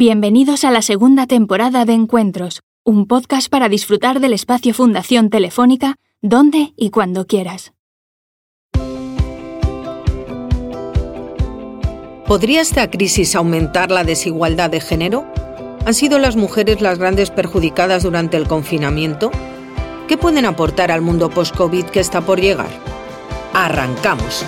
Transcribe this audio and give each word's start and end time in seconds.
Bienvenidos 0.00 0.62
a 0.62 0.70
la 0.70 0.80
segunda 0.80 1.26
temporada 1.26 1.84
de 1.84 1.92
Encuentros, 1.92 2.60
un 2.84 3.08
podcast 3.08 3.48
para 3.48 3.68
disfrutar 3.68 4.20
del 4.20 4.32
espacio 4.32 4.72
Fundación 4.72 5.28
Telefónica, 5.28 5.96
donde 6.22 6.72
y 6.76 6.90
cuando 6.90 7.26
quieras. 7.26 7.72
¿Podría 12.28 12.60
esta 12.60 12.88
crisis 12.88 13.34
aumentar 13.34 13.90
la 13.90 14.04
desigualdad 14.04 14.70
de 14.70 14.80
género? 14.80 15.26
¿Han 15.84 15.94
sido 15.94 16.20
las 16.20 16.36
mujeres 16.36 16.80
las 16.80 17.00
grandes 17.00 17.32
perjudicadas 17.32 18.04
durante 18.04 18.36
el 18.36 18.46
confinamiento? 18.46 19.32
¿Qué 20.06 20.16
pueden 20.16 20.44
aportar 20.44 20.92
al 20.92 21.00
mundo 21.00 21.28
post-COVID 21.28 21.86
que 21.86 21.98
está 21.98 22.20
por 22.20 22.40
llegar? 22.40 22.70
Arrancamos. 23.52 24.44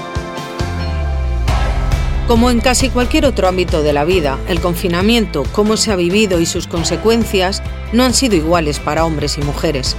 Como 2.31 2.49
en 2.49 2.61
casi 2.61 2.91
cualquier 2.91 3.27
otro 3.27 3.49
ámbito 3.49 3.83
de 3.83 3.93
la 3.93 4.05
vida, 4.05 4.39
el 4.47 4.61
confinamiento, 4.61 5.43
cómo 5.51 5.77
se 5.77 5.91
ha 5.91 5.97
vivido 5.97 6.39
y 6.39 6.47
sus 6.47 6.69
consecuencias 6.69 7.61
no 7.93 8.05
han 8.05 8.15
sido 8.15 8.37
iguales 8.37 8.79
para 8.79 9.05
hombres 9.05 9.37
y 9.37 9.41
mujeres. 9.41 9.97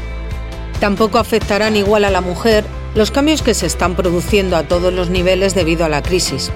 Tampoco 0.79 1.17
afectarán 1.17 1.75
igual 1.75 2.05
a 2.05 2.09
la 2.09 2.21
mujer 2.21 2.63
los 2.95 3.11
cambios 3.11 3.41
que 3.41 3.53
se 3.53 3.65
están 3.65 3.97
produciendo 3.97 4.55
a 4.55 4.63
todos 4.63 4.93
los 4.93 5.09
niveles 5.09 5.55
debido 5.55 5.83
a 5.83 5.89
la 5.89 6.01
crisis. 6.01 6.53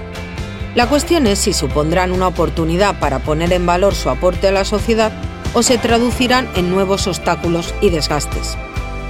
La 0.74 0.88
cuestión 0.88 1.26
es 1.26 1.40
si 1.40 1.52
supondrán 1.52 2.10
una 2.10 2.28
oportunidad 2.28 2.98
para 2.98 3.18
poner 3.18 3.52
en 3.52 3.66
valor 3.66 3.94
su 3.94 4.08
aporte 4.08 4.48
a 4.48 4.52
la 4.52 4.64
sociedad 4.64 5.12
o 5.52 5.62
se 5.62 5.76
traducirán 5.76 6.48
en 6.56 6.70
nuevos 6.70 7.06
obstáculos 7.06 7.74
y 7.82 7.90
desgastes. 7.90 8.56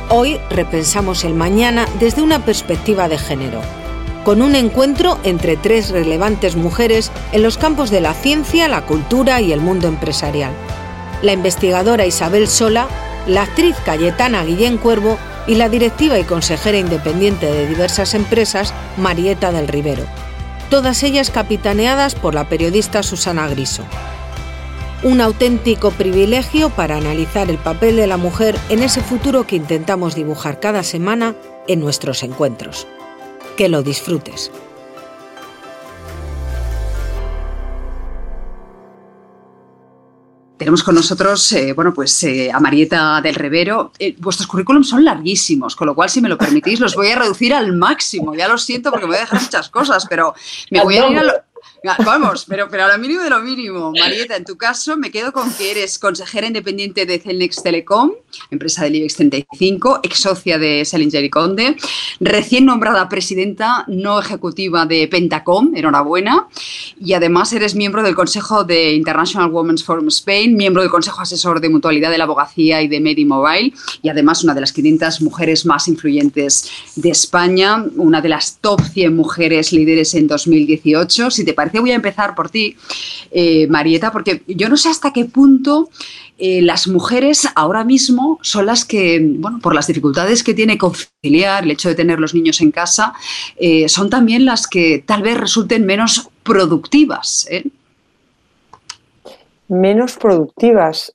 Hoy 0.09 0.41
repensamos 0.51 1.23
el 1.23 1.35
mañana 1.35 1.87
desde 2.01 2.23
una 2.23 2.45
perspectiva 2.45 3.09
de 3.09 3.19
género 3.19 3.86
con 4.27 4.43
un 4.43 4.57
encuentro 4.57 5.21
entre 5.23 5.57
tres 5.57 5.91
relevantes 5.91 6.57
mujeres 6.57 7.13
en 7.31 7.45
los 7.45 7.59
campos 7.59 7.91
de 7.91 8.01
la 8.01 8.13
ciencia, 8.13 8.67
la 8.67 8.85
cultura 8.85 9.41
y 9.41 9.53
el 9.53 9.61
mundo 9.61 9.87
empresarial. 9.87 10.51
La 11.23 11.33
investigadora 11.33 12.07
Isabel 12.07 12.49
Sola, 12.49 12.89
la 13.29 13.43
actriz 13.43 13.77
Cayetana 13.85 14.45
Guillén 14.45 14.79
Cuervo 14.79 15.17
y 15.47 15.55
la 15.55 15.69
directiva 15.69 16.19
y 16.19 16.25
consejera 16.25 16.77
independiente 16.77 17.47
de 17.47 17.69
diversas 17.69 18.15
empresas, 18.15 18.75
Marieta 18.97 19.53
del 19.53 19.69
Rivero. 19.69 20.03
Todas 20.71 21.05
ellas 21.05 21.31
capitaneadas 21.31 22.17
por 22.17 22.35
la 22.35 22.49
periodista 22.49 23.05
Susana 23.05 23.47
Griso. 23.47 23.85
Un 25.05 25.21
auténtico 25.21 25.93
privilegio 25.93 26.71
para 26.71 26.97
analizar 26.97 27.49
el 27.49 27.59
papel 27.59 27.95
de 27.95 28.09
la 28.09 28.17
mujer 28.17 28.59
en 28.71 28.83
ese 28.83 29.03
futuro 29.03 29.47
que 29.47 29.55
intentamos 29.55 30.17
dibujar 30.17 30.59
cada 30.59 30.83
semana 30.83 31.37
en 31.69 31.79
nuestros 31.79 32.25
encuentros 32.25 32.89
que 33.57 33.69
lo 33.69 33.83
disfrutes. 33.83 34.53
Tenemos 40.59 40.83
con 40.83 40.95
nosotros, 40.95 41.53
eh, 41.53 41.75
bueno, 41.75 41.93
pues 41.93 42.25
eh, 42.25 42.51
a 42.51 42.59
Marieta 42.61 43.21
del 43.21 43.35
Rivero. 43.35 43.93
Eh, 43.99 44.17
vuestros 44.19 44.47
currículums 44.47 44.89
son 44.89 45.05
larguísimos, 45.05 45.77
con 45.77 45.87
lo 45.87 45.95
cual, 45.95 46.09
si 46.09 46.23
me 46.23 46.31
lo 46.31 46.39
permitís, 46.39 46.81
los 46.81 46.95
voy 46.95 47.09
a 47.09 47.19
reducir 47.19 47.53
al 47.53 47.75
máximo. 47.75 48.35
Ya 48.35 48.49
lo 48.49 48.57
siento 48.57 48.91
porque 48.91 49.05
me 49.05 49.11
voy 49.11 49.19
a 49.19 49.21
dejar 49.21 49.43
muchas 49.43 49.69
cosas, 49.69 50.07
pero 50.09 50.35
me 50.71 50.81
voy 50.81 50.97
a 50.97 51.11
ir 51.11 51.19
a 51.19 51.23
lo, 51.25 51.33
Vamos, 52.05 52.47
pero, 52.49 52.69
pero 52.69 52.85
a 52.85 52.89
lo 52.89 52.99
mínimo 52.99 53.23
de 53.23 53.31
lo 53.31 53.41
mínimo. 53.41 53.93
Marieta, 53.93 54.37
en 54.37 54.45
tu 54.45 54.57
caso 54.57 54.97
me 54.97 55.11
quedo 55.11 55.33
con 55.33 55.53
que 55.55 55.71
eres 55.71 55.99
consejera 55.99 56.47
independiente 56.47 57.07
de 57.07 57.19
Celnex 57.19 57.63
Telecom, 57.63 58.13
empresa 58.51 58.85
del 58.85 58.97
IBEX 58.97 59.17
35, 59.17 60.01
ex 60.03 60.19
socia 60.19 60.59
de 60.59 60.85
Salinger 60.85 61.25
y 61.25 61.31
Conde, 61.31 61.77
recién 62.21 62.65
nombrada 62.65 63.09
presidenta 63.09 63.85
no 63.89 64.19
ejecutiva 64.19 64.87
de 64.87 65.07
Pentacom, 65.09 65.75
enhorabuena, 65.77 66.49
y 67.01 67.13
además 67.13 67.53
eres 67.53 67.75
miembro 67.75 68.03
del 68.03 68.15
Consejo 68.15 68.65
de 68.65 68.93
International 68.95 69.51
Women's 69.51 69.85
Forum 69.85 70.09
Spain, 70.09 70.57
miembro 70.57 70.83
del 70.83 70.91
Consejo 70.91 71.21
Asesor 71.21 71.61
de 71.61 71.69
Mutualidad 71.69 72.11
de 72.11 72.19
la 72.19 72.25
Abogacía 72.25 72.83
y 72.83 72.89
de 72.89 73.01
Medimobile, 73.01 73.73
y 74.03 74.09
además 74.09 74.43
una 74.43 74.55
de 74.55 74.61
las 74.61 74.73
500 74.73 75.21
mujeres 75.23 75.67
más 75.67 75.89
influyentes 75.89 76.71
de 76.97 77.11
España, 77.11 77.85
una 77.97 78.21
de 78.21 78.29
las 78.29 78.59
top 78.61 78.81
100 78.81 79.15
mujeres 79.15 79.73
líderes 79.73 80.15
en 80.15 80.27
2018. 80.27 81.31
Si 81.31 81.45
te 81.45 81.55
parece, 81.55 81.76
voy 81.81 81.93
a 81.93 81.95
empezar 81.95 82.35
por 82.35 82.51
ti, 82.51 82.77
eh, 83.31 83.67
Marieta, 83.69 84.13
porque 84.13 84.43
yo 84.47 84.69
no 84.69 84.77
sé 84.77 84.89
hasta 84.89 85.13
qué 85.13 85.25
punto 85.25 85.91
eh, 86.39 86.63
las 86.63 86.89
mujeres 86.89 87.49
ahora 87.55 87.85
mismo 87.85 88.39
son 88.43 88.67
las 88.67 88.85
que, 88.85 89.21
bueno, 89.39 89.59
por 89.61 89.75
las 89.75 89.87
dificultades 89.87 90.43
que 90.43 90.55
tiene 90.55 90.79
conciliar, 90.79 91.65
el 91.65 91.71
hecho 91.71 91.89
de 91.89 91.95
tener 91.95 92.21
los 92.21 92.35
niños 92.35 92.61
en 92.61 92.71
casa, 92.71 93.15
eh, 93.57 93.89
son 93.89 94.11
también 94.11 94.45
las 94.45 94.67
que 94.67 95.03
tal 95.05 95.23
vez 95.23 95.39
resulten 95.39 95.87
menos 95.87 96.29
productivas. 96.43 97.49
Menos 99.69 100.17
productivas. 100.17 101.13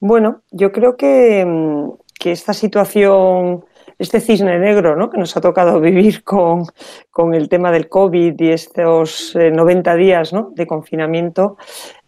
bueno, 0.00 0.42
yo 0.50 0.70
creo 0.70 0.96
que, 0.96 1.44
mm, 1.44 1.90
que 2.18 2.32
esta 2.32 2.54
situación 2.54 3.64
este 3.98 4.20
cisne 4.20 4.58
negro 4.58 4.96
¿no? 4.96 5.10
que 5.10 5.18
nos 5.18 5.36
ha 5.36 5.40
tocado 5.40 5.80
vivir 5.80 6.22
con, 6.22 6.64
el 7.34 7.48
tema 7.48 7.72
del 7.72 7.88
COVID 7.88 8.40
y 8.40 8.50
estos 8.50 9.34
90 9.34 9.92
eh, 9.92 9.96
días 9.96 10.32
¿no? 10.32 10.52
de 10.54 10.66
confinamiento, 10.66 11.56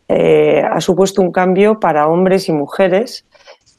eh, 0.09 0.63
ha 0.63 0.81
supuesto 0.81 1.23
un 1.23 1.33
cambio 1.33 1.79
para 1.79 2.09
hombres 2.09 2.49
y 2.49 2.53
mujeres, 2.53 3.27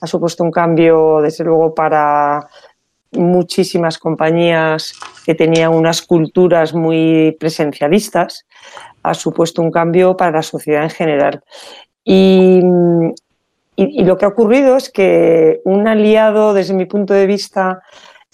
ha 0.01 0.07
supuesto 0.07 0.43
un 0.43 0.51
cambio, 0.51 1.19
desde 1.21 1.43
luego, 1.43 1.75
para 1.75 2.47
muchísimas 3.11 3.97
compañías 3.97 4.93
que 5.25 5.35
tenían 5.35 5.73
unas 5.73 6.01
culturas 6.01 6.73
muy 6.73 7.35
presencialistas, 7.39 8.45
ha 9.03 9.13
supuesto 9.13 9.61
un 9.61 9.71
cambio 9.71 10.15
para 10.15 10.31
la 10.31 10.43
sociedad 10.43 10.83
en 10.83 10.89
general. 10.89 11.43
Y, 12.03 12.61
y, 13.75 14.03
lo 14.03 14.17
que 14.17 14.25
ha 14.25 14.29
ocurrido 14.29 14.75
es 14.75 14.89
que 14.89 15.61
un 15.63 15.87
aliado, 15.87 16.53
desde 16.53 16.73
mi 16.73 16.85
punto 16.85 17.13
de 17.13 17.25
vista, 17.25 17.81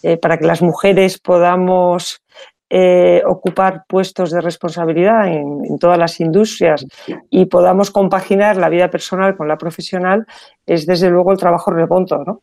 eh, 0.04 0.18
para 0.18 0.38
que 0.38 0.46
las 0.46 0.62
mujeres 0.62 1.20
podamos 1.20 2.22
eh, 2.70 3.22
ocupar 3.26 3.86
puestos 3.88 4.32
de 4.32 4.42
responsabilidad 4.42 5.28
en, 5.28 5.80
todas 5.80 5.98
las 5.98 6.20
industrias 6.20 6.86
y 7.30 7.46
podamos 7.46 7.92
compaginar 7.92 8.58
la 8.58 8.68
vida 8.68 8.90
personal 8.90 9.38
con 9.38 9.48
la 9.48 9.58
profesional, 9.58 10.26
es 10.66 10.86
desde 10.86 11.10
luego 11.10 11.32
el 11.32 11.38
trabajo 11.38 11.72
remoto. 11.72 12.24
¿no? 12.26 12.42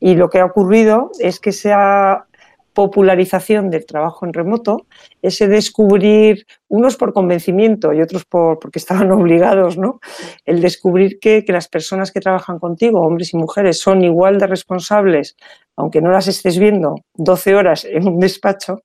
Y 0.00 0.14
lo 0.14 0.28
que 0.28 0.40
ha 0.40 0.44
ocurrido 0.44 1.10
es 1.20 1.38
que 1.38 1.52
se 1.52 1.72
ha 1.72 2.24
popularización 2.72 3.70
del 3.70 3.86
trabajo 3.86 4.24
en 4.24 4.32
remoto, 4.32 4.86
ese 5.22 5.48
descubrir, 5.48 6.46
unos 6.68 6.96
por 6.96 7.12
convencimiento 7.12 7.92
y 7.92 8.00
otros 8.00 8.24
por, 8.24 8.58
porque 8.58 8.78
estaban 8.78 9.10
obligados, 9.12 9.76
¿no? 9.76 10.00
El 10.44 10.60
descubrir 10.60 11.18
que, 11.20 11.44
que, 11.44 11.52
las 11.52 11.68
personas 11.68 12.12
que 12.12 12.20
trabajan 12.20 12.58
contigo, 12.58 13.00
hombres 13.00 13.34
y 13.34 13.36
mujeres, 13.36 13.80
son 13.80 14.04
igual 14.04 14.38
de 14.38 14.46
responsables, 14.46 15.36
aunque 15.76 16.00
no 16.00 16.10
las 16.10 16.28
estés 16.28 16.58
viendo 16.58 16.96
12 17.14 17.54
horas 17.54 17.84
en 17.84 18.06
un 18.06 18.20
despacho, 18.20 18.82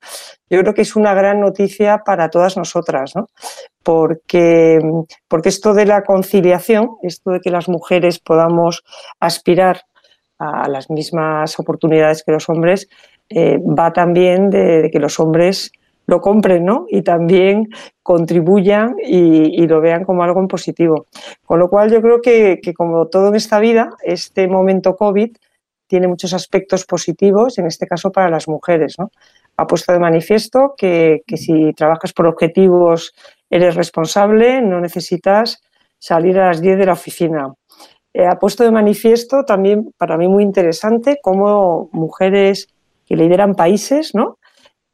yo 0.49 0.59
creo 0.61 0.73
que 0.73 0.81
es 0.81 0.95
una 0.95 1.13
gran 1.13 1.39
noticia 1.39 1.99
para 2.05 2.29
todas 2.29 2.57
nosotras, 2.57 3.15
¿no? 3.15 3.27
Porque, 3.83 4.79
porque 5.27 5.49
esto 5.49 5.73
de 5.73 5.85
la 5.85 6.03
conciliación, 6.03 6.97
esto 7.03 7.31
de 7.31 7.39
que 7.39 7.51
las 7.51 7.67
mujeres 7.67 8.19
podamos 8.19 8.83
aspirar 9.19 9.81
a 10.37 10.67
las 10.67 10.89
mismas 10.89 11.57
oportunidades 11.59 12.23
que 12.23 12.31
los 12.31 12.49
hombres, 12.49 12.89
eh, 13.29 13.57
va 13.59 13.91
también 13.91 14.49
de, 14.49 14.89
que 14.91 14.99
los 14.99 15.19
hombres 15.19 15.71
lo 16.07 16.21
compren 16.21 16.65
¿no? 16.65 16.85
y 16.89 17.01
también 17.01 17.69
contribuyan 18.03 18.95
y, 19.03 19.65
lo 19.67 19.81
vean 19.81 20.03
como 20.03 20.23
algo 20.23 20.47
positivo. 20.47 21.07
Con 21.43 21.59
lo 21.59 21.69
cual 21.69 21.91
yo 21.91 22.01
creo 22.01 22.21
que, 22.21 22.59
como 22.75 23.07
todo 23.07 23.29
en 23.29 23.35
esta 23.35 23.59
vida, 23.59 23.89
este 24.03 24.47
momento 24.47 24.95
COVID 24.95 25.35
tiene 25.87 26.07
muchos 26.07 26.33
aspectos 26.33 26.85
positivos, 26.85 27.57
en 27.57 27.67
este 27.67 27.87
caso 27.87 28.11
para 28.11 28.29
las 28.29 28.47
mujeres. 28.47 28.95
¿no? 28.99 29.11
Ha 29.57 29.65
puesto 29.65 29.91
de 29.93 29.99
manifiesto 29.99 30.75
que, 30.77 31.23
si 31.35 31.73
trabajas 31.73 32.13
por 32.13 32.27
objetivos 32.27 33.13
eres 33.49 33.75
responsable, 33.75 34.61
no 34.61 34.79
necesitas 34.79 35.61
salir 35.97 36.37
a 36.39 36.47
las 36.47 36.61
10 36.61 36.77
de 36.77 36.85
la 36.85 36.93
oficina. 36.93 37.53
Eh, 38.13 38.25
ha 38.25 38.37
puesto 38.37 38.63
de 38.63 38.71
manifiesto 38.71 39.43
también, 39.43 39.91
para 39.97 40.17
mí 40.17 40.27
muy 40.27 40.43
interesante, 40.43 41.19
cómo 41.21 41.89
mujeres 41.91 42.67
que 43.05 43.15
lideran 43.15 43.55
países, 43.55 44.15
¿no? 44.15 44.37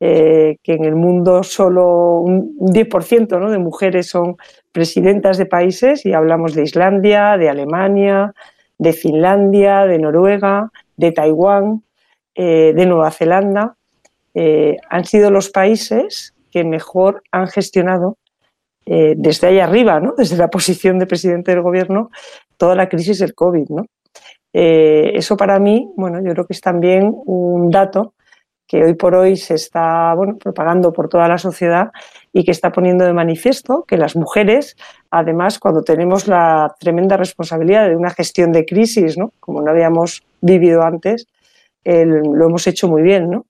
Eh, 0.03 0.57
que 0.63 0.73
en 0.73 0.83
el 0.83 0.95
mundo 0.95 1.43
solo 1.43 2.21
un 2.21 2.57
10% 2.57 3.39
¿no? 3.39 3.51
de 3.51 3.59
mujeres 3.59 4.07
son 4.07 4.35
presidentas 4.71 5.37
de 5.37 5.45
países 5.45 6.07
y 6.07 6.13
hablamos 6.13 6.55
de 6.55 6.63
Islandia, 6.63 7.37
de 7.37 7.49
Alemania, 7.49 8.33
de 8.79 8.93
Finlandia, 8.93 9.85
de 9.85 9.99
Noruega, 9.99 10.71
de 10.97 11.11
Taiwán, 11.11 11.83
eh, 12.33 12.73
de 12.75 12.85
Nueva 12.87 13.11
Zelanda. 13.11 13.75
Eh, 14.33 14.77
han 14.89 15.05
sido 15.05 15.29
los 15.29 15.51
países 15.51 16.33
que 16.49 16.63
mejor 16.63 17.21
han 17.31 17.47
gestionado 17.47 18.17
desde 18.83 19.47
ahí 19.47 19.59
arriba, 19.59 20.01
¿no? 20.01 20.15
desde 20.17 20.35
la 20.35 20.49
posición 20.49 20.99
de 20.99 21.05
presidente 21.05 21.51
del 21.51 21.61
gobierno, 21.61 22.09
toda 22.57 22.75
la 22.75 22.89
crisis 22.89 23.19
del 23.19 23.35
COVID. 23.35 23.69
¿no? 23.69 23.85
Eh, 24.53 25.11
eso 25.15 25.37
para 25.37 25.59
mí, 25.59 25.91
bueno, 25.95 26.21
yo 26.21 26.31
creo 26.33 26.45
que 26.45 26.53
es 26.53 26.61
también 26.61 27.13
un 27.25 27.69
dato 27.69 28.13
que 28.67 28.83
hoy 28.83 28.93
por 28.93 29.15
hoy 29.15 29.35
se 29.35 29.55
está 29.55 30.13
bueno, 30.13 30.37
propagando 30.37 30.93
por 30.93 31.09
toda 31.09 31.27
la 31.27 31.37
sociedad 31.37 31.91
y 32.31 32.45
que 32.45 32.51
está 32.51 32.71
poniendo 32.71 33.03
de 33.03 33.11
manifiesto 33.11 33.83
que 33.85 33.97
las 33.97 34.15
mujeres, 34.15 34.77
además, 35.09 35.59
cuando 35.59 35.83
tenemos 35.83 36.27
la 36.27 36.73
tremenda 36.79 37.17
responsabilidad 37.17 37.89
de 37.89 37.97
una 37.97 38.11
gestión 38.11 38.53
de 38.53 38.65
crisis, 38.65 39.17
¿no? 39.17 39.33
como 39.41 39.61
no 39.61 39.71
habíamos 39.71 40.23
vivido 40.39 40.83
antes, 40.83 41.27
lo 41.83 42.45
hemos 42.45 42.65
hecho 42.67 42.87
muy 42.87 43.01
bien, 43.01 43.29
¿no? 43.29 43.45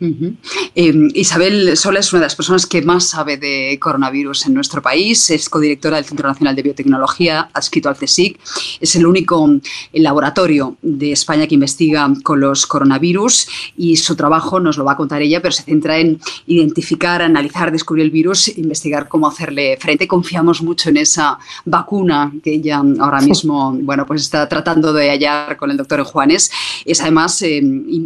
Em, 0.00 1.08
Isabel 1.14 1.76
Sola 1.76 2.00
es 2.00 2.12
una 2.12 2.20
de 2.20 2.26
las 2.26 2.34
personas 2.34 2.66
que 2.66 2.82
más 2.82 3.04
sabe 3.04 3.36
de 3.36 3.78
coronavirus 3.80 4.46
en 4.46 4.54
nuestro 4.54 4.82
país. 4.82 5.30
Es 5.30 5.48
codirectora 5.48 5.96
del 5.96 6.04
Centro 6.04 6.28
Nacional 6.28 6.56
de 6.56 6.62
Biotecnología, 6.62 7.48
adscrito 7.52 7.88
al 7.88 7.96
CSIC. 7.96 8.40
Es 8.80 8.96
el 8.96 9.06
único 9.06 9.48
laboratorio 9.92 10.76
de 10.82 11.12
España 11.12 11.46
que 11.46 11.54
investiga 11.54 12.12
con 12.24 12.40
los 12.40 12.66
coronavirus 12.66 13.46
y 13.76 13.96
su 13.96 14.16
trabajo 14.16 14.58
nos 14.58 14.76
lo 14.78 14.84
va 14.84 14.92
a 14.92 14.96
contar 14.96 15.22
ella, 15.22 15.40
pero 15.40 15.52
se 15.52 15.62
centra 15.62 15.96
en 15.98 16.18
identificar, 16.48 17.22
analizar, 17.22 17.70
descubrir 17.70 18.04
el 18.04 18.10
virus, 18.10 18.48
investigar 18.58 19.06
cómo 19.08 19.28
hacerle 19.28 19.76
frente. 19.80 20.08
Confiamos 20.08 20.60
mucho 20.60 20.88
en 20.88 20.96
esa 20.96 21.38
vacuna 21.66 22.32
que 22.42 22.54
ella 22.54 22.82
ahora 22.98 23.20
mismo 23.20 23.72
bueno, 23.80 24.06
pues 24.06 24.22
está 24.22 24.48
tratando 24.48 24.92
de 24.92 25.10
hallar 25.10 25.56
con 25.56 25.70
el 25.70 25.76
doctor 25.76 26.02
Juanes. 26.02 26.50
Es 26.84 27.00
además 27.00 27.40
eh, 27.42 27.62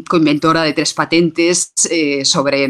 coinventora 0.06 0.62
de 0.62 0.74
tres 0.74 0.92
patentes 0.92 1.72
eh, 1.86 2.24
sobre 2.24 2.68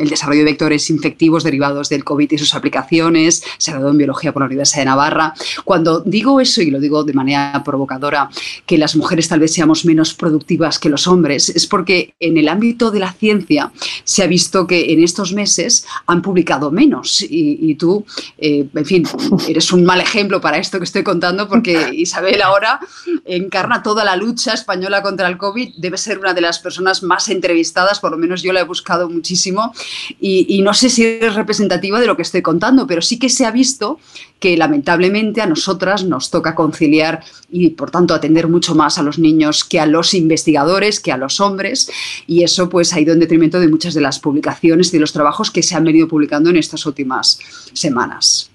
el 0.00 0.08
desarrollo 0.08 0.40
de 0.40 0.46
vectores 0.46 0.90
infectivos 0.90 1.44
derivados 1.44 1.88
del 1.88 2.04
COVID 2.04 2.32
y 2.32 2.38
sus 2.38 2.54
aplicaciones, 2.54 3.42
se 3.58 3.72
graduó 3.72 3.90
en 3.90 3.98
biología 3.98 4.32
por 4.32 4.42
la 4.42 4.46
Universidad 4.46 4.80
de 4.80 4.86
Navarra. 4.86 5.34
Cuando 5.64 6.00
digo 6.00 6.40
eso, 6.40 6.62
y 6.62 6.70
lo 6.70 6.80
digo 6.80 7.04
de 7.04 7.12
manera 7.12 7.62
provocadora, 7.64 8.30
que 8.66 8.78
las 8.78 8.96
mujeres 8.96 9.28
tal 9.28 9.40
vez 9.40 9.52
seamos 9.52 9.84
menos 9.84 10.14
productivas 10.14 10.78
que 10.78 10.88
los 10.88 11.06
hombres, 11.06 11.48
es 11.50 11.66
porque 11.66 12.14
en 12.20 12.36
el 12.38 12.48
ámbito 12.48 12.90
de 12.90 13.00
la 13.00 13.12
ciencia 13.12 13.72
se 14.04 14.22
ha 14.22 14.26
visto 14.26 14.66
que 14.66 14.92
en 14.92 15.02
estos 15.02 15.32
meses 15.32 15.86
han 16.06 16.22
publicado 16.22 16.70
menos. 16.70 17.24
Y, 17.28 17.74
tú, 17.74 18.04
eh, 18.38 18.66
en 18.74 18.86
fin, 18.86 19.04
eres 19.48 19.72
un 19.72 19.84
mal 19.84 20.00
ejemplo 20.00 20.40
para 20.40 20.58
esto 20.58 20.78
que 20.78 20.84
estoy 20.84 21.02
contando, 21.02 21.48
porque 21.48 21.90
Isabel 21.92 22.42
ahora 22.42 22.80
encarna 23.24 23.82
toda 23.82 24.04
la 24.04 24.16
lucha 24.16 24.54
española 24.54 25.02
contra 25.02 25.28
el 25.28 25.36
COVID, 25.36 25.74
debe 25.76 25.96
ser 25.96 26.18
una 26.18 26.34
de 26.34 26.40
las 26.40 26.58
personas 26.58 27.02
más 27.02 27.28
entrevistadas, 27.28 28.00
por 28.00 28.10
lo 28.10 28.18
menos 28.18 28.42
yo 28.42 28.52
la 28.52 28.60
he 28.60 28.64
buscado 28.64 29.08
muchísimo 29.08 29.72
y, 30.20 30.60
no 30.62 30.74
sé 30.74 30.90
si 30.90 31.04
es 31.04 31.34
representativa 31.34 32.00
de 32.00 32.06
lo 32.06 32.16
que 32.16 32.22
estoy 32.22 32.42
contando, 32.42 32.86
pero 32.86 33.02
sí 33.02 33.18
que 33.18 33.28
se 33.28 33.46
ha 33.46 33.50
visto 33.50 33.98
que 34.38 34.56
lamentablemente 34.56 35.40
a 35.40 35.46
nosotras 35.46 36.04
nos 36.04 36.30
toca 36.30 36.54
conciliar 36.54 37.20
y 37.50 37.70
por 37.70 37.90
tanto 37.90 38.14
atender 38.14 38.48
mucho 38.48 38.74
más 38.74 38.98
a 38.98 39.02
los 39.02 39.18
niños 39.18 39.64
que 39.64 39.80
a 39.80 39.86
los 39.86 40.14
investigadores, 40.14 41.00
que 41.00 41.12
a 41.12 41.16
los 41.16 41.40
hombres, 41.40 41.90
y 42.26 42.42
eso 42.42 42.68
pues 42.68 42.92
ha 42.92 43.00
ido 43.00 43.12
en 43.12 43.20
detrimento 43.20 43.60
de 43.60 43.68
muchas 43.68 43.94
de 43.94 44.00
las 44.00 44.18
publicaciones 44.18 44.88
y 44.88 44.92
de 44.92 45.00
los 45.00 45.12
trabajos 45.12 45.50
que 45.50 45.62
se 45.62 45.76
han 45.76 45.84
venido 45.84 46.08
publicando 46.08 46.50
en 46.50 46.56
estas 46.56 46.86
últimas 46.86 47.38
semanas. 47.72 48.50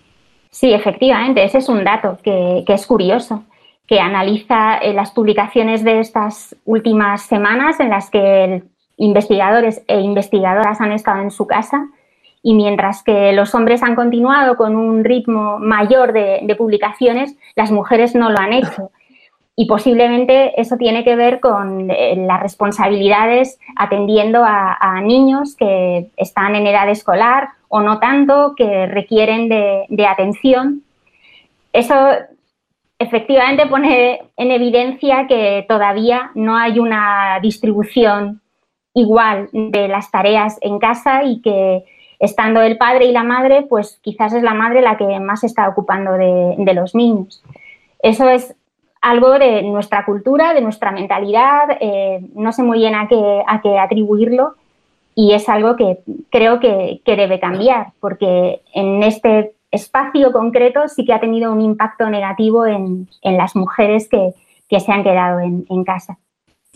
Sí, 0.55 0.71
efectivamente, 0.71 1.43
ese 1.43 1.57
es 1.57 1.67
un 1.67 1.83
dato 1.83 2.17
que, 2.23 2.63
es 2.65 2.85
curioso 2.87 3.43
que 3.87 3.99
analiza 3.99 4.77
eh, 4.77 4.93
las 4.93 5.11
publicaciones 5.11 5.83
de 5.83 5.99
estas 5.99 6.55
últimas 6.63 7.23
semanas 7.23 7.79
en 7.81 7.89
las 7.89 8.09
que 8.09 8.63
investigadores 8.97 9.83
e 9.87 9.99
investigadoras 9.99 10.81
han 10.81 10.91
estado 10.91 11.21
en 11.21 11.31
su 11.31 11.47
casa 11.47 11.87
y 12.47 12.53
mientras 12.53 13.01
que 13.01 13.33
los 13.33 13.55
hombres 13.55 13.81
han 13.81 13.95
continuado 13.95 14.55
con 14.55 14.75
un 14.75 15.03
ritmo 15.03 15.57
mayor 15.57 16.13
de, 16.13 16.55
publicaciones, 16.55 17.35
las 17.55 17.71
mujeres 17.71 18.13
no 18.13 18.29
lo 18.29 18.37
han 18.37 18.53
hecho. 18.53 18.91
Y 19.55 19.65
posiblemente 19.65 20.59
eso 20.61 20.77
tiene 20.77 21.03
que 21.03 21.15
ver 21.15 21.39
con 21.39 21.89
eh, 21.89 22.15
las 22.17 22.41
responsabilidades 22.41 23.57
atendiendo 23.75 24.43
a, 24.45 25.01
niños 25.01 25.55
que 25.55 26.11
están 26.17 26.55
en 26.55 26.67
edad 26.67 26.87
escolar 26.87 27.49
o 27.67 27.81
no 27.81 27.97
tanto, 27.99 28.53
que 28.55 28.85
requieren 28.85 29.49
de, 29.49 29.85
de 29.89 30.05
atención. 30.05 30.83
Eso 31.73 31.95
efectivamente 32.99 33.65
pone 33.65 34.21
en 34.37 34.51
evidencia 34.51 35.25
que 35.27 35.65
todavía 35.67 36.29
no 36.35 36.55
hay 36.57 36.77
una 36.77 37.39
distribución 37.41 38.41
igual 38.95 39.49
de 39.51 39.87
las 39.87 40.09
tareas 40.09 40.57
en 40.61 40.79
casa 40.79 41.23
y 41.23 41.41
que 41.41 41.83
estando 42.17 42.61
el 42.61 42.77
padre 42.77 43.05
y 43.05 43.11
la 43.11 43.23
madre, 43.23 43.63
pues 43.63 43.99
quizás 44.01 44.33
es 44.33 44.41
la 44.41 44.53
madre 44.53 44.81
la 44.81 44.97
que 44.97 45.19
más 45.19 45.43
está 45.43 45.67
ocupando 45.69 46.13
de, 46.13 46.73
los 46.73 46.95
niños. 46.95 47.43
Eso 48.01 48.27
es 48.29 48.55
algo 49.01 49.37
de 49.37 49.61
nuestra 49.63 50.05
cultura, 50.05 50.53
de 50.53 50.61
nuestra 50.61 50.91
mentalidad, 50.91 51.77
eh, 51.81 52.21
no 52.33 52.53
sé 52.53 52.63
muy 52.63 52.79
bien 52.79 52.95
a 52.95 53.07
qué, 53.07 53.43
a 53.45 53.61
qué 53.61 53.77
atribuirlo 53.77 54.55
y 55.13 55.33
es 55.33 55.47
algo 55.49 55.75
que 55.75 55.99
creo 56.31 56.59
que, 56.59 57.01
debe 57.05 57.39
cambiar, 57.39 57.91
porque 57.99 58.61
en 58.73 59.03
este 59.03 59.53
espacio 59.71 60.31
concreto 60.31 60.87
sí 60.87 61.05
que 61.05 61.13
ha 61.13 61.19
tenido 61.19 61.51
un 61.51 61.61
impacto 61.61 62.09
negativo 62.09 62.65
en, 62.65 63.09
las 63.23 63.55
mujeres 63.57 64.07
que, 64.09 64.33
se 64.79 64.91
han 64.91 65.03
quedado 65.03 65.39
en 65.39 65.83
casa. 65.83 66.17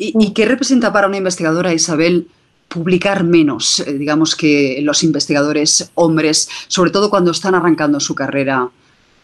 ¿Y, 0.01 0.31
qué 0.33 0.45
representa 0.45 0.93
para 0.93 1.07
una 1.07 1.17
investigadora, 1.17 1.73
Isabel, 1.73 2.29
publicar 2.69 3.25
menos, 3.25 3.81
eh, 3.81 3.93
digamos, 3.93 4.33
que 4.33 4.79
los 4.81 5.03
investigadores 5.03 5.91
hombres, 5.95 6.49
sobre 6.69 6.91
todo 6.91 7.09
cuando 7.09 7.31
están 7.31 7.53
arrancando 7.53 7.99
su 7.99 8.15
carrera 8.15 8.69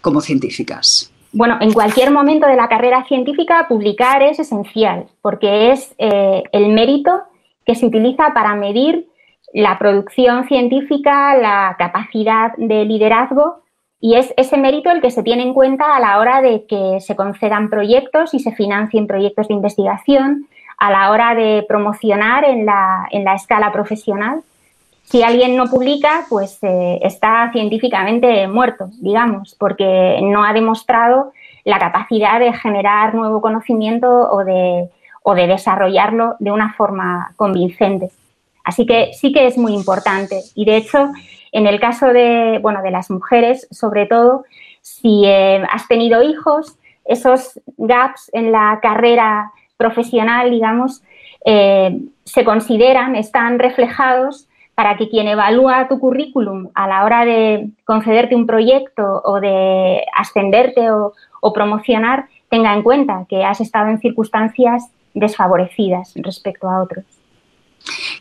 como 0.02 0.20
científicas? 0.20 1.14
Bueno, 1.32 1.58
en 1.62 1.72
cualquier 1.72 2.12
momento 2.12 2.46
de 2.46 2.58
la 2.58 2.68
carrera 2.68 3.06
científica, 3.08 3.68
publicar 3.70 4.22
es 4.22 4.38
esencial, 4.40 5.06
porque 5.22 5.72
es 5.72 5.96
eh, 5.98 6.44
el 6.52 6.74
mérito 6.74 7.24
que 7.66 7.76
se 7.76 7.86
utiliza 7.86 8.34
para 8.34 8.56
medir 8.56 9.08
la 9.54 9.80
producción 9.80 10.46
científica, 10.50 11.38
la 11.38 11.78
capacidad 11.80 12.52
de 12.58 12.84
liderazgo 12.84 13.64
y 14.02 14.16
es 14.16 14.34
ese 14.38 14.58
mérito 14.58 14.92
el 14.92 15.02
que 15.02 15.10
se 15.10 15.24
tiene 15.24 15.44
en 15.44 15.54
cuenta 15.54 15.96
a 15.96 16.00
la 16.00 16.20
hora 16.20 16.42
de 16.42 16.66
que 16.68 17.00
se 17.00 17.16
concedan 17.16 17.70
proyectos 17.70 18.34
y 18.34 18.40
se 18.40 18.52
financien 18.52 19.08
proyectos 19.08 19.48
de 19.48 19.54
investigación, 19.54 20.48
a 20.78 20.92
la 20.92 21.12
hora 21.12 21.36
de 21.36 21.66
promocionar 21.68 22.44
en 22.46 22.66
la, 22.66 23.08
escala 23.36 23.72
profesional. 23.72 24.42
Si 25.04 25.22
alguien 25.22 25.56
no 25.56 25.66
publica, 25.66 26.26
pues 26.30 26.58
eh, 26.64 27.00
está 27.04 27.52
científicamente 27.52 28.48
muerto, 28.48 28.90
digamos, 29.00 29.56
porque 29.60 30.20
no 30.24 30.44
ha 30.44 30.54
demostrado 30.54 31.32
la 31.64 31.80
capacidad 31.80 32.40
de 32.40 32.54
generar 32.54 33.14
nuevo 33.14 33.42
conocimiento 33.42 34.08
o 34.08 34.44
de, 34.44 34.90
o 35.24 35.36
de 35.36 35.48
desarrollarlo 35.48 36.36
de 36.40 36.52
una 36.52 36.74
forma 36.74 37.34
convincente. 37.36 38.10
Así 38.64 38.86
que 38.86 39.12
sí 39.14 39.32
que 39.32 39.46
es 39.46 39.58
muy 39.58 39.74
importante. 39.74 40.42
Y 40.56 40.66
de 40.66 40.78
hecho, 40.78 41.12
en 41.52 41.68
el 41.68 41.80
caso 41.80 42.08
de, 42.08 42.60
bueno, 42.62 42.82
de 42.82 42.92
las 42.92 43.10
mujeres, 43.10 43.68
sobre 43.72 44.08
todo, 44.08 44.44
si 44.82 45.24
eh, 45.26 45.64
has 45.72 45.88
tenido 45.88 46.22
hijos, 46.24 46.78
esos 47.06 47.60
gaps 47.78 48.30
en 48.34 48.52
la 48.52 48.80
carrera 48.82 49.52
profesional, 49.78 50.52
digamos, 50.52 51.04
eh, 51.46 52.00
se 52.24 52.44
consideran, 52.44 53.16
están 53.16 53.60
reflejados 53.60 54.48
para 54.74 54.98
que 54.98 55.10
quien 55.10 55.28
evalúa 55.28 55.88
tu 55.88 56.00
currículum 56.00 56.70
a 56.74 56.88
la 56.88 57.06
hora 57.06 57.24
de 57.24 57.70
concederte 57.86 58.36
un 58.36 58.46
proyecto 58.46 59.22
o 59.24 59.40
de 59.40 60.04
ascenderte 60.14 60.92
o, 60.92 61.14
o 61.42 61.54
promocionar 61.54 62.26
tenga 62.50 62.74
en 62.74 62.84
cuenta 62.84 63.26
que 63.30 63.46
has 63.46 63.62
estado 63.62 63.90
en 63.90 64.00
circunstancias 64.00 64.92
desfavorecidas 65.14 66.14
respecto 66.16 66.70
a 66.70 66.82
otros. 66.82 67.06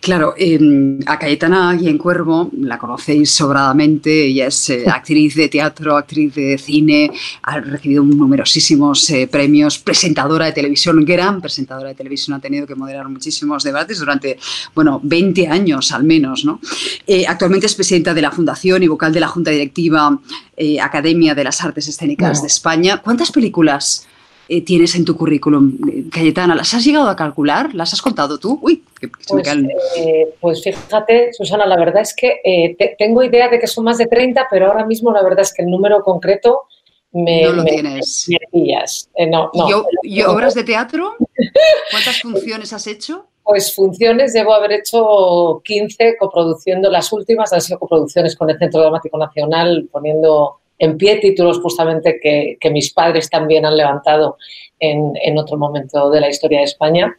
Claro, 0.01 0.35
em, 0.37 0.99
a 1.07 1.19
Cayetana 1.19 1.79
Cuervo 1.99 2.51
la 2.61 2.79
conocéis 2.79 3.31
sobradamente, 3.31 4.27
ella 4.27 4.49
es 4.49 4.69
eh, 4.71 4.85
actriz 4.93 5.35
de 5.35 5.49
teatro, 5.49 5.97
actriz 5.97 6.35
de 6.35 6.59
cine, 6.59 7.11
ha 7.43 7.61
recibido 7.61 8.03
numerosísimos 8.03 9.09
eh, 9.11 9.27
premios, 9.27 9.79
presentadora 9.79 10.47
de 10.47 10.53
televisión, 10.53 11.05
gran 11.05 11.41
presentadora 11.41 11.89
de 11.89 11.95
televisión, 11.95 12.37
ha 12.37 12.41
tenido 12.41 12.67
que 12.67 12.75
moderar 12.75 13.09
muchísimos 13.09 13.63
debates 13.63 13.99
durante, 13.99 14.39
bueno, 14.75 15.01
20 15.03 15.49
años 15.49 15.93
al 15.93 16.05
menos, 16.05 16.45
¿no? 16.45 16.61
Eh, 17.07 17.25
actualmente 17.27 17.67
es 17.67 17.75
presidenta 17.75 18.13
de 18.13 18.23
la 18.23 18.31
Fundación 18.31 18.83
y 18.83 18.89
vocal 18.89 19.13
de 19.13 19.21
la 19.21 19.29
Junta 19.29 19.51
Directiva 19.51 20.19
Academia 20.81 21.35
de 21.35 21.45
las 21.45 21.63
Artes 21.65 21.89
Escénicas 21.89 22.41
de 22.41 22.47
España. 22.47 22.99
¿Cuántas 22.99 23.33
películas 23.33 24.07
eh, 24.49 24.63
tienes 24.63 24.95
en 24.95 25.05
tu 25.05 25.17
currículum, 25.17 25.79
Cayetana? 26.11 26.55
¿Las 26.55 26.75
has 26.75 26.85
llegado 26.85 27.09
a 27.09 27.17
calcular? 27.17 27.75
¿Las 27.75 27.93
has 27.93 28.03
contado 28.03 28.39
tú? 28.39 28.59
Uy, 28.61 28.85
pues, 29.29 29.47
eh, 29.97 30.35
pues, 30.41 30.63
fíjate, 30.63 31.33
Susana, 31.33 31.67
la 31.67 31.77
verdad 31.77 32.03
es 32.03 32.15
que 32.15 32.41
eh, 32.45 32.77
tengo 32.99 33.23
idea 33.23 33.49
de 33.49 33.59
que 33.59 33.67
son 33.67 33.85
más 33.85 33.99
de 33.99 34.07
30, 34.07 34.47
pero 34.51 34.67
ahora 34.67 34.85
mismo 34.85 35.13
la 35.13 35.23
verdad 35.23 35.41
es 35.41 35.55
que 35.55 35.63
el 35.63 35.71
número 35.71 36.03
concreto 36.03 36.63
me, 37.13 37.43
no 37.45 37.53
lo 37.53 37.65
tienes. 37.65 38.29
no, 39.31 39.51
¿Y, 40.03 40.23
obras 40.23 40.55
de 40.55 40.65
teatro? 40.65 41.15
¿Cuántas 41.91 42.21
funciones 42.21 42.73
has 42.73 42.87
hecho? 42.87 43.27
Pues 43.43 43.75
funciones 43.75 44.33
debo 44.33 44.55
haber 44.55 44.73
hecho 44.73 45.61
15 45.65 46.17
coproduciendo 46.19 46.91
las 46.91 47.13
últimas, 47.13 47.53
han 47.53 47.61
sido 47.61 47.79
coproducciones 47.79 48.37
con 48.37 48.51
el 48.51 48.59
Centro 48.59 48.81
Dramático 48.81 49.19
Nacional, 49.19 49.89
poniendo 49.93 50.61
en 50.85 50.97
pie 50.97 51.17
títulos 51.17 51.61
justamente 51.61 52.19
que, 52.21 52.71
mis 52.71 52.93
padres 52.93 53.31
también 53.31 53.67
han 53.67 53.77
levantado 53.77 54.37
en, 54.79 55.39
otro 55.39 55.57
momento 55.57 56.11
de 56.11 56.21
la 56.21 56.29
historia 56.29 56.59
de 56.59 56.65
España. 56.65 57.17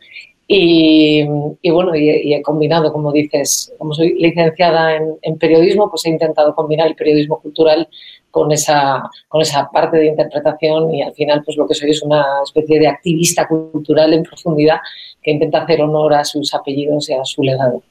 Y, 0.47 1.23
bueno, 1.69 1.95
y, 1.95 2.33
he 2.33 2.41
combinado, 2.41 2.93
como 2.93 3.11
dices, 3.11 3.73
como 3.77 3.93
soy 3.93 4.13
licenciada 4.19 4.95
en, 4.95 5.37
periodismo, 5.37 5.89
pues 5.89 6.05
he 6.05 6.09
intentado 6.09 6.53
combinar 6.53 6.87
el 6.87 6.95
periodismo 6.95 7.39
cultural 7.39 7.87
con 8.29 8.51
esa, 8.51 9.09
con 9.27 9.41
esa 9.41 9.69
parte 9.71 9.97
de 9.97 10.07
interpretación 10.07 10.93
y 10.93 11.01
al 11.01 11.13
final 11.13 11.41
pues 11.45 11.55
lo 11.55 11.65
que 11.65 11.73
soy 11.73 11.91
es 11.91 12.03
una 12.03 12.25
especie 12.43 12.79
de 12.79 12.87
activista 12.87 13.47
cultural 13.47 14.13
en 14.13 14.23
profundidad 14.23 14.79
que 15.23 15.31
intenta 15.31 15.63
hacer 15.63 15.81
honor 15.81 16.13
a 16.15 16.25
sus 16.25 16.53
apellidos 16.53 17.09
y 17.09 17.13
a 17.13 17.23
su 17.23 17.41
legado 17.43 17.81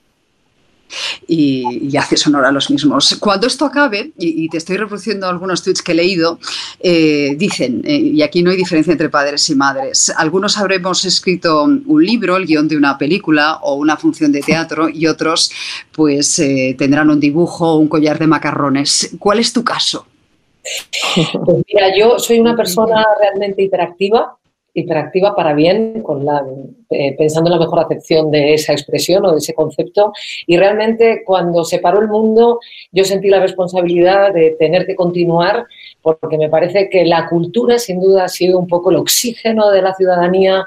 y, 1.27 1.97
haces 1.97 2.27
honor 2.27 2.45
a 2.45 2.53
los 2.53 2.71
mismos. 2.71 3.17
Cuando 3.21 3.47
esto 3.47 3.65
acabe, 3.65 4.13
y, 4.19 4.49
te 4.49 4.59
estoy 4.59 4.77
reproduciendo 4.77 5.27
algunos 5.27 5.63
tweets 5.63 5.83
que 5.83 5.93
he 5.93 5.95
leído, 5.95 6.39
eh, 6.81 7.35
dicen, 7.37 7.83
eh, 7.85 7.97
y 7.97 8.23
aquí 8.23 8.43
no 8.43 8.51
hay 8.51 8.57
diferencia 8.57 8.93
entre 8.93 9.09
padres 9.09 9.49
y 9.51 9.55
madres, 9.55 10.13
algunos 10.17 10.59
habremos 10.59 11.05
escrito 11.05 11.65
un 11.65 12.05
libro, 12.05 12.37
el 12.37 12.47
guion 12.47 12.69
de 12.69 12.77
una 12.77 12.99
película 12.99 13.59
o 13.63 13.75
una 13.75 13.97
función 13.97 14.33
de 14.33 14.41
teatro, 14.41 14.89
y 14.89 15.07
otros 15.07 15.51
pues 15.93 16.39
eh, 16.39 16.75
tendrán 16.79 17.11
un 17.11 17.21
dibujo 17.21 17.73
o 17.73 17.77
un 17.77 17.89
collar 17.89 18.19
de 18.19 18.27
macarrones. 18.27 19.17
¿Cuál 19.19 19.39
es 19.39 19.53
tu 19.53 19.65
caso? 19.65 20.07
Pues 21.45 21.63
mira, 21.73 21.95
yo 21.97 22.19
soy 22.19 22.41
una 22.41 22.57
persona 22.57 23.05
realmente 23.21 23.63
hiperactiva 23.63 24.37
hiperactiva 24.75 25.35
para 25.35 25.55
bien, 25.55 26.03
con 26.03 26.25
la, 26.25 26.45
eh, 26.91 27.15
pensando 27.17 27.49
en 27.49 27.59
la 27.59 27.65
mejor 27.65 27.79
acepción 27.79 28.31
de 28.31 28.55
esa 28.55 28.73
expresión 28.73 29.25
o 29.25 29.33
de 29.33 29.39
ese 29.39 29.55
concepto. 29.55 30.13
Y 30.47 30.57
realmente 30.57 31.23
cuando 31.25 31.65
se 31.65 31.79
paró 31.79 32.01
el 32.01 32.09
mundo, 32.09 32.59
yo 32.93 33.05
sentí 33.05 33.29
la 33.29 33.41
responsabilidad 33.41 34.35
de 34.35 34.57
tener 34.59 34.85
que 34.87 34.97
continuar, 34.97 35.67
porque 36.03 36.37
me 36.37 36.51
parece 36.51 36.91
que 36.91 37.05
la 37.05 37.29
cultura 37.29 37.79
sin 37.79 38.01
duda 38.01 38.25
ha 38.25 38.29
sido 38.29 38.59
un 38.59 38.67
poco 38.67 38.91
el 38.91 38.97
oxígeno 38.97 39.71
de 39.71 39.83
la 39.83 39.95
ciudadanía, 39.95 40.67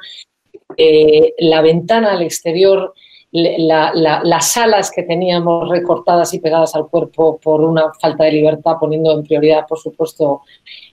eh, 0.77 1.33
la 1.39 1.61
ventana 1.61 2.13
al 2.13 2.21
exterior 2.21 2.93
las 3.31 4.57
alas 4.57 4.89
que 4.89 5.03
teníamos 5.03 5.69
recortadas 5.69 6.33
y 6.33 6.39
pegadas 6.39 6.75
al 6.75 6.87
cuerpo 6.87 7.37
por 7.37 7.61
una 7.61 7.91
falta 7.99 8.23
de 8.23 8.31
libertad, 8.31 8.75
poniendo 8.79 9.11
en 9.11 9.23
prioridad, 9.23 9.65
por 9.67 9.79
supuesto, 9.79 10.41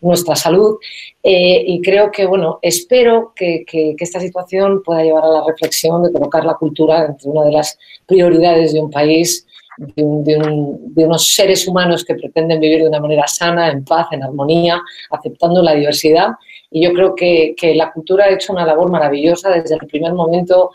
nuestra 0.00 0.35
salud. 0.35 0.76
Eh, 1.23 1.64
y 1.67 1.81
creo 1.81 2.11
que, 2.11 2.26
bueno, 2.26 2.59
espero 2.61 3.33
que, 3.37 3.64
esta 3.99 4.21
situación 4.21 4.83
pueda 4.83 5.05
llevar 5.05 5.25
a 5.25 5.29
la 5.29 5.45
reflexión 5.47 6.03
de 6.03 6.12
colocar 6.12 6.45
la 6.45 6.55
cultura 6.55 7.07
entre 7.07 7.31
una 7.31 7.45
de 7.45 7.53
las 7.53 7.79
prioridades 8.05 8.73
de 8.73 8.81
un 8.81 8.91
país, 8.91 9.47
de, 9.79 11.05
unos 11.05 11.35
seres 11.35 11.67
humanos 11.67 12.05
que 12.05 12.14
pretenden 12.14 12.61
vivir 12.61 12.83
de 12.83 12.88
una 12.88 13.00
manera 13.00 13.26
sana, 13.26 13.71
en 13.71 13.85
paz, 13.85 14.09
en 14.11 14.25
armonía, 14.25 14.81
aceptando 15.11 15.62
la 15.62 15.75
diversidad. 15.75 16.31
Y 16.71 16.83
yo 16.83 16.93
creo 16.93 17.14
que, 17.14 17.55
que 17.57 17.75
la 17.76 17.93
cultura 17.93 18.25
ha 18.25 18.31
hecho 18.31 18.53
una 18.53 18.67
labor 18.67 18.91
maravillosa 18.91 19.50
desde 19.50 19.76
el 19.76 19.87
primer 19.87 20.12
momento 20.12 20.71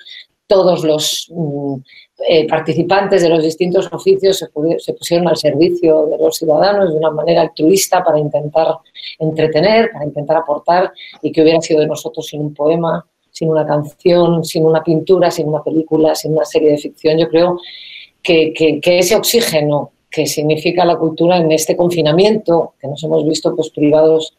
todos 0.49 0.83
los 0.83 1.27
mm, 1.29 1.75
eh, 2.27 2.47
participantes 2.47 3.21
de 3.21 3.29
los 3.29 3.43
distintos 3.43 3.87
oficios 3.93 4.39
se, 4.39 4.93
pusieron 4.93 5.27
al 5.27 5.37
servicio 5.37 6.07
de 6.07 6.17
los 6.17 6.37
ciudadanos 6.37 6.91
de 6.91 6.97
una 6.97 7.11
manera 7.11 7.41
altruista 7.41 8.03
para 8.03 8.17
intentar 8.17 8.77
entretener, 9.19 9.91
para 9.93 10.05
intentar 10.05 10.37
aportar 10.37 10.91
y 11.21 11.31
que 11.31 11.43
hubiera 11.43 11.61
sido 11.61 11.81
de 11.81 11.85
nosotros 11.85 12.25
sin 12.25 12.41
un 12.41 12.55
poema, 12.55 13.05
sin 13.29 13.49
una 13.49 13.65
canción, 13.65 14.43
sin 14.43 14.65
una 14.65 14.83
pintura, 14.83 15.29
sin 15.29 15.47
una 15.47 15.63
película, 15.63 16.15
sin 16.15 16.33
una 16.33 16.45
serie 16.45 16.71
de 16.71 16.77
ficción. 16.79 17.19
Yo 17.19 17.29
creo 17.29 17.59
que, 18.23 18.81
ese 18.83 19.15
oxígeno 19.15 19.91
que 20.09 20.25
significa 20.25 20.83
la 20.83 20.97
cultura 20.97 21.37
en 21.37 21.51
este 21.51 21.77
confinamiento, 21.77 22.73
que 22.81 22.87
nos 22.87 23.03
hemos 23.03 23.23
visto 23.23 23.55
pues, 23.55 23.69
privados 23.69 24.35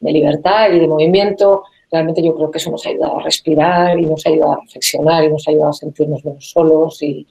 de 0.00 0.12
libertad 0.12 0.72
y 0.72 0.78
de 0.78 0.88
movimiento, 0.88 1.64
realmente 1.92 2.22
yo 2.22 2.34
creo 2.34 2.50
que 2.50 2.58
eso 2.58 2.70
nos 2.70 2.86
ha 2.86 2.88
ayudado 2.88 3.18
a 3.18 3.22
respirar 3.22 4.00
y 4.00 4.06
nos 4.06 4.26
ha 4.26 4.30
ayudado 4.30 4.52
a 4.52 4.60
reflexionar 4.62 5.24
y 5.24 5.28
nos 5.28 5.46
ha 5.46 5.50
ayudado 5.50 5.70
a 5.70 5.74
sentirnos 5.74 6.24
menos 6.24 6.50
solos 6.50 7.02
y, 7.02 7.26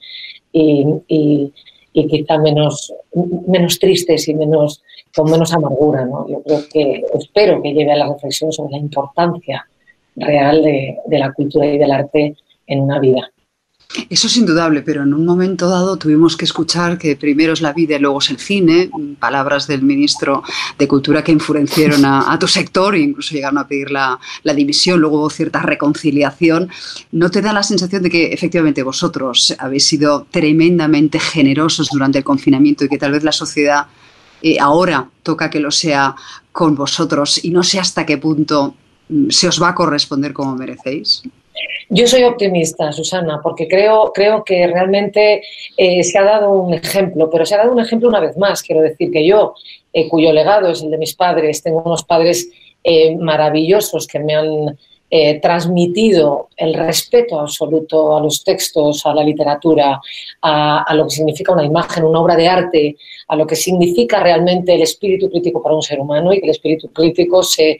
quizá 1.92 2.38
menos, 2.38 2.94
menos 3.46 3.78
tristes 3.78 4.28
y 4.28 4.34
menos, 4.34 4.82
con 5.14 5.30
menos 5.30 5.52
amargura. 5.52 6.04
¿no? 6.04 6.28
Yo 6.28 6.42
creo 6.42 6.60
que 6.72 7.04
espero 7.18 7.60
que 7.60 7.72
lleve 7.72 7.92
a 7.92 7.96
la 7.96 8.08
reflexión 8.12 8.52
sobre 8.52 8.72
la 8.72 8.78
importancia 8.78 9.66
real 10.14 10.62
de 10.62 11.18
la 11.18 11.32
cultura 11.32 11.66
y 11.66 11.78
del 11.78 11.90
arte 11.90 12.36
en 12.66 12.80
una 12.80 13.00
vida. 13.00 13.31
Eso 14.08 14.26
es 14.26 14.36
indudable, 14.36 14.82
pero 14.82 15.02
en 15.02 15.12
un 15.12 15.26
momento 15.26 15.68
dado 15.68 15.96
tuvimos 15.96 16.36
que 16.36 16.46
escuchar 16.46 16.98
que 16.98 17.16
primero 17.16 17.52
es 17.52 17.60
la 17.60 17.72
vida 17.72 17.96
y 17.96 17.98
luego 17.98 18.18
es 18.20 18.30
el 18.30 18.38
cine, 18.38 18.90
palabras 19.18 19.66
del 19.66 19.82
ministro 19.82 20.42
de 20.78 20.88
Cultura 20.88 21.22
que 21.22 21.32
influenciaron 21.32 22.04
a, 22.04 22.38
tu 22.38 22.48
sector 22.48 22.94
e 22.94 23.00
incluso 23.00 23.34
llegaron 23.34 23.58
a 23.58 23.68
pedir 23.68 23.90
la, 23.90 24.18
dimisión, 24.56 25.00
luego 25.00 25.18
hubo 25.20 25.30
cierta 25.30 25.60
reconciliación. 25.60 26.70
¿No 27.12 27.30
te 27.30 27.42
da 27.42 27.52
la 27.52 27.62
sensación 27.62 28.02
de 28.02 28.10
que 28.10 28.32
efectivamente 28.32 28.82
vosotros 28.82 29.54
habéis 29.58 29.86
sido 29.86 30.26
tremendamente 30.30 31.18
generosos 31.18 31.88
durante 31.92 32.18
el 32.18 32.24
confinamiento 32.24 32.84
y 32.84 32.88
que 32.88 32.98
tal 32.98 33.12
vez 33.12 33.24
la 33.24 33.32
sociedad 33.32 33.86
eh, 34.42 34.58
ahora 34.58 35.08
toca 35.22 35.50
que 35.50 35.60
lo 35.60 35.70
sea 35.70 36.16
con 36.50 36.74
vosotros 36.74 37.44
y 37.44 37.50
no 37.50 37.62
sé 37.62 37.78
hasta 37.78 38.06
qué 38.06 38.18
punto 38.18 38.74
mm, 39.08 39.30
se 39.30 39.48
os 39.48 39.62
va 39.62 39.68
a 39.68 39.74
corresponder 39.74 40.32
como 40.32 40.56
merecéis? 40.56 41.22
Yo 41.94 42.06
soy 42.06 42.22
optimista, 42.22 42.90
Susana, 42.90 43.40
porque 43.42 43.68
creo, 43.68 44.12
creo 44.14 44.42
que 44.44 44.66
realmente 44.66 45.42
eh, 45.76 46.02
se 46.02 46.16
ha 46.16 46.22
dado 46.22 46.50
un 46.50 46.72
ejemplo, 46.72 47.28
pero 47.28 47.44
se 47.44 47.54
ha 47.54 47.58
dado 47.58 47.72
un 47.72 47.80
ejemplo 47.80 48.08
una 48.08 48.18
vez 48.18 48.34
más. 48.38 48.62
Quiero 48.62 48.80
decir 48.80 49.10
que 49.10 49.26
yo, 49.26 49.52
eh, 49.92 50.08
cuyo 50.08 50.32
legado 50.32 50.70
es 50.70 50.82
el 50.82 50.90
de 50.90 50.96
mis 50.96 51.14
padres, 51.14 51.62
tengo 51.62 51.82
unos 51.84 52.02
padres 52.02 52.48
eh, 52.82 53.14
maravillosos 53.14 54.06
que 54.06 54.20
me 54.20 54.34
han 54.34 54.78
transmitido 55.42 56.48
el 56.56 56.72
respeto 56.72 57.38
absoluto 57.38 58.16
a 58.16 58.20
los 58.22 58.42
textos, 58.42 59.04
a 59.04 59.12
la 59.12 59.22
literatura, 59.22 60.00
a, 60.40 60.82
a, 60.84 60.94
lo 60.94 61.04
que 61.04 61.10
significa 61.10 61.52
una 61.52 61.66
imagen, 61.66 62.04
una 62.04 62.20
obra 62.20 62.34
de 62.34 62.48
arte, 62.48 62.96
a 63.28 63.36
lo 63.36 63.46
que 63.46 63.54
significa 63.54 64.20
realmente 64.20 64.74
el 64.74 64.80
espíritu 64.80 65.28
crítico 65.28 65.62
para 65.62 65.74
un 65.74 65.82
ser 65.82 66.00
humano 66.00 66.32
y 66.32 66.38
que 66.38 66.46
el 66.46 66.52
espíritu 66.52 66.90
crítico 66.90 67.42
se 67.42 67.78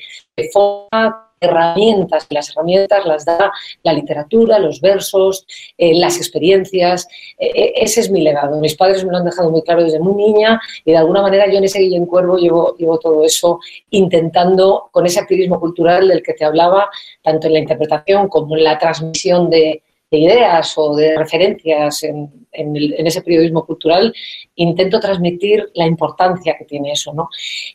forma 0.52 1.31
herramientas. 1.42 2.26
Las 2.30 2.50
herramientas 2.50 3.04
las 3.04 3.24
da 3.24 3.52
la 3.82 3.92
literatura, 3.92 4.58
los 4.58 4.80
versos, 4.80 5.46
eh, 5.76 5.94
las 5.94 6.16
experiencias. 6.16 7.06
Eh, 7.38 7.50
eh, 7.54 7.72
ese 7.76 8.00
es 8.00 8.10
mi 8.10 8.22
legado. 8.22 8.58
Mis 8.60 8.76
padres 8.76 9.04
me 9.04 9.10
lo 9.10 9.18
han 9.18 9.24
dejado 9.24 9.50
muy 9.50 9.62
claro 9.62 9.84
desde 9.84 10.00
muy 10.00 10.14
niña 10.14 10.60
y 10.84 10.92
de 10.92 10.96
alguna 10.96 11.22
manera 11.22 11.50
yo 11.50 11.58
en 11.58 11.64
ese 11.64 11.80
Guillén 11.80 12.06
Cuervo 12.06 12.36
llevo, 12.36 12.76
llevo 12.76 12.98
todo 12.98 13.24
eso 13.24 13.60
intentando, 13.90 14.88
con 14.90 15.06
ese 15.06 15.20
activismo 15.20 15.60
cultural 15.60 16.08
del 16.08 16.22
que 16.22 16.34
te 16.34 16.44
hablaba, 16.44 16.88
tanto 17.22 17.46
en 17.46 17.54
la 17.54 17.58
interpretación 17.58 18.28
como 18.28 18.56
en 18.56 18.64
la 18.64 18.78
transmisión 18.78 19.50
de, 19.50 19.82
de 20.12 20.18
ideas 20.18 20.74
o 20.76 20.94
de 20.94 21.16
referencias 21.16 22.04
en, 22.04 22.30
ese 22.52 23.22
periodismo 23.22 23.64
cultural, 23.64 24.12
intento 24.56 25.00
transmitir 25.00 25.70
la 25.74 25.86
importancia 25.86 26.54
que 26.58 26.66
tiene 26.66 26.92
eso, 26.92 27.14
¿no? 27.14 27.30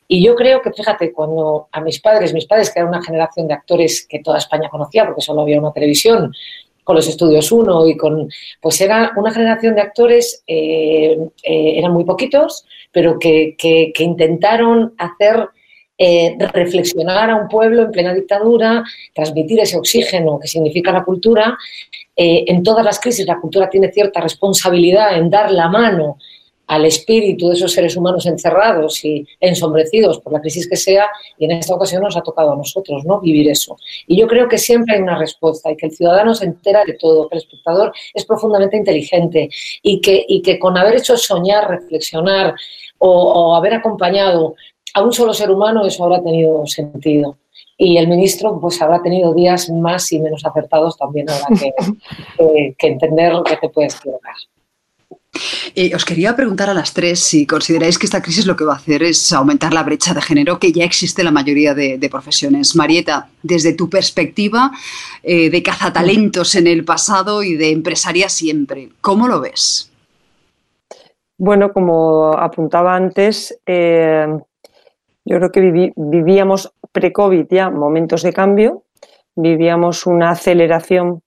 Y 0.08 0.24
yo 0.24 0.36
creo 0.36 0.62
que, 0.62 0.72
fíjate, 0.72 1.12
cuando 1.12 1.68
a 1.72 1.82
mis 1.82 2.00
padres, 2.00 2.32
mis 2.36 2.46
padres 2.46 2.70
que 2.70 2.80
eran 2.80 2.90
una 2.90 3.02
generación 3.02 3.48
de 3.48 3.56
actores 3.56 4.06
que 4.08 4.20
toda 4.20 4.38
España 4.38 4.70
conocía, 4.70 5.04
porque 5.08 5.24
solo 5.24 5.42
había 5.42 5.60
una 5.60 5.74
televisión, 5.74 6.32
con 6.84 6.96
los 6.96 7.08
estudios 7.08 7.52
uno 7.52 7.88
y 7.88 7.98
con, 7.98 8.30
pues 8.62 8.80
era 8.82 9.14
una 9.18 9.32
generación 9.32 9.74
de 9.74 9.82
actores, 9.82 10.44
eh, 10.46 11.18
eh, 11.42 11.74
eran 11.80 11.92
muy 11.92 12.06
poquitos, 12.06 12.66
pero 12.92 13.18
que, 13.18 13.56
que 13.58 14.04
intentaron 14.04 14.94
hacer 15.00 15.50
eh, 15.98 16.36
reflexionar 16.54 17.30
a 17.30 17.36
un 17.36 17.48
pueblo 17.48 17.84
en 17.84 17.92
plena 17.92 18.14
dictadura, 18.14 18.84
transmitir 19.16 19.60
ese 19.60 19.78
oxígeno 19.78 20.40
que 20.40 20.48
significa 20.48 20.92
la 20.92 21.04
cultura. 21.04 21.58
Eh, 22.16 22.46
en 22.48 22.64
todas 22.64 22.86
las 22.86 23.00
crisis 23.00 23.26
la 23.26 23.40
cultura 23.40 23.70
tiene 23.70 23.92
cierta 23.92 24.22
responsabilidad 24.22 25.18
en 25.18 25.30
dar 25.30 25.52
la 25.52 25.70
mano 25.70 26.18
al 26.68 26.86
espíritu 26.86 27.48
de 27.48 27.56
esos 27.56 27.72
seres 27.72 27.96
humanos 27.96 28.26
encerrados 28.26 29.04
y 29.06 29.26
ensombrecidos 29.40 30.20
por 30.20 30.34
la 30.34 30.42
crisis 30.42 30.70
que 30.70 30.76
sea, 30.76 31.08
y 31.38 31.46
en 31.46 31.52
esta 31.52 31.74
ocasión 31.74 32.04
nos 32.04 32.18
ha 32.18 32.22
tocado 32.22 32.52
a 32.52 32.56
nosotros 32.58 33.06
¿no? 33.06 33.22
vivir 33.22 33.50
eso. 33.50 33.78
Y 34.06 34.18
yo 34.18 34.28
creo 34.28 34.48
que 34.50 34.58
siempre 34.58 34.96
hay 34.96 35.02
una 35.02 35.18
respuesta 35.18 35.72
y 35.72 35.78
que 35.78 35.88
el 35.88 35.94
ciudadano 35.94 36.36
se 36.36 36.46
entera 36.46 36.84
de 36.86 36.94
todo, 36.94 37.30
que 37.30 37.38
el 37.38 37.42
espectador 37.42 37.94
es 38.14 38.26
profundamente 38.26 38.76
inteligente 38.76 39.50
y 39.82 40.02
que, 40.02 40.26
y 40.28 40.42
que 40.42 40.60
con 40.60 40.78
haber 40.78 40.98
hecho 40.98 41.18
soñar, 41.18 41.70
reflexionar 41.70 42.54
o, 42.98 43.10
o 43.10 43.56
haber 43.56 43.74
acompañado 43.74 44.56
a 44.98 45.02
un 45.04 45.14
solo 45.14 45.34
ser 45.34 45.52
humano 45.52 45.86
eso 45.86 46.04
habrá 46.04 46.24
tenido 46.24 46.66
sentido. 46.66 47.38
Y 47.78 47.98
el 47.98 48.08
ministro 48.08 48.60
pues 48.60 48.82
habrá 48.82 49.04
tenido 49.04 49.34
días 49.36 49.70
más 49.70 50.12
y 50.12 50.20
menos 50.20 50.44
acertados 50.44 50.98
también 50.98 51.30
habrá 51.30 51.48
que, 51.60 52.74
que, 52.78 52.88
entender 52.88 53.34
que 53.46 53.58
te 53.58 53.70
puedes 53.70 53.96
equivocar. 53.96 54.34
Eh, 55.76 55.94
os 55.94 56.04
quería 56.04 56.36
preguntar 56.36 56.72
a 56.72 56.74
las 56.74 56.94
tres 56.94 57.20
si 57.20 57.46
consideráis 57.46 58.00
que 58.00 58.08
esta 58.08 58.24
crisis 58.24 58.48
lo 58.48 58.56
que 58.56 58.64
va 58.64 58.74
a 58.74 58.78
hacer 58.78 59.04
es 59.04 59.32
aumentar 59.32 59.72
la 59.72 59.84
brecha 59.84 60.16
de 60.16 60.22
género 60.24 60.58
que 60.58 60.72
ya 60.72 60.84
existe 60.84 61.22
en 61.22 61.26
la 61.26 61.32
mayoría 61.32 61.76
de, 61.76 62.10
profesiones. 62.10 62.76
Marieta, 62.76 63.30
desde 63.44 63.74
tu 63.74 63.88
perspectiva 63.88 64.72
eh, 65.22 65.52
de 65.52 65.62
cazatalentos 65.62 66.56
en 66.56 66.66
el 66.66 66.84
pasado 66.84 67.44
y 67.44 67.56
de 67.56 67.70
empresaria 67.70 68.30
siempre, 68.30 68.90
¿cómo 69.02 69.28
lo 69.28 69.42
ves? 69.42 69.92
Bueno, 71.38 71.72
como 71.72 72.34
apuntaba 72.34 72.96
antes, 72.96 73.60
eh, 73.68 74.26
yo 75.30 75.38
creo 75.38 75.52
que 75.52 75.92
vivíamos 75.96 76.74
pre-COVID 76.92 77.48
ya 77.50 77.70
momentos 77.70 78.24
de 78.24 78.32
cambio, 78.32 78.84
vivíamos 79.36 80.06
una 80.06 80.32
aceleración 80.32 81.22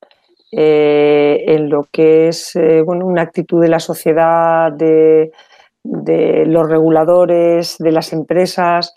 eh, 0.52 1.44
en 1.46 1.68
lo 1.68 1.86
que 1.92 2.28
es 2.28 2.56
eh, 2.56 2.82
bueno, 2.82 3.06
una 3.06 3.22
actitud 3.22 3.60
de 3.60 3.68
la 3.68 3.78
sociedad, 3.78 4.72
de, 4.72 5.32
de, 5.84 6.46
los 6.46 6.68
reguladores, 6.68 7.76
de 7.78 7.92
las 7.92 8.12
empresas, 8.14 8.94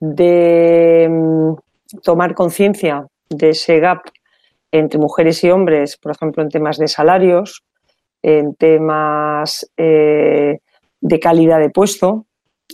de 0.00 1.08
mm, 1.08 2.00
tomar 2.02 2.34
conciencia 2.34 3.06
de 3.28 3.50
ese 3.50 3.78
gap 3.78 4.00
entre 4.72 4.98
mujeres 4.98 5.44
y 5.44 5.50
hombres, 5.50 5.96
por 5.96 6.12
ejemplo, 6.12 6.42
en 6.42 6.48
temas 6.48 6.76
de 6.76 6.88
salarios, 6.88 7.62
en 8.22 8.54
temas 8.56 9.70
eh, 9.76 10.58
de 11.00 11.20
calidad 11.20 11.60
de 11.60 11.70
puesto, 11.70 12.26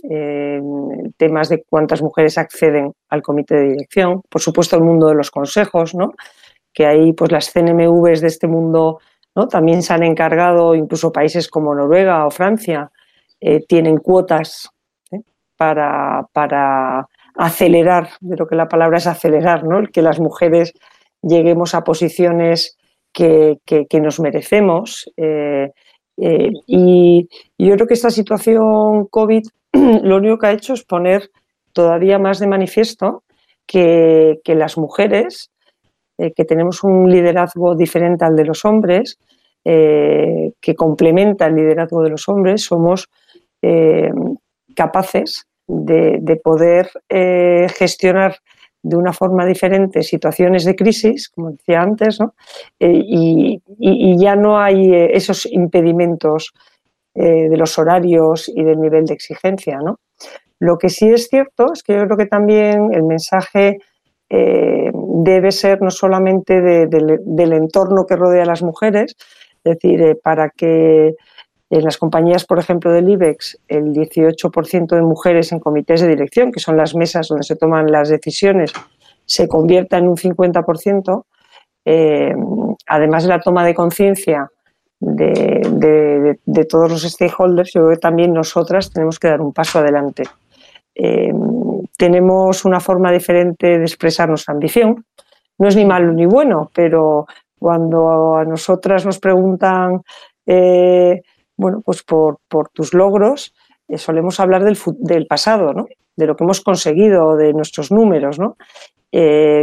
en 0.03 1.13
temas 1.17 1.49
de 1.49 1.63
cuántas 1.69 2.01
mujeres 2.01 2.37
acceden 2.37 2.93
al 3.09 3.21
comité 3.21 3.55
de 3.55 3.69
dirección, 3.69 4.21
por 4.29 4.41
supuesto 4.41 4.75
el 4.75 4.83
mundo 4.83 5.07
de 5.07 5.15
los 5.15 5.31
consejos, 5.31 5.95
¿no? 5.95 6.13
que 6.77 6.85
ahí 6.85 7.11
pues 7.13 7.31
las 7.31 7.51
CNMVs 7.51 8.21
de 8.21 8.27
este 8.27 8.47
mundo 8.47 8.99
¿no? 9.35 9.47
también 9.47 9.81
se 9.81 9.93
han 9.93 10.03
encargado, 10.03 10.75
incluso 10.75 11.11
países 11.11 11.47
como 11.47 11.73
Noruega 11.73 12.23
o 12.27 12.29
Francia, 12.29 12.91
eh, 13.41 13.65
tienen 13.67 13.97
cuotas 13.97 14.69
¿eh? 15.11 15.21
para, 15.55 16.27
para, 16.31 17.07
acelerar, 17.33 18.09
creo 18.19 18.47
que 18.47 18.55
la 18.55 18.67
palabra 18.67 18.99
es 18.99 19.07
acelerar, 19.07 19.63
¿no? 19.63 19.83
que 19.91 20.03
las 20.03 20.19
mujeres 20.19 20.73
lleguemos 21.23 21.73
a 21.73 21.83
posiciones 21.83 22.77
que, 23.11 23.57
que, 23.65 23.99
nos 23.99 24.19
merecemos. 24.19 25.11
Eh, 25.17 25.71
y 26.17 27.27
yo 27.57 27.75
creo 27.75 27.87
que 27.87 27.93
esta 27.93 28.11
situación 28.11 29.05
COVID 29.07 29.43
lo 30.03 30.17
único 30.17 30.37
que 30.37 30.47
ha 30.47 30.51
hecho 30.51 30.73
es 30.73 30.83
poner 30.83 31.29
todavía 31.73 32.19
más 32.19 32.39
de 32.39 32.47
manifiesto 32.47 33.23
que, 33.65 34.39
las 34.45 34.77
mujeres, 34.77 35.51
que 36.17 36.45
tenemos 36.45 36.83
un 36.83 37.11
liderazgo 37.11 37.75
diferente 37.75 38.25
al 38.25 38.35
de 38.35 38.45
los 38.45 38.65
hombres, 38.65 39.19
que 39.63 40.75
complementa 40.75 41.45
el 41.47 41.55
liderazgo 41.55 42.01
de 42.01 42.09
los 42.09 42.29
hombres, 42.29 42.63
somos 42.63 43.09
eh, 43.61 44.11
capaces 44.75 45.47
de, 45.67 46.39
poder 46.43 46.91
eh, 47.09 47.67
gestionar 47.75 48.37
de 48.83 48.95
una 48.95 49.11
forma 49.11 49.45
diferente 49.45 50.03
situaciones 50.03 50.63
de 50.65 50.75
crisis, 50.75 51.29
como 51.29 51.51
decía 51.51 51.81
antes, 51.81 52.19
eh, 52.79 53.01
y, 53.03 53.59
ya 54.19 54.35
no 54.35 54.59
hay 54.59 54.93
esos 54.93 55.47
impedimentos 55.47 56.53
de 57.17 57.57
los 57.57 57.77
horarios 57.79 58.47
y 58.47 58.63
del 58.63 58.79
nivel 58.79 59.05
de 59.05 59.15
exigencia. 59.15 59.79
Lo 60.59 60.77
que 60.77 60.89
sí 60.89 61.09
es 61.09 61.27
cierto 61.27 61.73
es 61.73 61.83
que 61.83 61.93
yo 61.93 62.05
creo 62.05 62.17
que 62.17 62.27
también 62.27 62.93
el 62.93 63.03
mensaje 63.03 63.79
debe 64.29 65.51
ser 65.51 65.81
no 65.81 65.89
solamente 65.89 66.61
del 66.61 67.53
entorno 67.53 68.05
que 68.05 68.15
rodea 68.15 68.43
a 68.43 68.47
las 68.47 68.61
mujeres, 68.61 69.15
es 69.63 69.79
decir, 69.79 70.19
para 70.21 70.49
que 70.49 71.15
en 71.69 71.83
las 71.83 71.97
compañías, 71.97 72.45
por 72.45 72.59
ejemplo, 72.59 72.91
del 72.91 73.09
IBEX, 73.09 73.59
el 73.67 73.93
18% 73.93 74.95
de 74.95 75.01
mujeres 75.01 75.51
en 75.51 75.59
comités 75.59 76.01
de 76.01 76.07
dirección, 76.07 76.51
que 76.51 76.59
son 76.59 76.77
las 76.77 76.95
mesas 76.95 77.27
donde 77.27 77.43
se 77.43 77.57
toman 77.57 77.91
las 77.91 78.09
decisiones, 78.09 78.71
se 79.25 79.47
convierta 79.47 79.97
en 79.97 80.07
un 80.07 80.15
50%, 80.15 81.25
eh, 81.83 82.33
además 82.87 83.23
de 83.23 83.29
la 83.29 83.41
toma 83.41 83.65
de 83.65 83.73
conciencia 83.73 84.49
de, 84.99 86.65
todos 86.69 86.89
los 86.89 87.03
stakeholders, 87.03 87.71
yo 87.73 87.81
creo 87.81 87.95
que 87.95 88.01
también 88.01 88.33
nosotras 88.33 88.91
tenemos 88.91 89.19
que 89.19 89.27
dar 89.27 89.41
un 89.41 89.53
paso 89.53 89.79
adelante. 89.79 90.23
Eh, 90.95 91.31
tenemos 91.97 92.65
una 92.65 92.79
forma 92.79 93.11
diferente 93.11 93.77
de 93.77 93.83
expresar 93.83 94.29
nuestra 94.29 94.53
ambición. 94.53 95.05
No 95.59 95.67
es 95.67 95.75
ni 95.75 95.85
malo 95.85 96.13
ni 96.13 96.25
bueno, 96.25 96.69
pero 96.73 97.25
cuando 97.59 98.35
a 98.35 98.45
nosotras 98.45 99.05
nos 99.05 99.19
preguntan 99.19 100.01
eh, 100.45 101.21
bueno, 101.55 101.81
pues 101.83 102.03
por, 102.03 102.39
tus 102.73 102.93
logros, 102.93 103.53
eh, 103.87 103.97
solemos 103.97 104.39
hablar 104.39 104.63
del, 104.63 105.27
pasado, 105.27 105.73
¿no? 105.73 105.87
de 106.15 106.25
lo 106.25 106.35
que 106.35 106.43
hemos 106.43 106.61
conseguido, 106.61 107.35
de 107.35 107.53
nuestros 107.53 107.91
números. 107.91 108.39
¿no? 108.39 108.57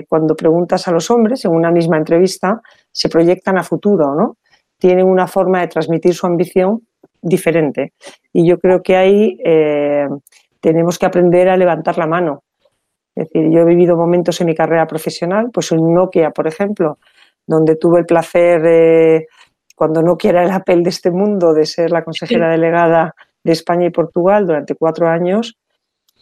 Cuando 0.08 0.34
preguntas 0.34 0.88
a 0.88 0.92
los 0.92 1.10
hombres 1.10 1.44
en 1.44 1.52
una 1.52 1.70
misma 1.70 1.96
entrevista, 1.96 2.60
se 2.90 3.08
proyectan 3.08 3.58
a 3.58 3.62
futuro, 3.62 4.14
¿no? 4.14 4.36
Tienen 4.78 5.06
una 5.06 5.26
forma 5.26 5.60
de 5.60 5.68
transmitir 5.68 6.14
su 6.14 6.26
ambición 6.26 6.82
diferente. 7.22 7.92
Y 8.32 8.46
yo 8.46 8.58
creo 8.58 8.82
que 8.82 8.96
ahí 8.96 9.38
eh, 9.44 10.06
tenemos 10.60 10.98
que 10.98 11.06
aprender 11.06 11.48
a 11.48 11.56
levantar 11.56 11.98
la 11.98 12.06
mano. 12.06 12.42
Es 13.14 13.28
decir, 13.28 13.50
yo 13.50 13.60
he 13.60 13.64
vivido 13.64 13.96
momentos 13.96 14.40
en 14.40 14.48
mi 14.48 14.54
carrera 14.54 14.86
profesional, 14.86 15.50
pues 15.52 15.70
en 15.72 15.94
Nokia, 15.94 16.30
por 16.30 16.46
ejemplo, 16.46 16.98
donde 17.46 17.76
tuve 17.76 18.00
el 18.00 18.06
placer 18.06 18.62
de 18.62 19.26
cuando 19.76 20.02
no 20.02 20.16
quiera 20.16 20.42
el 20.42 20.50
Apple 20.50 20.82
de 20.82 20.90
este 20.90 21.10
mundo, 21.10 21.52
de 21.52 21.66
ser 21.66 21.90
la 21.90 22.04
consejera 22.04 22.50
delegada 22.50 23.14
de 23.42 23.52
España 23.52 23.86
y 23.86 23.90
Portugal 23.90 24.46
durante 24.46 24.74
cuatro 24.74 25.08
años, 25.08 25.56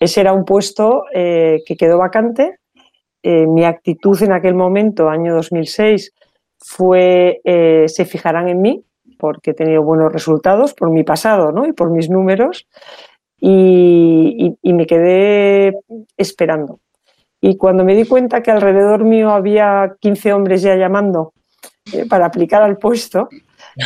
ese 0.01 0.21
era 0.21 0.33
un 0.33 0.45
puesto 0.45 1.05
eh, 1.15 1.63
que 1.65 1.77
quedó 1.77 1.99
vacante. 1.99 2.59
Eh, 3.23 3.47
mi 3.47 3.65
actitud 3.65 4.21
en 4.23 4.33
aquel 4.33 4.55
momento, 4.55 5.09
año 5.09 5.35
2006, 5.35 6.13
fue 6.65 7.41
eh, 7.45 7.87
se 7.89 8.05
fijarán 8.05 8.49
en 8.49 8.61
mí 8.61 8.85
porque 9.19 9.51
he 9.51 9.55
tenido 9.55 9.83
buenos 9.83 10.13
resultados 10.13 10.75
por 10.75 10.91
mi 10.91 11.05
pasado 11.05 11.53
¿no? 11.53 11.67
y 11.67 11.73
por 11.73 11.91
mis 11.91 12.11
números 12.11 12.67
y, 13.39 14.57
y 14.63 14.73
me 14.73 14.87
quedé 14.87 15.79
esperando. 16.17 16.81
Y 17.41 17.57
cuando 17.57 17.85
me 17.85 17.97
di 17.97 18.05
cuenta 18.05 18.43
que 18.43 18.53
alrededor 18.53 19.05
mío 19.05 19.31
había 19.31 19.97
15 20.01 20.33
hombres 20.33 20.63
ya 20.63 20.77
llamando 20.77 21.33
eh, 21.93 22.07
para 22.09 22.27
aplicar 22.27 22.63
al 22.63 22.79
puesto 22.79 23.29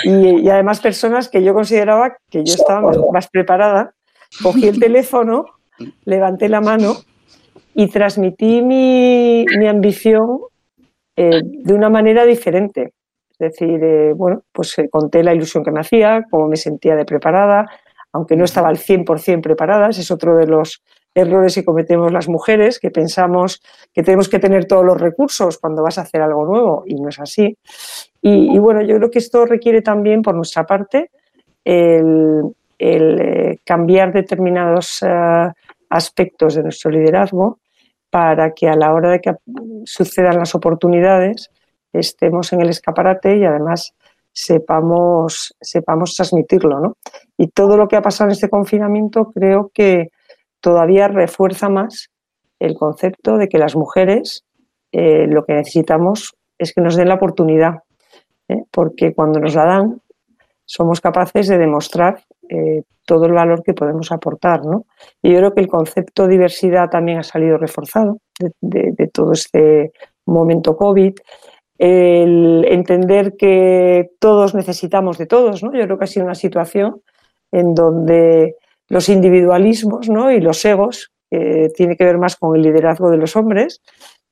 y, 0.05 0.49
además 0.51 0.81
personas 0.81 1.31
que 1.31 1.43
yo 1.43 1.55
consideraba 1.55 2.19
que 2.29 2.45
yo 2.45 2.55
estaba 2.55 2.93
más 3.11 3.29
preparada. 3.29 3.95
Cogí 4.43 4.69
el 4.69 4.79
teléfono, 4.79 5.47
levanté 6.05 6.51
la 6.51 6.61
mano 6.61 6.97
y 7.75 7.87
transmití 7.89 8.61
mi, 8.61 9.47
ambición 9.67 10.41
eh, 11.17 11.41
de 11.43 11.75
una 11.75 11.89
manera 11.89 12.25
diferente. 12.25 12.93
Es 13.31 13.39
decir, 13.39 13.83
eh, 13.83 14.13
bueno, 14.15 14.43
pues 14.53 14.77
conté 14.91 15.23
la 15.23 15.35
ilusión 15.35 15.65
que 15.65 15.71
me 15.71 15.81
hacía, 15.81 16.25
cómo 16.31 16.49
me 16.49 16.57
sentía 16.57 16.95
de 16.95 17.05
preparada, 17.05 17.67
aunque 18.13 18.37
no 18.37 18.45
estaba 18.45 18.69
al 18.69 18.79
100% 18.79 19.43
preparada, 19.43 19.89
ese 19.89 20.01
es 20.01 20.11
otro 20.11 20.37
de 20.37 20.47
los 20.47 20.83
errores 21.15 21.55
que 21.55 21.65
cometemos 21.65 22.13
las 22.13 22.29
mujeres, 22.29 22.79
que 22.79 22.91
pensamos 22.91 23.63
que 23.93 24.03
tenemos 24.03 24.29
que 24.29 24.39
tener 24.39 24.67
todos 24.67 24.85
los 24.85 25.01
recursos 25.01 25.59
cuando 25.59 25.83
vas 25.83 25.97
a 25.99 26.03
hacer 26.03 26.21
algo 26.21 26.45
nuevo 26.45 26.85
y 26.87 26.95
no 26.95 27.09
es 27.09 27.19
así. 27.19 27.57
Y, 28.21 28.59
bueno, 28.59 28.83
yo 28.83 28.97
creo 28.97 29.11
que 29.11 29.21
esto 29.21 29.47
requiere 29.47 29.83
también 29.83 30.21
por 30.21 30.35
nuestra 30.35 30.65
parte 30.65 31.11
el, 31.65 32.43
eh, 32.79 33.59
cambiar 33.65 34.13
determinados 34.13 35.03
eh, 35.03 35.49
aspectos 35.89 36.57
de 36.57 36.65
nuestro 36.65 36.91
liderazgo 36.91 37.61
para 38.11 38.53
que 38.53 38.69
a 38.69 38.77
la 38.77 38.93
hora 38.93 39.11
de 39.11 39.21
que 39.21 39.35
sucedan 39.85 40.39
las 40.39 40.55
oportunidades 40.55 41.51
estemos 41.93 42.53
en 42.53 42.61
el 42.61 42.71
escaparate 42.71 43.37
y 43.37 43.45
además 43.45 43.93
sepamos, 44.33 45.55
sepamos 45.61 46.15
transmitirlo. 46.15 46.81
¿no? 46.81 46.97
Y 47.37 47.49
todo 47.49 47.77
lo 47.77 47.89
que 47.89 47.97
ha 47.97 48.03
pasado 48.03 48.29
en 48.29 48.33
este 48.33 48.51
confinamiento 48.51 49.31
creo 49.33 49.71
que 49.73 50.09
todavía 50.61 51.09
refuerza 51.09 51.69
más 51.69 52.09
el 52.59 52.75
concepto 52.75 53.39
de 53.39 53.49
que 53.49 53.59
las 53.59 53.77
mujeres 53.77 54.45
eh, 54.93 55.27
lo 55.27 55.45
que 55.45 55.55
necesitamos 55.55 56.35
es 56.59 56.73
que 56.73 56.81
nos 56.81 56.97
den 56.97 57.09
la 57.09 57.15
oportunidad, 57.15 57.83
¿eh? 58.49 58.63
porque 58.71 59.15
cuando 59.15 59.41
nos 59.41 59.55
la 59.55 59.67
dan 59.67 60.01
somos 60.67 61.01
capaces 61.01 61.49
de 61.49 61.59
demostrar 61.59 62.23
eh, 62.49 62.83
todo 63.07 63.27
el 63.27 63.33
valor 63.33 63.63
que 63.63 63.73
podemos 63.73 64.13
aportar. 64.13 64.61
Y 65.23 65.33
yo 65.33 65.39
creo 65.39 65.55
que 65.55 65.61
el 65.61 65.69
concepto 65.69 66.27
diversidad 66.27 66.91
también 66.91 67.19
ha 67.19 67.23
salido 67.23 67.57
reforzado 67.57 68.19
de, 68.61 69.11
todo 69.13 69.33
este 69.33 69.93
momento 70.27 70.77
COVID. 70.77 71.15
El 71.79 72.67
entender 72.69 73.37
que 73.37 74.11
todos 74.19 74.55
necesitamos 74.55 75.19
de 75.19 75.27
todos. 75.27 75.63
¿no? 75.63 75.73
Yo 75.73 75.85
creo 75.85 75.99
que 75.99 76.05
ha 76.05 76.09
sido 76.09 76.27
una 76.27 76.35
situación 76.35 77.01
en 77.53 77.75
donde 77.75 78.57
los 78.89 79.09
individualismos 79.09 80.09
¿no? 80.09 80.33
y 80.33 80.41
los 80.41 80.65
egos, 80.65 81.13
que 81.31 81.69
tiene 81.75 81.97
que 81.97 82.05
ver 82.05 82.19
más 82.19 82.37
con 82.37 82.57
el 82.57 82.63
liderazgo 82.63 83.11
de 83.11 83.19
los 83.19 83.37
hombres, 83.37 83.83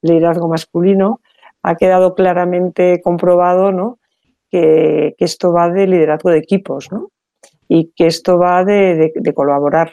liderazgo 0.03 0.49
masculino, 0.49 1.20
ha 1.62 1.77
quedado 1.77 2.14
claramente 2.14 3.01
comprobado 3.03 3.73
¿no? 3.73 3.99
Que, 4.55 5.14
esto 5.19 5.53
va 5.53 5.69
de 5.69 5.87
liderazgo 5.87 6.31
de 6.31 6.38
equipos 6.38 6.93
¿no? 6.93 7.09
y 7.69 7.93
que 7.97 8.07
esto 8.07 8.38
va 8.38 8.64
de, 8.64 9.12
colaborar. 9.35 9.93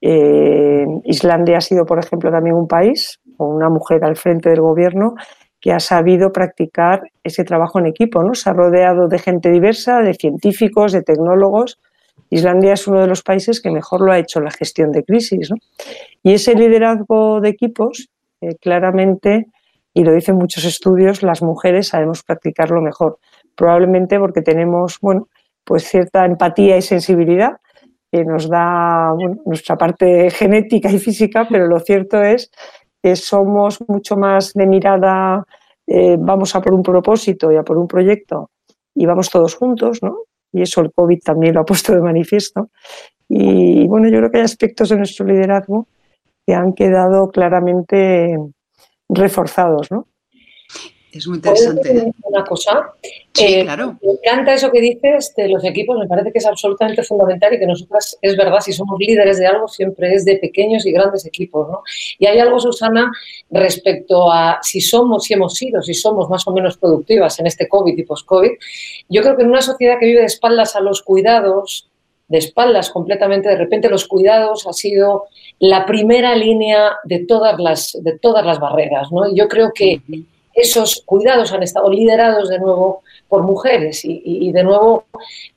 Eh, 0.00 0.84
Islandia 1.04 1.58
ha 1.58 1.60
sido, 1.62 1.86
por 1.86 1.98
ejemplo, 1.98 2.30
también 2.30 2.56
un 2.56 2.68
país 2.68 3.20
con 3.36 3.48
una 3.54 3.70
mujer 3.70 4.04
al 4.04 4.16
frente 4.16 4.50
del 4.50 4.60
gobierno 4.60 5.14
que 5.60 5.72
ha 5.72 5.80
sabido 5.80 6.30
practicar 6.30 7.02
ese 7.24 7.42
trabajo 7.44 7.78
en 7.78 7.86
equipo, 7.86 8.22
¿no? 8.22 8.34
Se 8.34 8.50
ha 8.50 8.52
rodeado 8.52 9.08
de 9.08 9.18
gente 9.18 9.50
diversa, 9.50 10.00
de 10.02 10.12
científicos, 10.14 10.92
de 10.92 11.02
tecnólogos, 11.02 11.78
Islandia 12.30 12.72
es 12.72 12.86
uno 12.86 13.00
de 13.00 13.06
los 13.06 13.22
países 13.22 13.60
que 13.60 13.70
mejor 13.70 14.00
lo 14.00 14.12
ha 14.12 14.18
hecho 14.18 14.40
la 14.40 14.50
gestión 14.50 14.90
de 14.92 15.04
crisis. 15.04 15.50
Y 16.22 16.32
ese 16.32 16.54
liderazgo 16.54 17.40
de 17.40 17.50
equipos, 17.50 18.08
eh, 18.40 18.56
claramente, 18.56 19.46
y 19.94 20.04
lo 20.04 20.12
dicen 20.12 20.36
muchos 20.36 20.64
estudios, 20.64 21.22
las 21.22 21.42
mujeres 21.42 21.88
sabemos 21.88 22.22
practicarlo 22.22 22.82
mejor. 22.82 23.18
Probablemente 23.56 24.18
porque 24.18 24.42
tenemos, 24.42 24.98
bueno, 25.00 25.28
pues 25.64 25.84
cierta 25.84 26.24
empatía 26.24 26.76
y 26.76 26.82
sensibilidad 26.82 27.56
que 28.12 28.24
nos 28.24 28.48
da 28.48 29.12
nuestra 29.44 29.76
parte 29.76 30.30
genética 30.30 30.90
y 30.90 30.98
física, 30.98 31.46
pero 31.50 31.66
lo 31.66 31.80
cierto 31.80 32.22
es 32.22 32.50
que 33.02 33.16
somos 33.16 33.78
mucho 33.88 34.16
más 34.16 34.52
de 34.54 34.66
mirada, 34.66 35.44
eh, 35.86 36.16
vamos 36.18 36.54
a 36.54 36.60
por 36.60 36.72
un 36.72 36.82
propósito 36.82 37.50
y 37.50 37.56
a 37.56 37.62
por 37.62 37.78
un 37.78 37.88
proyecto 37.88 38.50
y 38.94 39.06
vamos 39.06 39.30
todos 39.30 39.54
juntos, 39.54 40.02
¿no? 40.02 40.20
Y 40.52 40.62
eso 40.62 40.80
el 40.80 40.92
COVID 40.92 41.20
también 41.22 41.54
lo 41.54 41.60
ha 41.60 41.64
puesto 41.64 41.92
de 41.92 42.00
manifiesto. 42.00 42.70
Y 43.28 43.86
bueno, 43.86 44.08
yo 44.08 44.18
creo 44.18 44.30
que 44.30 44.38
hay 44.38 44.44
aspectos 44.44 44.88
de 44.88 44.96
nuestro 44.96 45.26
liderazgo 45.26 45.86
que 46.46 46.54
han 46.54 46.72
quedado 46.72 47.28
claramente 47.30 48.38
reforzados, 49.08 49.90
¿no? 49.90 50.06
Es 51.16 51.26
muy 51.26 51.36
interesante. 51.36 52.12
Una 52.22 52.44
cosa. 52.44 52.92
Sí, 53.32 53.54
eh, 53.54 53.62
claro. 53.64 53.98
Me 54.02 54.12
encanta 54.12 54.54
eso 54.54 54.70
que 54.70 54.80
dices 54.80 55.32
de 55.36 55.48
los 55.48 55.64
equipos, 55.64 55.98
me 55.98 56.06
parece 56.06 56.32
que 56.32 56.38
es 56.38 56.46
absolutamente 56.46 57.02
fundamental 57.02 57.54
y 57.54 57.58
que 57.58 57.66
nosotras, 57.66 58.18
es 58.20 58.36
verdad, 58.36 58.60
si 58.60 58.72
somos 58.72 58.98
líderes 58.98 59.38
de 59.38 59.46
algo, 59.46 59.68
siempre 59.68 60.14
es 60.14 60.24
de 60.24 60.36
pequeños 60.36 60.84
y 60.86 60.92
grandes 60.92 61.24
equipos, 61.26 61.68
¿no? 61.68 61.82
Y 62.18 62.26
hay 62.26 62.38
algo, 62.38 62.58
Susana, 62.60 63.10
respecto 63.50 64.30
a 64.30 64.58
si 64.62 64.80
somos, 64.80 65.24
si 65.24 65.34
hemos 65.34 65.54
sido, 65.54 65.82
si 65.82 65.94
somos 65.94 66.28
más 66.28 66.46
o 66.46 66.52
menos 66.52 66.76
productivas 66.76 67.38
en 67.40 67.46
este 67.46 67.68
COVID 67.68 67.96
y 67.96 68.02
post-COVID. 68.02 68.50
Yo 69.08 69.22
creo 69.22 69.36
que 69.36 69.42
en 69.42 69.50
una 69.50 69.62
sociedad 69.62 69.98
que 69.98 70.06
vive 70.06 70.20
de 70.20 70.26
espaldas 70.26 70.76
a 70.76 70.80
los 70.80 71.02
cuidados, 71.02 71.88
de 72.28 72.38
espaldas 72.38 72.90
completamente, 72.90 73.48
de 73.48 73.56
repente 73.56 73.88
los 73.88 74.06
cuidados 74.06 74.66
ha 74.66 74.72
sido 74.72 75.26
la 75.58 75.86
primera 75.86 76.34
línea 76.34 76.96
de 77.04 77.20
todas 77.20 77.58
las, 77.58 77.96
de 78.02 78.18
todas 78.18 78.44
las 78.44 78.58
barreras, 78.58 79.12
¿no? 79.12 79.28
Y 79.28 79.36
yo 79.36 79.48
creo 79.48 79.72
que 79.72 80.02
esos 80.56 81.02
cuidados 81.04 81.52
han 81.52 81.62
estado 81.62 81.90
liderados 81.90 82.48
de 82.48 82.58
nuevo 82.58 83.02
por 83.28 83.42
mujeres. 83.42 84.00
Y, 84.04 84.50
de 84.52 84.64
nuevo 84.64 85.04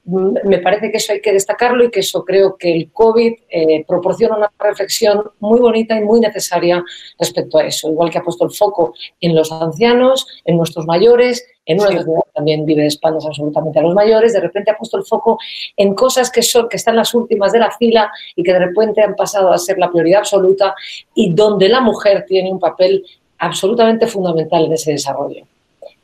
mm, 0.03 0.37
me 0.43 0.59
parece 0.59 0.91
que 0.91 0.97
eso 0.97 1.13
hay 1.13 1.21
que 1.21 1.31
destacarlo 1.31 1.85
y 1.85 1.89
que 1.91 2.01
eso 2.01 2.25
creo 2.25 2.57
que 2.57 2.71
el 2.71 2.91
COVID 2.91 3.33
eh, 3.49 3.85
proporciona 3.87 4.35
una 4.35 4.51
reflexión 4.59 5.23
muy 5.39 5.59
bonita 5.59 5.97
y 5.97 6.03
muy 6.03 6.19
necesaria 6.19 6.83
respecto 7.17 7.57
a 7.57 7.65
eso, 7.65 7.89
igual 7.89 8.09
que 8.09 8.17
ha 8.17 8.23
puesto 8.23 8.43
el 8.43 8.51
foco 8.51 8.93
en 9.21 9.35
los 9.35 9.51
ancianos, 9.51 10.27
en 10.43 10.57
nuestros 10.57 10.85
mayores, 10.85 11.45
en 11.65 11.79
una 11.79 11.91
sociedad 11.91 12.21
que 12.25 12.31
también 12.33 12.65
vive 12.65 12.81
de 12.81 12.87
espaldas 12.87 13.25
absolutamente 13.25 13.77
a 13.77 13.83
los 13.83 13.93
mayores, 13.93 14.33
de 14.33 14.39
repente 14.39 14.71
ha 14.71 14.77
puesto 14.77 14.97
el 14.97 15.03
foco 15.03 15.37
en 15.77 15.93
cosas 15.93 16.31
que 16.31 16.41
son 16.41 16.67
que 16.67 16.77
están 16.77 16.95
las 16.95 17.13
últimas 17.13 17.51
de 17.51 17.59
la 17.59 17.71
fila 17.71 18.11
y 18.35 18.41
que 18.41 18.53
de 18.53 18.59
repente 18.59 19.03
han 19.03 19.15
pasado 19.15 19.53
a 19.53 19.57
ser 19.59 19.77
la 19.77 19.91
prioridad 19.91 20.21
absoluta 20.21 20.73
y 21.13 21.31
donde 21.33 21.69
la 21.69 21.79
mujer 21.79 22.25
tiene 22.27 22.51
un 22.51 22.59
papel 22.59 23.05
absolutamente 23.39 24.07
fundamental 24.07 24.65
en 24.65 24.73
ese 24.73 24.91
desarrollo. 24.91 25.45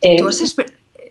Eh, 0.02 0.18
¿Tú 0.18 0.28
has 0.28 0.42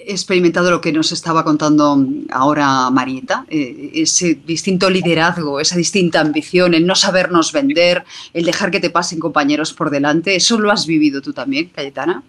experimentado 0.07 0.71
lo 0.71 0.81
que 0.81 0.93
nos 0.93 1.13
estaba 1.13 1.45
contando 1.45 1.97
ahora 2.31 2.91
Marieta? 2.91 3.45
Eh, 3.49 3.91
ese 3.95 4.35
distinto 4.35 4.91
liderazgo, 4.91 5.61
esa 5.61 5.77
distinta 5.77 6.21
ambición, 6.21 6.75
el 6.75 6.87
no 6.87 6.95
sabernos 6.95 7.53
vender, 7.53 8.05
el 8.33 8.45
dejar 8.45 8.71
que 8.71 8.81
te 8.81 8.91
pasen 8.91 9.21
compañeros 9.21 9.73
por 9.73 9.91
delante, 9.91 10.35
¿eso 10.35 10.59
lo 10.59 10.71
has 10.71 10.87
vivido 10.87 11.21
tú 11.21 11.33
también, 11.33 11.71
Cayetana? 11.75 12.23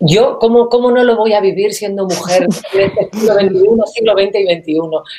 Yo, 0.00 0.38
¿cómo, 0.38 0.68
¿cómo, 0.68 0.92
no 0.92 1.02
lo 1.02 1.16
voy 1.16 1.32
a 1.32 1.40
vivir 1.40 1.72
siendo 1.74 2.04
mujer 2.04 2.46
del 2.72 2.92
siglo 3.12 3.34
XXI, 3.34 3.92
siglo 3.92 4.12
XX 4.12 4.34
y 4.36 4.60
XXI? 4.60 4.74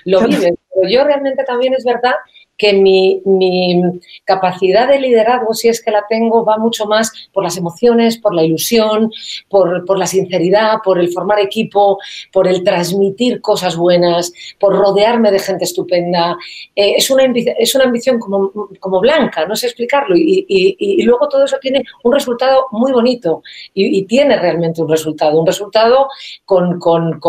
Lo 0.06 0.22
vives, 0.22 0.54
pero 0.74 0.90
yo 0.90 1.04
realmente 1.04 1.44
también 1.44 1.74
es 1.74 1.84
verdad 1.84 2.14
que 2.60 2.74
mi, 2.74 3.22
capacidad 4.26 4.88
de 4.88 5.00
liderazgo, 5.00 5.54
si 5.54 5.70
es 5.70 5.82
que 5.82 5.92
la 5.92 6.06
tengo, 6.08 6.44
va 6.44 6.58
mucho 6.58 6.86
más 6.86 7.30
por 7.34 7.42
las 7.42 7.58
emociones, 7.58 8.18
por 8.18 8.36
la 8.36 8.44
ilusión, 8.44 9.12
por, 9.48 9.98
la 9.98 10.06
sinceridad, 10.06 10.80
por 10.84 11.00
el 11.00 11.10
formar 11.10 11.40
equipo, 11.40 11.98
por 12.34 12.50
el 12.50 12.64
transmitir 12.64 13.40
cosas 13.40 13.78
buenas, 13.78 14.34
por 14.60 14.76
rodearme 14.76 15.32
de 15.32 15.40
gente 15.40 15.64
estupenda. 15.64 16.38
Eh, 16.76 16.96
es, 16.98 17.10
una, 17.10 17.24
es 17.34 17.76
una 17.76 17.86
ambición 17.86 18.20
como, 18.20 18.52
como 18.80 19.00
blanca, 19.00 19.46
no 19.46 19.56
sé 19.56 19.68
explicarlo, 19.68 20.16
y, 20.18 21.02
luego 21.04 21.30
todo 21.30 21.46
eso 21.46 21.58
tiene 21.62 21.84
un 22.04 22.12
resultado 22.12 22.66
muy 22.72 22.92
bonito 22.92 23.42
y, 23.74 24.04
tiene 24.04 24.38
realmente 24.38 24.82
un 24.82 24.90
resultado, 24.90 25.40
un 25.40 25.48
resultado 25.48 26.10
con, 26.46 26.78
con 26.78 27.20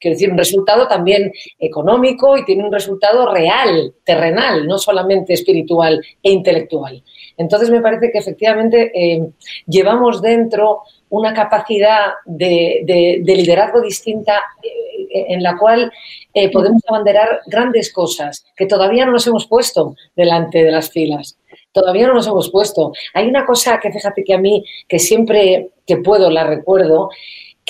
quiero 0.00 0.14
decir, 0.14 0.30
un 0.30 0.38
resultado 0.38 0.88
también 0.88 1.32
económico 1.58 2.36
y 2.36 2.44
tiene 2.44 2.64
un 2.64 2.72
resultado 2.72 3.32
real, 3.32 3.94
terrenal, 4.04 4.66
no 4.66 4.78
solamente 4.78 5.34
espiritual 5.34 6.04
e 6.22 6.30
intelectual. 6.30 7.02
Entonces 7.36 7.70
me 7.70 7.80
parece 7.80 8.10
que 8.10 8.18
efectivamente 8.18 8.90
eh, 8.94 9.30
llevamos 9.66 10.20
dentro 10.22 10.82
una 11.10 11.34
capacidad 11.34 12.12
de, 12.24 13.22
liderazgo 13.24 13.80
distinta 13.80 14.40
eh, 14.62 15.26
en 15.28 15.42
la 15.42 15.56
cual 15.58 15.92
eh, 16.32 16.50
podemos 16.50 16.82
abanderar 16.88 17.40
grandes 17.46 17.92
cosas 17.92 18.44
que 18.56 18.66
todavía 18.66 19.04
no 19.04 19.12
nos 19.12 19.26
hemos 19.26 19.46
puesto 19.46 19.96
delante 20.16 20.64
de 20.64 20.70
las 20.70 20.90
filas. 20.90 21.36
Todavía 21.72 22.06
no 22.08 22.14
nos 22.14 22.26
hemos 22.26 22.50
puesto. 22.50 22.92
Hay 23.14 23.26
una 23.26 23.44
cosa 23.46 23.78
que 23.78 23.92
fíjate 23.92 24.24
que 24.24 24.34
a 24.34 24.38
mí, 24.38 24.64
que 24.88 24.98
siempre 24.98 25.70
que 25.86 25.98
puedo 25.98 26.30
la 26.30 26.44
recuerdo, 26.44 27.10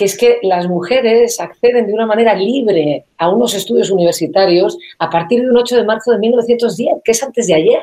que 0.01 0.07
es 0.07 0.17
que 0.17 0.39
las 0.41 0.67
mujeres 0.67 1.39
acceden 1.41 1.87
de 1.87 1.93
una 1.93 2.07
manera 2.07 2.35
libre 2.35 3.05
a 3.19 3.29
unos 3.29 3.53
estudios 3.53 3.91
universitarios 3.91 4.79
a 4.99 5.11
partir 5.11 5.43
de 5.43 5.51
un 5.51 5.59
8 5.59 5.77
de 5.77 5.85
marzo 5.85 6.13
de 6.13 6.19
1910, 6.21 7.03
que 7.05 7.11
es 7.11 7.23
antes 7.23 7.47
de 7.47 7.53
ayer. 7.53 7.83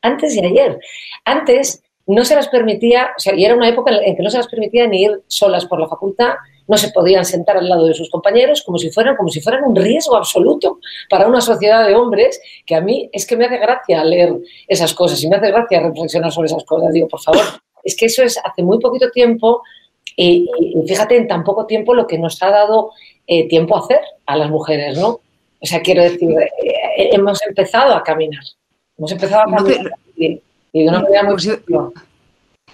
Antes 0.00 0.36
de 0.36 0.46
ayer. 0.46 0.78
Antes 1.24 1.82
no 2.06 2.24
se 2.24 2.36
las 2.36 2.46
permitía, 2.46 3.08
o 3.16 3.18
sea, 3.18 3.34
y 3.34 3.44
era 3.44 3.56
una 3.56 3.68
época 3.68 3.90
en 3.90 4.14
que 4.14 4.22
no 4.22 4.30
se 4.30 4.36
las 4.36 4.46
permitía 4.46 4.86
ni 4.86 5.02
ir 5.02 5.20
solas 5.26 5.66
por 5.66 5.80
la 5.80 5.88
facultad, 5.88 6.34
no 6.68 6.76
se 6.76 6.92
podían 6.92 7.24
sentar 7.24 7.56
al 7.56 7.68
lado 7.68 7.88
de 7.88 7.94
sus 7.94 8.08
compañeros 8.08 8.62
como 8.62 8.78
si 8.78 8.92
fueran, 8.92 9.16
como 9.16 9.28
si 9.28 9.40
fueran 9.40 9.64
un 9.64 9.74
riesgo 9.74 10.14
absoluto 10.14 10.78
para 11.10 11.26
una 11.26 11.40
sociedad 11.40 11.84
de 11.88 11.96
hombres 11.96 12.40
que 12.64 12.76
a 12.76 12.80
mí 12.80 13.10
es 13.12 13.26
que 13.26 13.36
me 13.36 13.46
hace 13.46 13.58
gracia 13.58 14.04
leer 14.04 14.32
esas 14.68 14.94
cosas 14.94 15.20
y 15.24 15.28
me 15.28 15.34
hace 15.34 15.48
gracia 15.48 15.80
reflexionar 15.80 16.30
sobre 16.30 16.46
esas 16.46 16.62
cosas. 16.62 16.92
Digo, 16.92 17.08
por 17.08 17.20
favor, 17.20 17.42
es 17.82 17.96
que 17.96 18.06
eso 18.06 18.22
es 18.22 18.38
hace 18.44 18.62
muy 18.62 18.78
poquito 18.78 19.10
tiempo 19.10 19.62
y, 20.16 20.48
fíjate 20.86 21.16
en 21.16 21.28
tan 21.28 21.44
poco 21.44 21.66
tiempo 21.66 21.94
lo 21.94 22.06
que 22.06 22.18
nos 22.18 22.42
ha 22.42 22.50
dado 22.50 22.92
eh, 23.26 23.48
tiempo 23.48 23.76
a 23.76 23.80
hacer 23.80 24.00
a 24.26 24.36
las 24.36 24.50
mujeres, 24.50 24.98
¿no? 24.98 25.20
O 25.60 25.66
sea, 25.66 25.80
quiero 25.80 26.02
decir, 26.02 26.30
eh, 26.30 27.10
hemos 27.12 27.42
empezado 27.46 27.94
a 27.94 28.02
caminar. 28.02 28.42
Hemos 28.96 29.12
empezado 29.12 29.42
a 29.42 29.56
caminar. 29.56 29.92
y, 30.16 30.40
de 30.72 30.88
una 30.88 31.00
manera 31.00 31.24
muy 31.24 31.36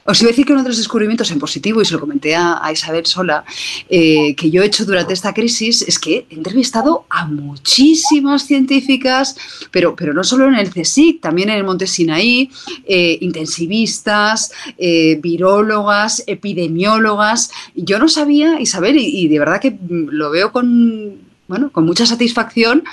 os 0.06 0.20
iba 0.20 0.28
a 0.28 0.32
decir 0.32 0.44
que 0.44 0.52
uno 0.52 0.62
de 0.62 0.68
los 0.68 0.76
descubrimientos 0.76 1.30
en 1.30 1.38
positivo, 1.38 1.80
y 1.80 1.84
se 1.84 1.94
lo 1.94 2.00
comenté 2.00 2.36
a, 2.36 2.60
Isabel 2.70 3.06
Sola, 3.06 3.44
eh, 3.88 4.34
que 4.36 4.50
yo 4.50 4.62
he 4.62 4.66
hecho 4.66 4.84
durante 4.84 5.14
esta 5.14 5.32
crisis, 5.32 5.82
es 5.82 5.98
que 5.98 6.26
he 6.28 6.34
entrevistado 6.34 7.06
a 7.08 7.26
muchísimas 7.26 8.46
científicas, 8.46 9.36
pero, 9.70 9.96
pero 9.96 10.12
no 10.12 10.22
solo 10.22 10.46
en 10.46 10.56
el 10.56 10.70
CSIC, 10.70 11.22
también 11.22 11.48
en 11.48 11.56
el 11.56 11.64
Monte 11.64 11.86
Sinaí, 11.86 12.50
eh, 12.86 13.18
intensivistas, 13.22 14.52
eh, 14.76 15.18
virólogas, 15.22 16.22
epidemiólogas. 16.26 17.50
Yo 17.74 17.98
no 17.98 18.08
sabía, 18.08 18.60
Isabel, 18.60 18.98
y, 18.98 19.28
de 19.28 19.38
verdad 19.38 19.60
que 19.60 19.78
lo 19.88 20.30
veo 20.30 20.52
con, 20.52 21.18
bueno, 21.48 21.72
con 21.72 21.86
mucha 21.86 22.04
satisfacción, 22.04 22.84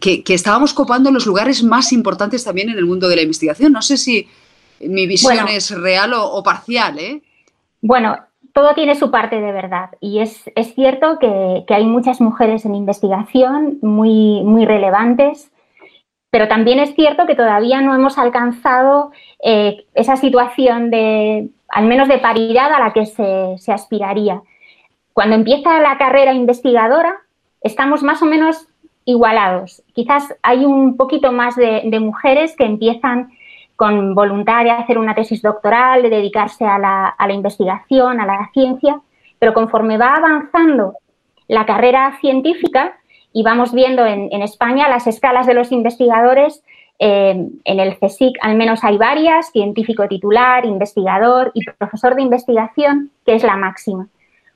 que, 0.00 0.22
que, 0.22 0.34
estábamos 0.34 0.72
copando 0.72 1.10
los 1.10 1.26
lugares 1.26 1.62
más 1.62 1.92
importantes 1.92 2.44
también 2.44 2.70
en 2.70 2.78
el 2.78 2.86
mundo 2.86 3.08
de 3.08 3.16
la 3.16 3.22
investigación. 3.22 3.72
No 3.72 3.82
sé 3.82 3.96
si, 3.96 4.26
mi 4.80 5.06
visión 5.06 5.48
es 5.48 5.70
real 5.70 6.12
o, 6.14 6.42
parcial, 6.42 6.98
¿eh? 6.98 7.22
Bueno, 7.80 8.18
todo 8.52 8.74
tiene 8.74 8.94
su 8.94 9.10
parte 9.10 9.40
de 9.40 9.52
verdad 9.52 9.90
y 10.00 10.20
es, 10.20 10.44
cierto 10.74 11.18
que, 11.18 11.64
hay 11.68 11.84
muchas 11.84 12.20
mujeres 12.20 12.64
en 12.64 12.74
investigación 12.74 13.78
muy, 13.82 14.42
muy 14.42 14.64
relevantes, 14.64 15.50
pero 16.30 16.48
también 16.48 16.78
es 16.78 16.94
cierto 16.94 17.26
que 17.26 17.34
todavía 17.34 17.80
no 17.80 17.94
hemos 17.94 18.16
alcanzado 18.18 19.12
eh, 19.42 19.84
esa 19.94 20.16
situación 20.16 20.90
de, 20.90 21.48
al 21.68 21.86
menos 21.86 22.08
de 22.08 22.18
paridad 22.18 22.72
a 22.72 22.80
la 22.80 22.92
que 22.92 23.06
se, 23.06 23.72
aspiraría. 23.72 24.42
Cuando 25.12 25.36
empieza 25.36 25.80
la 25.80 25.98
carrera 25.98 26.32
investigadora, 26.32 27.14
estamos 27.60 28.02
más 28.02 28.22
o 28.22 28.26
menos 28.26 28.68
igualados. 29.04 29.82
Quizás 29.94 30.34
hay 30.42 30.64
un 30.64 30.96
poquito 30.96 31.32
más 31.32 31.56
de, 31.56 31.82
de 31.84 32.00
mujeres 32.00 32.56
que 32.56 32.64
empiezan 32.64 33.30
con 33.76 34.14
voluntad 34.14 34.64
de 34.64 34.70
hacer 34.70 34.98
una 34.98 35.14
tesis 35.14 35.42
doctoral, 35.42 36.02
de 36.02 36.10
dedicarse 36.10 36.64
a 36.64 36.78
la, 36.78 37.32
investigación, 37.32 38.20
a 38.20 38.26
la 38.26 38.50
ciencia, 38.52 39.00
pero 39.38 39.52
conforme 39.52 39.98
va 39.98 40.14
avanzando 40.14 40.94
la 41.48 41.66
carrera 41.66 42.16
científica 42.20 42.96
y 43.32 43.42
vamos 43.42 43.72
viendo 43.72 44.06
en, 44.06 44.42
España 44.42 44.88
las 44.88 45.06
escalas 45.06 45.46
de 45.46 45.54
los 45.54 45.72
investigadores, 45.72 46.62
eh, 47.00 47.48
en 47.64 47.80
el 47.80 47.98
CSIC 47.98 48.36
al 48.40 48.54
menos 48.54 48.84
hay 48.84 48.96
varias, 48.96 49.50
científico 49.50 50.06
titular, 50.06 50.64
investigador 50.64 51.50
y 51.52 51.64
profesor 51.64 52.14
de 52.14 52.22
investigación, 52.22 53.10
que 53.26 53.34
es 53.34 53.42
la 53.42 53.56
máxima. 53.56 54.08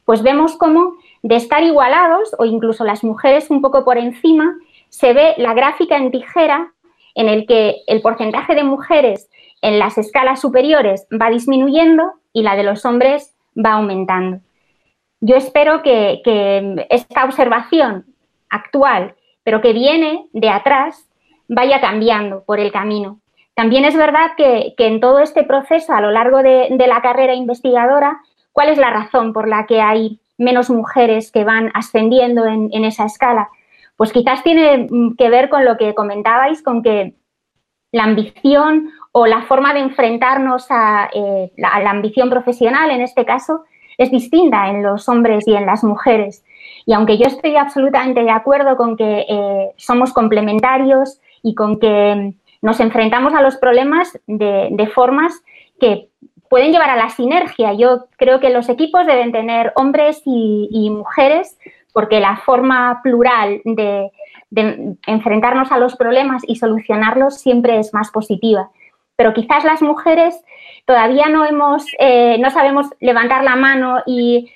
Pues 0.04 0.22
vemos 0.22 0.57
cómo 0.57 0.94
de 1.22 1.37
estar 1.37 1.62
igualados 1.64 2.35
o 2.38 2.44
incluso 2.44 2.85
las 2.85 3.02
mujeres 3.02 3.50
un 3.50 3.61
poco 3.61 3.85
por 3.85 3.98
encima, 3.98 4.54
se 4.88 5.12
ve 5.12 5.35
la 5.37 5.52
gráfica 5.54 5.96
en 5.96 6.11
tijera 6.11 6.72
en 7.14 7.29
el 7.29 7.47
que 7.47 7.83
el 7.87 8.01
porcentaje 8.01 8.55
de 8.55 8.64
mujeres 8.64 9.29
en 9.62 9.79
las 9.79 9.99
escalas 9.99 10.40
superiores 10.40 11.07
va 11.11 11.31
disminuyendo 11.31 12.12
y 12.33 12.42
la 12.42 12.57
de 12.57 12.62
los 12.62 12.85
hombres 12.85 13.35
va 13.57 13.73
aumentando. 13.73 14.40
yo 15.21 15.35
espero 15.37 15.83
que, 15.83 16.23
esta 16.90 17.25
observación 17.25 18.07
actual, 18.49 19.14
pero 19.42 19.61
que 19.61 19.73
viene 19.73 20.27
de 20.33 20.49
atrás, 20.49 21.09
vaya 21.49 21.81
cambiando 21.81 22.44
por 22.44 22.61
el 22.61 22.71
camino. 22.71 23.21
También 23.55 23.85
es 23.85 23.97
verdad 23.97 24.31
que, 24.37 24.75
en 24.79 25.01
todo 25.01 25.18
este 25.18 25.42
proceso, 25.42 25.92
a 25.92 26.01
lo 26.01 26.12
largo 26.12 26.44
de, 26.44 26.68
la 26.87 27.03
carrera 27.03 27.35
investigadora, 27.35 28.21
¿cuál 28.53 28.68
es 28.68 28.79
la 28.79 28.90
razón 28.90 29.33
por 29.33 29.49
la 29.49 29.66
que 29.66 29.81
hay 29.81 30.21
menos 30.37 30.71
mujeres 30.71 31.33
que 31.33 31.42
van 31.42 31.73
ascendiendo 31.75 32.47
en, 32.47 32.85
esa 32.85 33.05
escala? 33.05 33.49
Pues 33.99 34.13
quizás 34.13 34.43
tiene 34.43 34.87
mm, 34.89 35.17
que 35.17 35.29
ver 35.29 35.51
con 35.51 35.67
lo 35.67 35.77
que 35.77 35.95
comentabais, 35.95 36.63
con 36.63 36.83
que 36.83 37.17
la 37.93 38.05
ambición 38.05 38.91
o 39.13 39.27
la 39.27 39.43
forma 39.43 39.75
de 39.75 39.81
enfrentarnos 39.81 40.67
a, 40.71 41.11
eh, 41.13 41.51
la, 41.57 41.91
ambición 41.91 42.31
profesional, 42.31 42.91
en 42.91 43.01
este 43.01 43.25
caso, 43.25 43.65
es 43.99 44.11
distinta 44.11 44.69
en 44.69 44.83
los 44.85 45.09
hombres 45.09 45.47
y 45.49 45.55
en 45.55 45.67
las 45.67 45.83
mujeres. 45.83 46.45
Y 46.87 46.93
aunque 46.93 47.19
yo 47.19 47.27
estoy 47.27 47.57
absolutamente 47.57 48.23
de 48.23 48.31
acuerdo 48.31 48.77
con 48.77 48.97
que 48.97 49.27
eh, 49.29 49.73
somos 49.77 50.13
complementarios 50.13 51.21
y 51.43 51.57
con 51.57 51.81
que 51.81 52.35
nos 52.63 52.79
enfrentamos 52.79 53.35
a 53.35 53.43
los 53.43 53.57
problemas 53.57 54.17
de, 54.27 54.91
formas 54.95 55.43
que 55.81 56.09
pueden 56.49 56.73
llevar 56.73 56.91
a 56.91 56.97
la 56.97 57.09
sinergia. 57.09 57.73
Yo 57.73 58.07
creo 58.17 58.39
que 58.39 58.51
los 58.51 58.69
equipos 58.69 59.07
deben 59.07 59.33
tener 59.33 59.73
hombres 59.75 60.23
y, 60.25 60.91
mujeres 60.91 61.59
porque 61.99 62.21
la 62.21 62.37
forma 62.37 63.01
plural 63.03 63.61
de, 63.65 64.13
enfrentarnos 65.05 65.73
a 65.73 65.79
los 65.79 65.97
problemas 65.97 66.45
y 66.47 66.55
solucionarlos 66.55 67.41
siempre 67.41 67.81
es 67.81 67.93
más 67.93 68.13
positiva. 68.13 68.71
Pero 69.17 69.35
quizás 69.35 69.65
las 69.65 69.83
mujeres 69.83 70.41
todavía 70.85 71.29
no 71.29 71.45
hemos, 71.45 71.87
eh, 71.99 72.39
no 72.39 72.51
sabemos 72.51 72.87
levantar 73.01 73.43
la 73.43 73.57
mano 73.57 73.99
y 74.07 74.49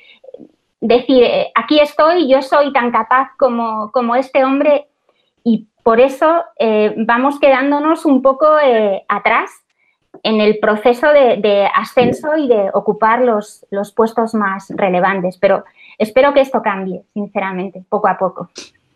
decir, 0.80 1.24
eh, 1.24 1.50
aquí 1.56 1.80
estoy, 1.80 2.28
yo 2.28 2.42
soy 2.42 2.72
tan 2.72 2.92
capaz 2.92 3.30
como, 3.36 3.90
como 3.90 4.14
este 4.14 4.44
hombre 4.44 4.86
y 5.42 5.66
por 5.82 6.00
eso 6.00 6.44
eh, 6.60 6.94
vamos 6.96 7.40
quedándonos 7.40 8.04
un 8.04 8.22
poco 8.22 8.46
atrás 9.08 9.50
en 10.22 10.40
el 10.40 10.60
proceso 10.60 11.08
de, 11.08 11.68
ascenso 11.74 12.36
y 12.36 12.46
de 12.46 12.70
ocupar 12.72 13.22
los, 13.22 13.66
los 13.72 13.90
puestos 13.90 14.32
más 14.32 14.72
relevantes. 14.76 15.38
Pero 15.38 15.64
espero 16.02 16.34
que 16.34 16.40
esto 16.40 16.60
cambie, 16.62 17.02
sinceramente, 17.14 17.84
poco 17.88 18.08
a 18.08 18.18
poco. 18.18 18.50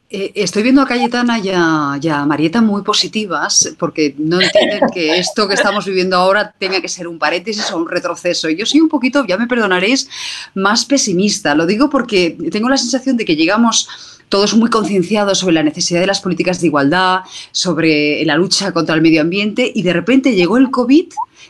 Eh, 0.09 0.31
estoy 0.37 0.63
viendo 0.63 0.83
a 0.83 0.87
Cayetana 0.87 1.41
y 1.41 1.51
a, 1.51 2.25
Marieta 2.27 2.61
muy 2.61 2.83
positivas 2.83 3.75
porque 3.77 4.15
no 4.19 4.41
entienden 4.41 4.83
que 4.95 5.19
esto 5.19 5.49
que 5.49 5.55
estamos 5.55 5.85
viviendo 5.85 6.17
ahora 6.17 6.55
tenga 6.57 6.81
que 6.81 6.89
ser 6.89 7.09
un 7.09 7.19
paréntesis 7.19 7.73
o 7.73 7.79
un 7.79 7.89
retroceso. 7.89 8.49
Yo 8.49 8.67
soy 8.67 8.81
un 8.81 8.89
poquito, 8.89 9.27
ya 9.27 9.37
me 9.37 9.49
perdonaréis, 9.49 10.09
más 10.55 10.85
pesimista. 10.85 11.57
Lo 11.57 11.67
digo 11.67 11.91
porque 11.91 12.37
tengo 12.53 12.69
la 12.69 12.77
sensación 12.77 13.17
de 13.17 13.25
que 13.25 13.35
llegamos 13.35 13.89
todos 14.29 14.55
muy 14.55 14.71
concienciados 14.71 15.39
sobre 15.39 15.55
la 15.55 15.63
necesidad 15.65 16.01
de 16.01 16.07
las 16.07 16.21
políticas 16.21 16.61
de 16.61 16.69
igualdad, 16.69 17.21
sobre 17.51 18.25
la 18.25 18.37
lucha 18.37 18.73
contra 18.73 18.95
el 18.95 19.03
medio 19.03 19.23
ambiente 19.23 19.71
y 19.75 19.83
de 19.83 19.93
repente 19.93 20.35
llegó 20.35 20.57
el 20.57 20.71
COVID 20.71 21.07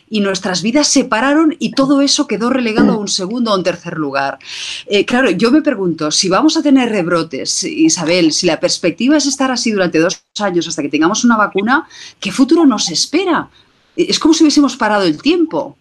y 0.08 0.20
nuestras 0.20 0.62
vidas 0.62 0.86
se 0.86 1.04
pararon 1.04 1.56
y 1.58 1.72
todo 1.72 2.00
eso 2.00 2.26
quedó 2.26 2.50
relegado 2.50 2.92
a 2.92 2.98
un 2.98 3.08
segundo 3.08 3.52
o 3.52 3.56
un 3.56 3.64
tercer 3.64 3.96
lugar. 3.96 4.38
Eh, 4.86 5.04
claro, 5.04 5.30
yo 5.30 5.50
me 5.50 5.62
pregunto, 5.62 6.10
si 6.10 6.28
vamos 6.28 6.56
a 6.56 6.62
tener 6.62 6.90
rebrotes, 6.90 7.64
Isabel, 7.64 8.32
si 8.32 8.46
la 8.46 8.60
perspectiva 8.60 9.16
es 9.16 9.26
estar 9.26 9.50
así 9.50 9.72
durante 9.72 9.98
dos 9.98 10.22
años 10.40 10.68
hasta 10.68 10.82
que 10.82 10.88
tengamos 10.88 11.24
una 11.24 11.36
vacuna, 11.36 11.88
¿qué 12.20 12.30
futuro 12.30 12.66
nos 12.66 12.90
espera? 12.90 13.48
Es 13.96 14.18
como 14.18 14.34
si 14.34 14.44
hubiésemos 14.44 14.76
parado 14.76 15.04
el 15.04 15.20
tiempo. 15.20 15.76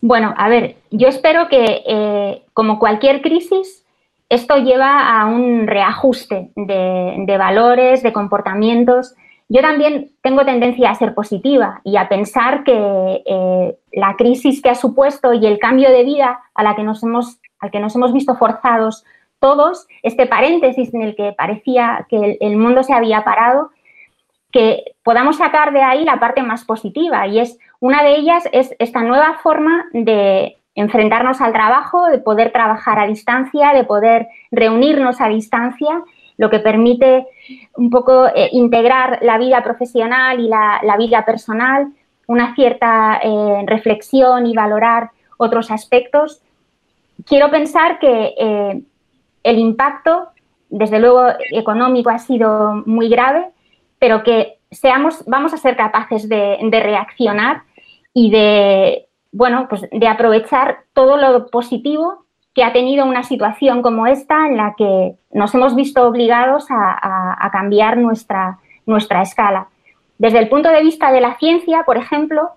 Bueno, 0.00 0.32
a 0.36 0.48
ver, 0.48 0.76
yo 0.90 1.08
espero 1.08 1.48
que 1.48 1.82
eh, 1.86 2.42
como 2.54 2.78
cualquier 2.78 3.20
crisis, 3.20 3.82
esto 4.28 4.56
lleva 4.56 5.20
a 5.20 5.26
un 5.26 5.66
reajuste 5.66 6.50
de 6.54 7.36
valores, 7.38 8.02
de 8.02 8.12
comportamientos 8.12 9.14
yo 9.48 9.62
también 9.62 10.10
tengo 10.22 10.44
tendencia 10.44 10.90
a 10.90 10.94
ser 10.94 11.14
positiva 11.14 11.80
y 11.82 11.96
a 11.96 12.08
pensar 12.08 12.64
que 12.64 13.22
eh, 13.24 13.76
la 13.92 14.14
crisis 14.16 14.60
que 14.60 14.68
ha 14.68 14.74
supuesto 14.74 15.32
y 15.32 15.46
el 15.46 15.58
cambio 15.58 15.90
de 15.90 16.04
vida 16.04 16.40
a 16.54 16.62
la 16.62 16.76
que 16.76 16.82
nos 16.82 17.02
hemos, 17.02 17.40
al 17.58 17.70
que 17.70 17.80
nos 17.80 17.94
hemos 17.96 18.12
visto 18.12 18.36
forzados 18.36 19.04
todos, 19.40 19.86
este 20.02 20.26
paréntesis 20.26 20.92
en 20.92 21.02
el 21.02 21.16
que 21.16 21.32
parecía 21.32 22.06
que 22.10 22.36
el, 22.40 22.56
mundo 22.56 22.82
se 22.82 22.92
había 22.92 23.24
parado, 23.24 23.70
que 24.52 24.92
podamos 25.02 25.38
sacar 25.38 25.72
de 25.72 25.82
ahí 25.82 26.04
la 26.04 26.20
parte 26.20 26.42
más 26.42 26.64
positiva. 26.64 27.26
Y 27.26 27.38
es 27.38 27.58
una 27.80 28.02
de 28.02 28.16
ellas 28.16 28.46
es 28.52 28.74
esta 28.78 29.00
nueva 29.02 29.38
forma 29.42 29.86
de 29.92 30.58
enfrentarnos 30.74 31.40
al 31.40 31.52
trabajo, 31.52 32.06
de 32.06 32.18
poder 32.18 32.52
trabajar 32.52 32.98
a 32.98 33.06
distancia, 33.06 33.72
de 33.72 33.84
poder 33.84 34.28
reunirnos 34.50 35.20
a 35.20 35.28
distancia 35.28 36.02
lo 36.38 36.48
que 36.48 36.60
permite 36.60 37.26
un 37.76 37.90
poco 37.90 38.26
eh, 38.28 38.48
integrar 38.52 39.18
la 39.22 39.36
vida 39.36 39.62
profesional 39.62 40.40
y 40.40 40.48
la, 40.48 40.96
vida 40.96 41.24
personal, 41.24 41.88
una 42.26 42.54
cierta 42.54 43.20
eh, 43.22 43.64
reflexión 43.66 44.46
y 44.46 44.54
valorar 44.54 45.10
otros 45.36 45.70
aspectos. 45.70 46.40
Quiero 47.26 47.50
pensar 47.50 47.98
que 47.98 48.34
eh, 48.38 48.82
el 49.42 49.58
impacto, 49.58 50.28
desde 50.70 51.00
luego 51.00 51.26
económico, 51.50 52.10
ha 52.10 52.18
sido 52.18 52.82
muy 52.86 53.08
grave, 53.08 53.48
pero 53.98 54.22
que 54.22 54.58
seamos, 54.70 55.24
vamos 55.26 55.52
a 55.52 55.58
ser 55.58 55.76
capaces 55.76 56.28
de, 56.28 56.58
de 56.62 56.80
reaccionar 56.80 57.62
y 58.14 58.30
de, 58.30 59.08
bueno, 59.32 59.66
pues 59.68 59.88
de 59.90 60.06
aprovechar 60.06 60.84
todo 60.92 61.16
lo 61.16 61.48
positivo 61.48 62.26
que 62.58 62.64
ha 62.64 62.72
tenido 62.72 63.06
una 63.06 63.22
situación 63.22 63.82
como 63.82 64.08
esta 64.08 64.48
en 64.48 64.56
la 64.56 64.74
que 64.76 65.14
nos 65.30 65.54
hemos 65.54 65.76
visto 65.76 66.04
obligados 66.04 66.66
a, 66.70 67.48
cambiar 67.52 67.98
nuestra, 67.98 68.58
nuestra 68.84 69.22
escala. 69.22 69.68
Desde 70.18 70.40
el 70.40 70.48
punto 70.48 70.68
de 70.68 70.82
vista 70.82 71.12
de 71.12 71.20
la 71.20 71.38
ciencia, 71.38 71.84
por 71.86 71.98
ejemplo, 71.98 72.50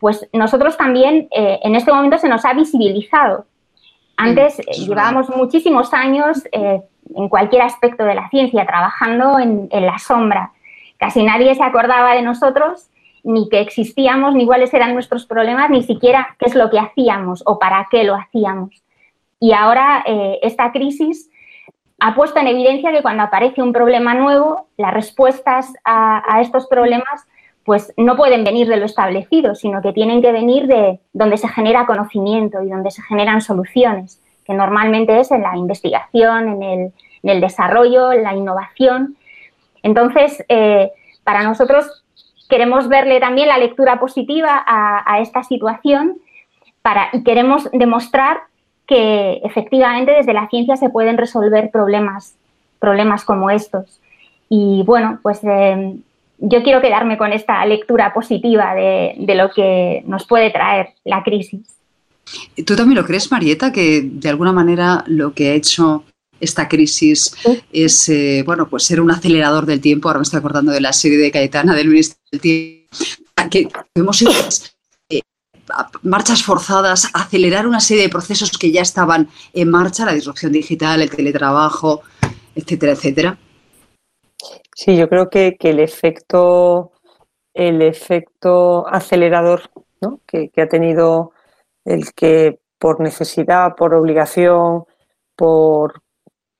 pues 0.00 0.28
nosotros 0.32 0.76
también 0.76 1.28
eh, 1.30 1.60
en 1.62 1.76
este 1.76 1.92
momento 1.92 2.18
se 2.18 2.28
nos 2.28 2.44
ha 2.44 2.52
visibilizado. 2.52 3.46
Antes 4.16 4.58
eh, 4.58 4.64
llevábamos 4.72 5.30
muchísimos 5.30 5.94
años 5.94 6.42
eh, 6.50 6.82
en 7.14 7.28
cualquier 7.28 7.62
aspecto 7.62 8.04
de 8.04 8.16
la 8.16 8.28
ciencia 8.30 8.66
trabajando 8.66 9.38
en, 9.38 9.68
en, 9.70 9.86
la 9.86 10.00
sombra. 10.00 10.50
Casi 10.98 11.22
nadie 11.22 11.54
se 11.54 11.62
acordaba 11.62 12.16
de 12.16 12.22
nosotros, 12.22 12.90
ni 13.22 13.48
que 13.48 13.60
existíamos, 13.60 14.34
ni 14.34 14.46
cuáles 14.46 14.74
eran 14.74 14.94
nuestros 14.94 15.26
problemas, 15.26 15.70
ni 15.70 15.84
siquiera 15.84 16.34
qué 16.40 16.46
es 16.46 16.56
lo 16.56 16.70
que 16.70 16.80
hacíamos 16.80 17.44
o 17.46 17.60
para 17.60 17.86
qué 17.88 18.02
lo 18.02 18.16
hacíamos. 18.16 18.83
Y 19.44 19.52
ahora 19.52 20.02
eh, 20.06 20.38
esta 20.40 20.72
crisis 20.72 21.30
ha 22.00 22.14
puesto 22.14 22.40
en 22.40 22.46
evidencia 22.46 22.92
que 22.92 23.02
cuando 23.02 23.24
aparece 23.24 23.60
un 23.60 23.74
problema 23.74 24.14
nuevo, 24.14 24.68
las 24.78 24.94
respuestas 24.94 25.70
a, 25.84 26.40
estos 26.40 26.66
problemas 26.66 27.26
pues 27.62 27.92
no 27.98 28.16
pueden 28.16 28.42
venir 28.42 28.68
de 28.68 28.78
lo 28.78 28.86
establecido, 28.86 29.54
sino 29.54 29.82
que 29.82 29.92
tienen 29.92 30.22
que 30.22 30.32
venir 30.32 30.66
de 30.66 30.98
donde 31.12 31.36
se 31.36 31.48
genera 31.48 31.84
conocimiento 31.84 32.62
y 32.62 32.70
donde 32.70 32.90
se 32.90 33.02
generan 33.02 33.42
soluciones, 33.42 34.18
que 34.46 34.54
normalmente 34.54 35.20
es 35.20 35.30
en 35.30 35.42
la 35.42 35.54
investigación, 35.58 36.62
en 36.62 36.92
el, 37.22 37.40
desarrollo, 37.42 38.12
en 38.12 38.22
la 38.22 38.34
innovación. 38.34 39.18
Entonces, 39.82 40.42
eh, 40.48 40.90
para 41.22 41.42
nosotros 41.42 42.02
queremos 42.48 42.88
verle 42.88 43.20
también 43.20 43.48
la 43.48 43.58
lectura 43.58 44.00
positiva 44.00 44.64
a, 44.66 45.20
esta 45.20 45.42
situación 45.42 46.16
para, 46.80 47.10
y 47.12 47.22
queremos 47.24 47.68
demostrar 47.72 48.38
que 48.86 49.40
efectivamente 49.44 50.12
desde 50.12 50.32
la 50.32 50.48
ciencia 50.48 50.76
se 50.76 50.90
pueden 50.90 51.16
resolver 51.16 51.70
problemas, 51.70 52.34
problemas 52.78 53.24
como 53.24 53.50
estos. 53.50 54.00
Y 54.48 54.82
bueno, 54.84 55.18
pues 55.22 55.40
em, 55.42 56.02
yo 56.38 56.62
quiero 56.62 56.80
quedarme 56.80 57.16
con 57.16 57.32
esta 57.32 57.64
lectura 57.66 58.12
positiva 58.12 58.74
de, 58.74 59.34
lo 59.34 59.50
que 59.50 60.02
nos 60.06 60.26
puede 60.26 60.50
traer 60.50 60.90
la 61.04 61.22
crisis. 61.22 61.62
¿Tú 62.66 62.76
también 62.76 62.96
lo 63.00 63.06
crees, 63.06 63.30
Marieta, 63.30 63.72
que 63.72 64.02
de 64.04 64.28
alguna 64.28 64.52
manera 64.52 65.04
lo 65.06 65.34
que 65.34 65.50
ha 65.50 65.54
hecho 65.54 66.04
esta 66.40 66.68
crisis 66.68 67.34
es, 67.72 68.08
eh, 68.08 68.42
bueno, 68.44 68.68
pues 68.68 68.84
ser 68.84 69.00
un 69.00 69.10
acelerador 69.10 69.66
del 69.66 69.80
tiempo? 69.80 70.08
Ahora 70.08 70.18
me 70.18 70.24
estoy 70.24 70.38
acordando 70.38 70.72
de 70.72 70.80
la 70.80 70.92
serie 70.92 71.18
de 71.18 71.30
Caetana 71.30 71.74
del 71.74 71.88
Ministerio 71.88 72.24
del 72.32 72.40
Tiempo, 72.40 72.84
que 73.50 73.68
hemos 73.94 74.16
sido 74.16 74.32
marchas 76.02 76.42
forzadas, 76.42 77.10
acelerar 77.14 77.66
una 77.66 77.80
serie 77.80 78.04
de 78.04 78.08
procesos 78.08 78.56
que 78.58 78.72
ya 78.72 78.82
estaban 78.82 79.28
en 79.52 79.70
marcha, 79.70 80.04
la 80.04 80.12
disrupción 80.12 80.52
digital, 80.52 81.02
el 81.02 81.10
teletrabajo, 81.10 82.02
etcétera, 82.54 82.92
etcétera. 82.92 83.38
Sí, 84.74 84.96
yo 84.96 85.08
creo 85.08 85.30
que, 85.30 85.56
el 85.60 85.80
efecto 85.80 86.92
el 87.54 87.82
efecto 87.82 88.86
acelerador 88.88 89.70
que, 90.26 90.50
ha 90.56 90.68
tenido 90.68 91.32
el 91.84 92.12
que 92.12 92.58
por 92.78 93.00
necesidad, 93.00 93.76
por 93.76 93.94
obligación, 93.94 94.84
por 95.36 96.02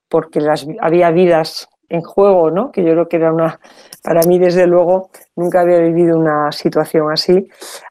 porque 0.08 0.40
las, 0.40 0.64
había 0.80 1.10
vidas 1.10 1.68
en 1.88 2.02
juego, 2.02 2.50
¿no? 2.50 2.70
que 2.70 2.84
yo 2.84 2.92
creo 2.92 3.08
que 3.08 3.16
era 3.16 3.32
una, 3.32 3.58
para 4.02 4.22
mí 4.22 4.38
desde 4.38 4.66
luego 4.66 5.10
nunca 5.34 5.60
había 5.60 5.78
vivido 5.80 6.16
una 6.16 6.52
situación 6.52 7.10
así, 7.10 7.48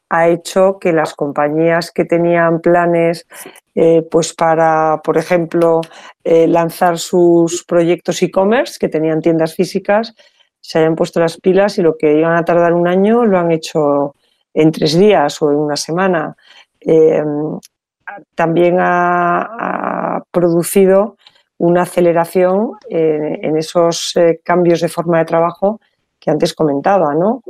ha 0.08 0.28
hecho 0.28 0.78
que 0.78 0.92
las 0.92 1.14
compañías 1.14 1.90
que 1.90 2.04
tenían 2.04 2.60
planes 2.60 3.26
eh, 3.74 4.06
pues 4.08 4.32
para, 4.32 5.00
por 5.02 5.18
ejemplo, 5.18 5.80
eh, 6.22 6.46
lanzar 6.46 6.98
sus 6.98 7.64
proyectos 7.64 8.22
e-commerce, 8.22 8.78
que 8.78 8.88
tenían 8.88 9.20
tiendas 9.20 9.54
físicas, 9.54 10.14
se 10.60 10.78
hayan 10.78 10.94
puesto 10.94 11.20
las 11.20 11.38
pilas 11.38 11.78
y 11.78 11.82
lo 11.82 11.96
que 11.96 12.16
iban 12.16 12.36
a 12.36 12.44
tardar 12.44 12.72
un 12.72 12.86
año 12.86 13.24
lo 13.24 13.38
han 13.38 13.50
hecho 13.50 14.14
en 14.54 14.70
tres 14.70 14.96
días 14.96 15.42
o 15.42 15.50
en 15.50 15.56
una 15.56 15.76
semana. 15.76 16.36
Em, 16.80 17.58
también 18.34 18.76
ha, 18.78 20.22
producido 20.30 21.16
una 21.58 21.82
aceleración 21.82 22.72
en 22.88 23.56
esos 23.56 24.16
eh, 24.16 24.40
cambios 24.44 24.80
de 24.80 24.88
forma 24.88 25.18
de 25.18 25.24
trabajo 25.24 25.80
que 26.20 26.30
antes 26.30 26.54
comentaba. 26.54 27.14
¿no? 27.14 27.42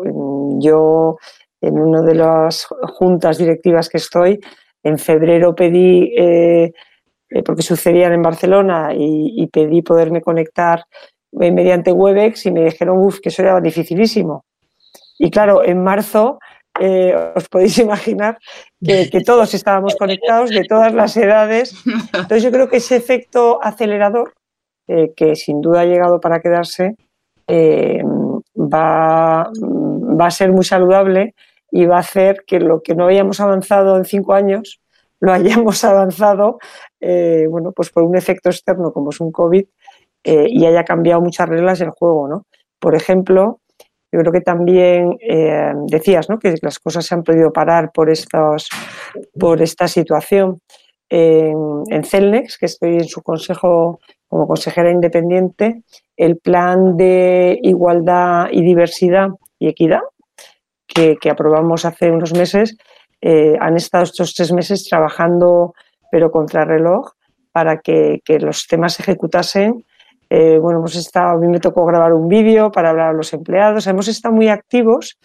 Yo, 0.58 1.18
en 1.66 1.78
una 1.78 2.02
de 2.02 2.14
las 2.14 2.66
juntas 2.66 3.38
directivas 3.38 3.88
que 3.88 3.96
estoy, 3.96 4.38
en 4.82 4.98
febrero 4.98 5.54
pedí, 5.54 6.12
eh, 6.16 6.72
eh, 7.30 7.42
porque 7.42 7.62
sucedían 7.62 8.12
en 8.12 8.22
Barcelona, 8.22 8.90
y, 8.94 9.46
pedí 9.48 9.82
poderme 9.82 10.20
conectar 10.20 10.84
mediante 11.32 11.90
Webex 11.90 12.46
y 12.46 12.52
me 12.52 12.64
dijeron 12.64 12.98
uf, 12.98 13.18
que 13.20 13.30
eso 13.30 13.42
era 13.42 13.60
dificilísimo. 13.60 14.44
Y 15.18 15.30
claro, 15.30 15.64
en 15.64 15.82
marzo 15.82 16.38
eh, 16.78 17.14
os 17.34 17.48
podéis 17.48 17.78
imaginar 17.78 18.38
que, 18.84 19.08
todos 19.24 19.54
estábamos 19.54 19.96
conectados 19.96 20.50
de 20.50 20.64
todas 20.64 20.92
las 20.92 21.16
edades. 21.16 21.74
Entonces 22.12 22.42
yo 22.42 22.50
creo 22.50 22.68
que 22.68 22.76
ese 22.76 22.96
efecto 22.96 23.58
acelerador, 23.62 24.34
que 25.16 25.34
sin 25.34 25.62
duda 25.62 25.80
ha 25.80 25.86
llegado 25.86 26.20
para 26.20 26.40
quedarse, 26.40 26.94
va 27.48 29.50
a 30.20 30.30
ser 30.30 30.52
muy 30.52 30.64
saludable 30.64 31.34
y 31.74 31.86
va 31.86 31.96
a 31.96 32.00
hacer 32.00 32.44
que 32.46 32.60
lo 32.60 32.82
que 32.82 32.94
no 32.94 33.08
hayamos 33.08 33.40
avanzado 33.40 33.96
en 33.96 34.04
cinco 34.04 34.32
años 34.32 34.80
lo 35.18 35.32
hayamos 35.32 35.82
avanzado 35.84 36.58
eh, 37.00 37.46
bueno, 37.50 37.72
pues 37.72 37.90
por 37.90 38.04
un 38.04 38.16
efecto 38.16 38.48
externo 38.48 38.92
como 38.92 39.10
es 39.10 39.20
un 39.20 39.32
COVID 39.32 39.64
eh, 40.22 40.46
y 40.48 40.64
haya 40.66 40.84
cambiado 40.84 41.20
muchas 41.20 41.48
reglas 41.48 41.80
del 41.80 41.90
juego. 41.90 42.28
¿no? 42.28 42.46
Por 42.78 42.94
ejemplo, 42.94 43.58
yo 44.12 44.20
creo 44.20 44.32
que 44.32 44.40
también 44.40 45.16
eh, 45.20 45.72
decías 45.86 46.30
¿no? 46.30 46.38
que 46.38 46.54
las 46.62 46.78
cosas 46.78 47.04
se 47.04 47.14
han 47.16 47.24
podido 47.24 47.52
parar 47.52 47.90
por, 47.92 48.08
estos, 48.08 48.68
por 49.38 49.60
esta 49.60 49.88
situación. 49.88 50.60
en 51.10 52.04
Celnex, 52.04 52.56
que 52.56 52.66
estoy 52.66 52.94
en 52.94 53.08
su 53.08 53.20
consejo 53.22 53.98
como 54.28 54.46
consejera 54.46 54.90
independiente, 54.90 55.82
el 56.16 56.36
plan 56.38 56.96
de 56.96 57.58
igualdad 57.62 58.46
y 58.52 58.62
diversidad 58.62 59.28
y 59.58 59.68
equidad 59.68 60.02
que, 60.86 61.16
aprobamos 61.30 61.84
hace 61.84 62.10
unos 62.10 62.32
meses, 62.32 62.76
eh, 63.20 63.56
han 63.60 63.76
estado 63.76 64.04
estos 64.04 64.34
tres 64.34 64.52
meses 64.52 64.84
trabajando, 64.84 65.74
pero 66.10 66.30
contra 66.30 66.64
reloj, 66.64 67.12
para 67.52 67.80
que, 67.80 68.20
los 68.40 68.66
temas 68.66 68.94
se 68.94 69.02
ejecutasen. 69.02 69.84
Eh, 70.30 70.58
bueno, 70.58 70.80
hemos 70.80 70.96
estado, 70.96 71.36
a 71.36 71.38
mí 71.38 71.46
me 71.46 71.60
tocó 71.60 71.84
grabar 71.84 72.12
un 72.12 72.28
vídeo 72.28 72.72
para 72.72 72.90
hablar 72.90 73.10
a 73.10 73.12
los 73.12 73.32
empleados. 73.32 73.86
Hemos 73.86 74.08
estado 74.08 74.34
muy 74.34 74.48
activos 74.48 75.18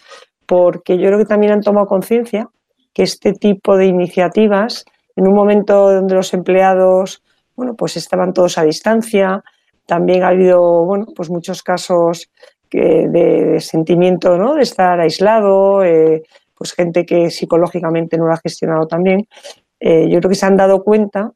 porque 0.46 0.98
yo 0.98 1.08
creo 1.08 1.20
que 1.20 1.26
también 1.26 1.54
han 1.54 1.62
tomado 1.62 1.88
conciencia 1.88 2.50
que 2.94 3.04
este 3.04 3.34
tipo 3.34 3.78
de 3.78 3.86
iniciativas, 3.86 4.86
en 5.16 5.28
un 5.28 5.34
momento 5.34 5.92
donde 5.92 6.16
los 6.16 6.34
empleados, 6.34 7.24
bueno, 7.56 7.76
pues 7.76 7.98
estaban 7.98 8.34
todos 8.34 8.58
a 8.58 8.64
distancia, 8.64 9.44
también 9.86 10.24
ha 10.24 10.30
habido, 10.30 10.86
bueno, 10.86 11.08
pues 11.16 11.30
muchos 11.30 11.64
casos 11.64 12.30
de 12.78 13.58
sentimiento 13.60 14.38
¿no? 14.38 14.56
de 14.56 14.62
estar 14.62 15.00
aislado, 15.00 15.84
eh, 15.84 16.24
pues 16.56 16.74
gente 16.74 17.06
que 17.06 17.30
psicológicamente 17.30 18.18
no 18.18 18.28
lo 18.28 18.34
ha 18.34 18.38
gestionado 18.38 18.86
también. 18.88 19.28
Eh, 19.80 20.10
yo 20.10 20.20
creo 20.20 20.30
que 20.30 20.36
se 20.36 20.46
han 20.46 20.58
dado 20.58 20.84
cuenta 20.84 21.32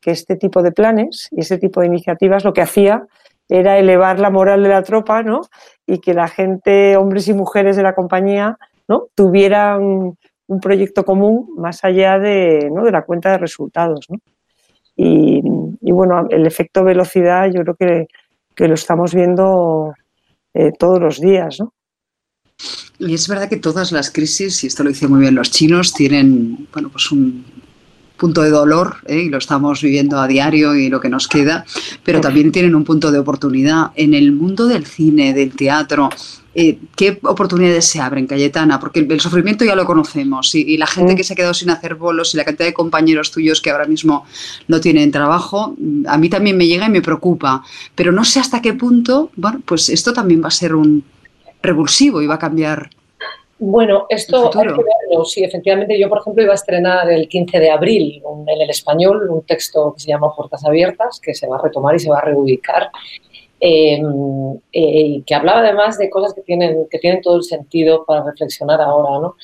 que 0.00 0.10
este 0.10 0.36
tipo 0.36 0.62
de 0.62 0.72
planes 0.72 1.28
y 1.30 1.40
este 1.40 1.58
tipo 1.58 1.80
de 1.80 1.86
iniciativas 1.86 2.44
lo 2.44 2.52
que 2.52 2.60
hacía 2.60 3.06
era 3.48 3.78
elevar 3.78 4.18
la 4.18 4.30
moral 4.30 4.62
de 4.62 4.68
la 4.68 4.82
tropa 4.82 5.22
¿no? 5.22 5.42
y 5.86 5.98
que 5.98 6.12
la 6.12 6.28
gente, 6.28 6.96
hombres 6.96 7.28
y 7.28 7.34
mujeres 7.34 7.76
de 7.76 7.82
la 7.82 7.94
compañía, 7.94 8.58
¿no? 8.88 9.08
tuvieran 9.14 10.16
un 10.46 10.60
proyecto 10.60 11.04
común 11.04 11.48
más 11.56 11.84
allá 11.84 12.18
de, 12.18 12.70
¿no? 12.72 12.84
de 12.84 12.92
la 12.92 13.02
cuenta 13.02 13.30
de 13.30 13.38
resultados. 13.38 14.06
¿no? 14.10 14.18
Y, 14.96 15.42
y, 15.80 15.92
bueno, 15.92 16.26
el 16.30 16.46
efecto 16.46 16.84
velocidad 16.84 17.46
yo 17.46 17.62
creo 17.62 17.74
que, 17.74 18.08
que 18.54 18.68
lo 18.68 18.74
estamos 18.74 19.14
viendo 19.14 19.94
eh, 20.54 20.72
todos 20.78 21.00
los 21.00 21.20
días. 21.20 21.58
¿no? 21.60 21.74
Y 22.98 23.14
es 23.14 23.28
verdad 23.28 23.48
que 23.48 23.56
todas 23.56 23.92
las 23.92 24.10
crisis, 24.10 24.64
y 24.64 24.68
esto 24.68 24.84
lo 24.84 24.90
dicen 24.90 25.10
muy 25.10 25.20
bien 25.20 25.34
los 25.34 25.50
chinos, 25.50 25.92
tienen 25.92 26.68
bueno, 26.72 26.88
pues 26.90 27.10
un 27.10 27.44
punto 28.16 28.42
de 28.42 28.50
dolor, 28.50 28.96
¿eh? 29.06 29.22
y 29.22 29.28
lo 29.28 29.38
estamos 29.38 29.82
viviendo 29.82 30.18
a 30.18 30.28
diario 30.28 30.74
y 30.76 30.88
lo 30.88 31.00
que 31.00 31.08
nos 31.08 31.26
queda, 31.26 31.64
pero 32.04 32.20
también 32.20 32.52
tienen 32.52 32.74
un 32.74 32.84
punto 32.84 33.10
de 33.10 33.18
oportunidad. 33.18 33.90
En 33.96 34.14
el 34.14 34.32
mundo 34.32 34.66
del 34.66 34.86
cine, 34.86 35.34
del 35.34 35.54
teatro, 35.54 36.10
eh, 36.54 36.78
¿qué 36.96 37.18
oportunidades 37.24 37.86
se 37.86 38.00
abren, 38.00 38.26
Cayetana? 38.26 38.78
Porque 38.78 39.00
el, 39.00 39.20
sufrimiento 39.20 39.64
ya 39.64 39.74
lo 39.74 39.84
conocemos 39.84 40.54
y, 40.54 40.76
la 40.76 40.86
gente 40.86 41.16
que 41.16 41.24
se 41.24 41.32
ha 41.32 41.36
quedado 41.36 41.54
sin 41.54 41.70
hacer 41.70 41.96
bolos 41.96 42.34
y 42.34 42.36
la 42.36 42.44
cantidad 42.44 42.68
de 42.68 42.74
compañeros 42.74 43.32
tuyos 43.32 43.60
que 43.60 43.70
ahora 43.70 43.86
mismo 43.86 44.24
no 44.68 44.80
tienen 44.80 45.10
trabajo, 45.10 45.74
mm, 45.76 46.06
a 46.06 46.16
mí 46.16 46.28
también 46.28 46.56
me 46.56 46.66
llega 46.66 46.86
y 46.86 46.90
me 46.90 47.02
preocupa. 47.02 47.64
Pero 47.94 48.12
no 48.12 48.24
sé 48.24 48.38
hasta 48.40 48.62
qué 48.62 48.72
punto, 48.74 49.30
bueno, 49.36 49.62
pues 49.64 49.88
esto 49.88 50.12
también 50.12 50.42
va 50.42 50.48
a 50.48 50.52
ser 50.52 50.74
un 50.74 51.04
revulsivo 51.62 52.22
y 52.22 52.26
va 52.26 52.34
a 52.34 52.38
cambiar. 52.38 52.90
Bueno, 53.58 54.06
esto 54.08 54.50
hay 54.56 54.66
que 54.66 54.74
verlo. 54.74 55.24
Sí, 55.24 55.42
efectivamente, 55.42 55.98
yo, 55.98 56.08
por 56.08 56.18
ejemplo, 56.18 56.42
iba 56.42 56.52
a 56.52 56.56
estrenar 56.56 57.10
el 57.10 57.28
15 57.28 57.58
de 57.58 57.70
abril 57.70 58.22
en 58.46 58.60
el 58.60 58.70
español 58.70 59.28
un 59.28 59.42
texto 59.42 59.94
que 59.94 60.02
se 60.02 60.08
llama 60.08 60.34
Puertas 60.34 60.64
Abiertas, 60.64 61.20
que 61.20 61.34
se 61.34 61.46
va 61.46 61.56
a 61.56 61.62
retomar 61.62 61.94
y 61.94 62.00
se 62.00 62.10
va 62.10 62.18
a 62.18 62.22
reubicar 62.22 62.90
Em, 63.60 64.58
eh, 64.72 65.22
que 65.24 65.34
hablaba 65.34 65.60
además 65.60 65.96
de 65.96 66.10
cosas 66.10 66.34
que 66.34 66.42
tienen, 66.42 66.86
que 66.90 66.98
tienen 66.98 67.22
todo 67.22 67.36
el 67.36 67.44
sentido 67.44 68.04
para 68.04 68.24
reflexionar 68.24 68.80
ahora. 68.80 69.20
¿no? 69.20 69.36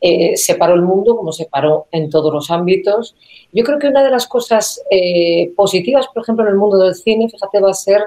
Eh, 0.00 0.36
separó 0.36 0.74
el 0.74 0.82
mundo 0.82 1.16
como 1.16 1.32
se 1.32 1.46
paró 1.46 1.86
en 1.90 2.10
todos 2.10 2.32
los 2.32 2.50
ámbitos. 2.50 3.16
Yo 3.52 3.64
creo 3.64 3.78
que 3.78 3.88
una 3.88 4.04
de 4.04 4.10
las 4.10 4.26
cosas 4.26 4.82
eh, 4.90 5.50
positivas, 5.56 6.06
por 6.12 6.22
ejemplo, 6.22 6.44
en 6.44 6.52
el 6.52 6.58
mundo 6.58 6.78
del 6.78 6.94
cine, 6.94 7.28
fíjate, 7.28 7.60
va 7.60 7.70
a 7.70 7.74
ser 7.74 8.02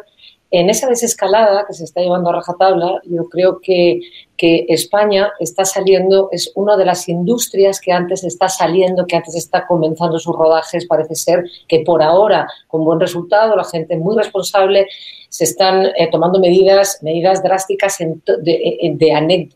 en 0.49 0.69
esa 0.69 0.87
desescalada 0.87 1.65
que 1.67 1.73
se 1.73 1.83
está 1.83 2.01
llevando 2.01 2.29
a 2.29 2.33
rajatabla, 2.33 3.01
yo 3.03 3.27
creo 3.29 3.59
que, 3.61 3.99
que, 4.37 4.65
España 4.69 5.33
está 5.39 5.65
saliendo, 5.65 6.29
es 6.31 6.51
una 6.55 6.77
de 6.77 6.85
las 6.85 7.09
industrias 7.09 7.81
que 7.81 7.91
antes 7.91 8.23
está 8.23 8.47
saliendo, 8.47 9.05
que 9.05 9.17
antes 9.17 9.35
está 9.35 9.67
comenzando 9.67 10.19
sus 10.19 10.35
rodajes. 10.35 10.85
Parece 10.85 11.15
ser 11.15 11.43
que 11.67 11.79
por 11.79 12.01
ahora, 12.01 12.47
con 12.67 12.85
buen 12.85 12.99
resultado, 12.99 13.55
la 13.55 13.65
gente 13.65 13.97
muy 13.97 14.15
responsable, 14.15 14.87
se 15.29 15.43
están 15.43 15.87
eh, 15.97 16.09
tomando 16.09 16.39
medidas, 16.39 16.99
medidas 17.01 17.43
drásticas 17.43 17.99
en, 17.99 18.21
de, 18.25 19.49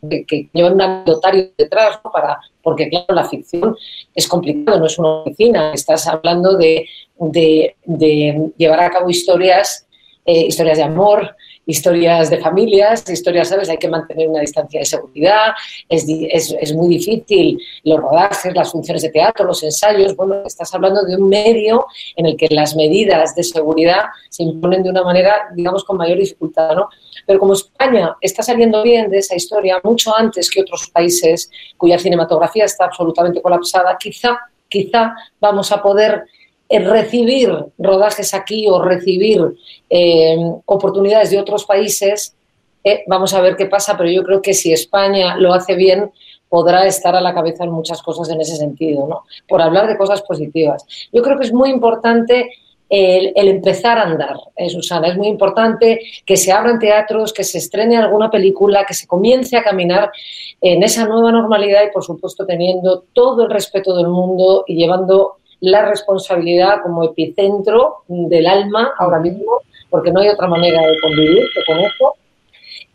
de, 0.00 0.24
que 0.24 0.48
llevan 0.52 0.74
un 0.74 0.80
anecdotario 0.80 1.50
detrás, 1.58 1.98
para, 2.12 2.38
porque 2.62 2.88
claro, 2.88 3.14
la 3.14 3.28
ficción 3.28 3.76
es 4.14 4.26
complicado, 4.26 4.78
no 4.78 4.86
es 4.86 4.98
una 4.98 5.08
oficina, 5.20 5.72
estás 5.72 6.06
hablando 6.06 6.56
de, 6.56 6.86
de, 7.18 7.76
de 7.84 8.52
llevar 8.56 8.80
a 8.80 8.90
cabo 8.90 9.10
historias 9.10 9.85
eh, 10.26 10.46
historias 10.46 10.78
de 10.78 10.84
amor, 10.84 11.36
historias 11.66 12.30
de 12.30 12.38
familias, 12.38 13.08
historias, 13.08 13.48
¿sabes? 13.48 13.68
Hay 13.68 13.76
que 13.76 13.88
mantener 13.88 14.28
una 14.28 14.40
distancia 14.40 14.80
de 14.80 14.86
seguridad, 14.86 15.52
es, 15.88 16.04
es, 16.08 16.56
es, 16.60 16.74
muy 16.74 16.88
difícil 16.88 17.60
los 17.84 18.00
rodajes, 18.00 18.54
las 18.54 18.70
funciones 18.70 19.02
de 19.02 19.10
teatro, 19.10 19.44
los 19.44 19.62
ensayos. 19.62 20.14
Bueno, 20.16 20.42
estás 20.44 20.72
hablando 20.74 21.04
de 21.04 21.16
un 21.16 21.28
medio 21.28 21.86
en 22.16 22.26
el 22.26 22.36
que 22.36 22.48
las 22.50 22.74
medidas 22.76 23.34
de 23.34 23.42
seguridad 23.42 24.06
se 24.28 24.42
imponen 24.42 24.82
de 24.82 24.90
una 24.90 25.02
manera, 25.02 25.48
digamos, 25.54 25.84
con 25.84 25.96
mayor 25.96 26.18
dificultad, 26.18 26.74
¿no? 26.74 26.88
Pero 27.26 27.38
como 27.40 27.52
España 27.52 28.16
está 28.20 28.42
saliendo 28.42 28.82
bien 28.82 29.10
de 29.10 29.18
esa 29.18 29.34
historia 29.34 29.80
mucho 29.82 30.16
antes 30.16 30.50
que 30.50 30.60
otros 30.60 30.88
países 30.90 31.50
cuya 31.76 31.98
cinematografía 31.98 32.64
está 32.64 32.84
absolutamente 32.84 33.42
colapsada, 33.42 33.96
quizá, 33.98 34.38
quizá 34.68 35.14
vamos 35.40 35.72
a 35.72 35.82
poder 35.82 36.24
recibir 36.70 37.52
rodajes 37.78 38.34
aquí 38.34 38.66
o 38.68 38.82
recibir 38.82 39.40
eh, 39.88 40.36
oportunidades 40.64 41.30
de 41.30 41.38
otros 41.38 41.64
países, 41.64 42.34
eh, 42.82 43.04
vamos 43.06 43.34
a 43.34 43.40
ver 43.40 43.56
qué 43.56 43.66
pasa, 43.66 43.96
pero 43.96 44.10
yo 44.10 44.22
creo 44.22 44.42
que 44.42 44.54
si 44.54 44.72
España 44.72 45.36
lo 45.36 45.52
hace 45.52 45.74
bien, 45.74 46.10
podrá 46.48 46.86
estar 46.86 47.14
a 47.16 47.20
la 47.20 47.34
cabeza 47.34 47.64
en 47.64 47.70
muchas 47.70 48.02
cosas 48.02 48.28
en 48.30 48.40
ese 48.40 48.56
sentido, 48.56 49.06
¿no? 49.06 49.24
Por 49.48 49.60
hablar 49.60 49.88
de 49.88 49.96
cosas 49.96 50.22
positivas. 50.22 50.86
Yo 51.12 51.22
creo 51.22 51.38
que 51.38 51.46
es 51.46 51.52
muy 51.52 51.70
importante 51.70 52.50
el, 52.88 53.32
empezar 53.48 53.98
a 53.98 54.04
andar, 54.04 54.36
eh, 54.56 54.70
Susana. 54.70 55.08
Es 55.08 55.16
muy 55.16 55.28
importante 55.28 56.00
que 56.24 56.36
se 56.36 56.52
abran 56.52 56.78
teatros, 56.78 57.32
que 57.32 57.44
se 57.44 57.58
estrene 57.58 57.96
alguna 57.96 58.30
película, 58.30 58.84
que 58.86 58.94
se 58.94 59.06
comience 59.06 59.56
a 59.56 59.62
caminar 59.62 60.10
en 60.60 60.82
esa 60.82 61.06
nueva 61.06 61.32
normalidad 61.32 61.82
y, 61.84 61.92
por 61.92 62.04
supuesto, 62.04 62.46
teniendo 62.46 63.04
todo 63.12 63.44
el 63.44 63.50
respeto 63.50 63.96
del 63.96 64.08
mundo 64.08 64.64
y 64.66 64.76
llevando 64.76 65.36
la 65.60 65.86
responsabilidad 65.86 66.82
como 66.82 67.04
epicentro 67.04 68.02
del 68.08 68.46
alma 68.46 68.92
ahora 68.98 69.20
mismo, 69.20 69.60
porque 69.90 70.10
no 70.10 70.20
hay 70.20 70.28
otra 70.28 70.48
manera 70.48 70.80
de 70.82 71.00
convivir 71.00 71.44
que 71.54 71.64
con 71.64 71.80
esto. 71.80 72.14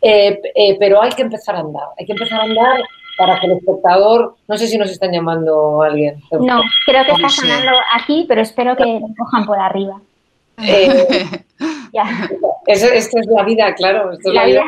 Eh, 0.00 0.40
eh, 0.54 0.76
pero 0.78 1.00
hay 1.00 1.10
que 1.10 1.22
empezar 1.22 1.54
a 1.54 1.60
andar, 1.60 1.88
hay 1.98 2.06
que 2.06 2.12
empezar 2.12 2.40
a 2.40 2.44
andar 2.44 2.82
para 3.16 3.38
que 3.38 3.46
el 3.46 3.52
espectador, 3.52 4.34
no 4.48 4.58
sé 4.58 4.66
si 4.66 4.78
nos 4.78 4.90
están 4.90 5.12
llamando 5.12 5.82
alguien. 5.82 6.20
No, 6.32 6.62
creo 6.86 7.04
que 7.04 7.12
está 7.12 7.28
sonando 7.28 7.70
aquí, 7.94 8.24
pero 8.26 8.40
espero 8.40 8.76
que 8.76 8.84
lo 8.84 9.06
cojan 9.16 9.46
por 9.46 9.58
arriba. 9.58 10.00
Eh, 10.62 11.44
esto 12.66 13.18
es 13.18 13.26
la 13.26 13.44
vida, 13.44 13.74
claro. 13.74 14.12
Esto 14.12 14.28
es 14.30 14.34
la, 14.34 14.44
vida. 14.46 14.62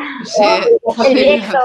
el 1.07 1.13
directo. 1.13 1.59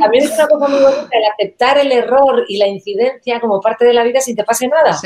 También 0.00 0.24
es 0.24 0.34
una 0.34 0.48
cosa 0.48 0.68
muy 0.68 0.80
bonita 0.80 1.08
el 1.12 1.24
aceptar 1.32 1.78
el 1.78 1.92
error 1.92 2.44
y 2.48 2.58
la 2.58 2.66
incidencia 2.66 3.40
como 3.40 3.60
parte 3.60 3.84
de 3.84 3.94
la 3.94 4.04
vida 4.04 4.20
sin 4.20 4.36
te 4.36 4.44
pase 4.44 4.68
nada. 4.68 4.98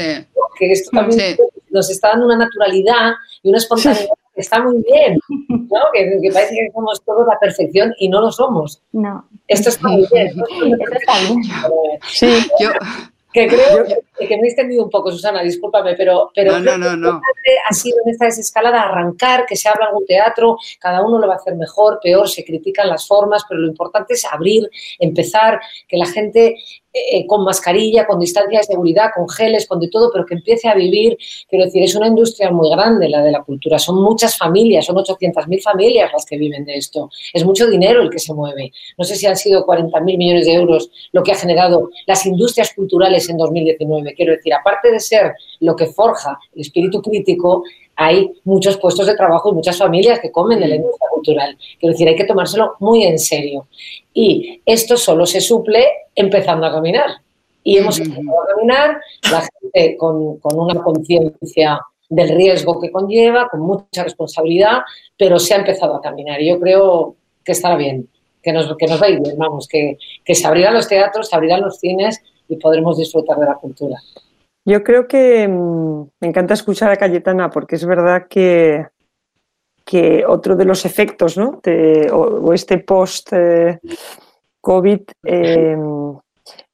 Que 0.59 0.73
esto 0.73 0.91
también 0.93 1.37
nos 1.71 1.91
está 1.91 2.09
dando 2.09 2.27
una 2.27 2.37
naturalidad 2.37 3.13
y 3.43 3.49
una 3.49 3.59
espontaneidad 3.59 4.15
que 4.35 4.41
está 4.41 4.63
muy 4.63 4.83
bien, 4.83 5.19
¿no? 5.49 5.81
Que, 5.93 6.31
parece 6.33 6.55
que 6.55 6.71
somos 6.73 7.03
todos 7.05 7.27
la 7.27 7.39
perfección 7.39 7.95
y 7.99 8.09
no 8.09 8.21
lo 8.21 8.31
somos. 8.31 8.83
No. 8.93 9.25
Esto 9.49 9.71
está 9.71 9.89
muy 9.89 10.07
bien. 10.13 10.29
Esto 10.29 10.95
está 10.99 11.19
bien. 11.21 11.43
Sí, 12.09 12.51
yo... 12.61 12.71
Que 13.33 13.47
creo 13.47 13.85
que, 14.19 14.37
me 14.37 14.43
he 14.43 14.47
extendido 14.47 14.83
un 14.83 14.91
poco, 14.91 15.13
Susana, 15.13 15.43
discúlpame, 15.43 15.95
pero, 15.95 16.33
pero 16.35 16.59
no, 16.59 16.77
no, 16.77 16.97
no, 16.97 17.21
ha 17.69 17.73
sido 17.73 17.99
en 18.05 18.11
esta 18.11 18.25
desescalada 18.25 18.83
arrancar, 18.83 19.47
que 19.47 19.55
se 19.55 19.69
habla 19.69 19.87
algún 19.87 20.05
teatro, 20.05 20.59
cada 20.81 21.01
uno 21.03 21.19
lo 21.19 21.29
va 21.29 21.35
a 21.35 21.37
hacer 21.37 21.55
mejor, 21.55 22.01
peor, 22.03 22.29
se 22.29 22.45
critican 22.45 22.89
las 22.89 23.07
formas, 23.07 23.45
pero 23.49 23.61
lo 23.61 23.69
importante 23.69 24.15
es 24.15 24.25
abrir, 24.25 24.69
empezar, 24.99 25.61
que 25.87 25.97
la 25.97 26.07
gente 26.07 26.57
eh, 26.93 27.25
con 27.27 27.45
mascarilla, 27.45 28.05
con 28.05 28.19
distancia 28.19 28.59
de 28.59 28.65
seguridad, 28.65 29.11
con 29.15 29.29
geles, 29.29 29.69
con 29.69 29.79
de 29.79 29.89
todo, 29.89 30.11
pero 30.13 30.27
que 30.27 30.35
empiece 30.35 30.69
a 30.69 30.75
vivir. 30.75 31.17
Quiero 31.49 31.67
decir, 31.67 31.83
es 31.83 31.95
una 31.95 32.09
industria 32.09 32.51
muy 32.51 32.69
grande 32.69 33.09
la 33.09 33.23
de 33.23 33.31
la 33.31 33.45
cultura. 33.45 33.79
Son 33.79 34.03
muchas 34.03 34.37
familias, 34.37 34.87
son 34.87 34.97
800.000 34.97 35.63
familias 35.63 36.11
las 36.13 36.27
que 36.27 36.37
viven 36.37 36.65
de 36.65 36.77
esto. 36.77 37.09
Es 37.33 37.45
mucho 37.45 37.69
dinero 37.69 38.03
el 38.03 38.11
que 38.11 38.19
se 38.19 38.35
mueve. 38.35 38.73
No 38.99 39.05
sé 39.05 39.15
si 39.15 39.27
han 39.27 39.37
sido 39.37 39.65
40.000 39.65 40.03
millones 40.17 40.47
de 40.47 40.55
euros 40.55 40.91
lo 41.13 41.23
que 41.23 41.31
ha 41.31 41.37
generado 41.37 41.91
las 42.07 42.27
industrias 42.27 42.75
culturales 42.75 43.29
en 43.31 43.39
2019. 43.39 44.15
Quiero 44.15 44.33
decir, 44.33 44.53
aparte 44.53 44.91
de 44.91 44.99
ser 44.99 45.35
lo 45.61 45.77
que 45.77 45.87
forja 45.87 46.39
el 46.55 46.63
espíritu 46.63 47.01
crítico, 47.03 47.63
hay 47.97 48.33
muchos 48.45 48.79
puestos 48.79 49.07
de 49.07 49.15
trabajo 49.15 49.51
y 49.51 49.55
muchas 49.55 49.77
familias 49.77 50.21
que 50.21 50.33
comen 50.33 50.59
de 50.59 50.69
la 50.69 50.77
industria 50.77 51.09
cultural. 51.11 51.59
Quiero 51.79 51.93
decir, 51.93 52.09
hay 52.09 52.17
que 52.17 52.25
tomárselo 52.25 52.77
muy 52.81 53.05
en 53.05 53.19
serio. 53.19 53.67
Y 54.15 54.63
esto 54.65 54.97
solo 54.97 55.27
se 55.27 55.41
suple 55.41 55.87
empezando 56.15 56.67
a 56.67 56.73
caminar. 56.73 57.11
Y 57.63 57.77
hemos 57.77 57.99
empezado 58.01 58.43
a 58.43 58.47
caminar, 58.55 59.01
la 59.31 59.43
gente 59.43 59.97
con, 59.99 60.41
una 60.43 60.83
conciencia 60.83 61.81
del 62.09 62.31
riesgo 62.31 62.81
que 62.81 62.91
conlleva, 62.91 63.49
con 63.49 63.61
mucha 63.61 64.03
responsabilidad, 64.03 64.79
pero 65.19 65.39
se 65.39 65.55
ha 65.55 65.59
empezado 65.59 65.95
a 65.95 66.01
caminar. 66.01 66.41
Y 66.41 66.49
yo 66.49 66.59
creo 66.59 67.17
que 67.45 67.53
estará 67.53 67.77
bien, 67.77 68.09
que 68.43 68.53
nos, 68.53 68.75
que 68.79 68.87
nos 68.87 69.01
va 69.01 69.07
a 69.07 69.11
ir 69.11 69.21
bien, 69.21 69.37
vamos, 69.37 69.69
que, 69.69 69.99
que 70.25 70.35
se 70.35 70.47
abrirán 70.47 70.73
los 70.75 70.89
teatros, 70.89 71.29
se 71.29 71.37
abrirán 71.37 71.61
los 71.61 71.79
cines 71.79 72.23
y 72.49 72.57
podremos 72.57 72.97
disfrutar 72.97 73.39
de 73.39 73.47
la 73.47 73.55
cultura. 73.57 74.01
Yo 74.65 74.83
creo 74.83 75.07
que 75.09 75.49
mm, 75.49 76.03
me 76.21 76.29
encanta 76.29 76.55
escuchar 76.55 76.91
a 76.91 76.97
Cayetana 76.97 77.51
porque 77.51 77.77
es 77.77 77.85
verdad 77.85 78.27
que, 78.29 78.87
que 79.85 80.25
otro 80.27 80.57
de 80.57 80.65
los 80.65 80.85
efectos, 80.85 81.37
¿no? 81.37 81.61
o, 82.13 82.53
este 82.53 82.79
post-COVID 82.79 83.81
eh, 85.25 85.73
em, 85.73 86.19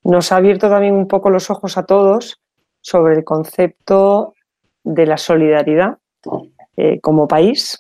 nos 0.05 0.33
ha 0.33 0.37
abierto 0.37 0.69
también 0.69 0.95
un 0.95 1.09
poco 1.09 1.31
los 1.31 1.51
ojos 1.51 1.77
a 1.79 1.85
todos 1.85 2.41
sobre 2.81 3.15
el 3.15 3.25
concepto 3.25 4.35
de 4.85 5.07
la 5.07 5.17
solidaridad 5.17 5.99
eh, 6.77 7.01
como 7.01 7.27
país 7.27 7.79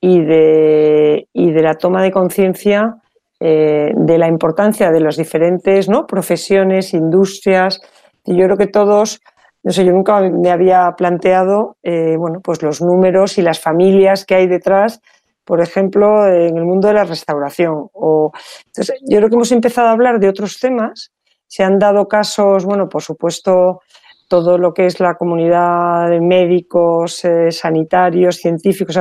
y 0.00 0.22
de, 0.22 1.28
y 1.32 1.52
de, 1.52 1.62
la 1.62 1.74
toma 1.74 2.02
de 2.02 2.10
conciencia 2.12 3.02
eh, 3.40 3.92
de 3.94 4.18
la 4.18 4.28
importancia 4.28 4.90
de 4.90 5.00
las 5.00 5.16
diferentes 5.16 5.88
¿no? 5.88 6.06
profesiones, 6.06 6.94
industrias. 6.94 7.80
Yo 8.24 8.44
creo 8.44 8.56
que 8.56 8.66
todos 8.66 9.20
no 9.66 9.72
sé, 9.72 9.84
yo 9.84 9.90
nunca 9.90 10.20
me 10.20 10.52
había 10.52 10.94
planteado 10.96 11.76
eh, 11.82 12.16
bueno, 12.16 12.40
pues 12.40 12.62
los 12.62 12.80
números 12.80 13.36
y 13.36 13.42
las 13.42 13.58
familias 13.58 14.24
que 14.24 14.36
hay 14.36 14.46
detrás, 14.46 15.00
por 15.44 15.60
ejemplo, 15.60 16.24
en 16.24 16.56
el 16.56 16.64
mundo 16.64 16.86
de 16.86 16.94
la 16.94 17.02
restauración. 17.02 17.88
O, 17.92 18.30
entonces, 18.66 19.00
yo 19.02 19.16
creo 19.18 19.28
que 19.28 19.34
hemos 19.34 19.50
empezado 19.50 19.88
a 19.88 19.90
hablar 19.90 20.20
de 20.20 20.28
otros 20.28 20.60
temas. 20.60 21.10
Se 21.48 21.64
han 21.64 21.80
dado 21.80 22.06
casos, 22.06 22.64
bueno, 22.64 22.88
por 22.88 23.02
supuesto, 23.02 23.80
todo 24.28 24.56
lo 24.56 24.72
que 24.72 24.86
es 24.86 25.00
la 25.00 25.16
comunidad 25.16 26.10
de 26.10 26.20
médicos, 26.20 27.24
eh, 27.24 27.50
sanitarios, 27.50 28.36
científicos, 28.36 28.96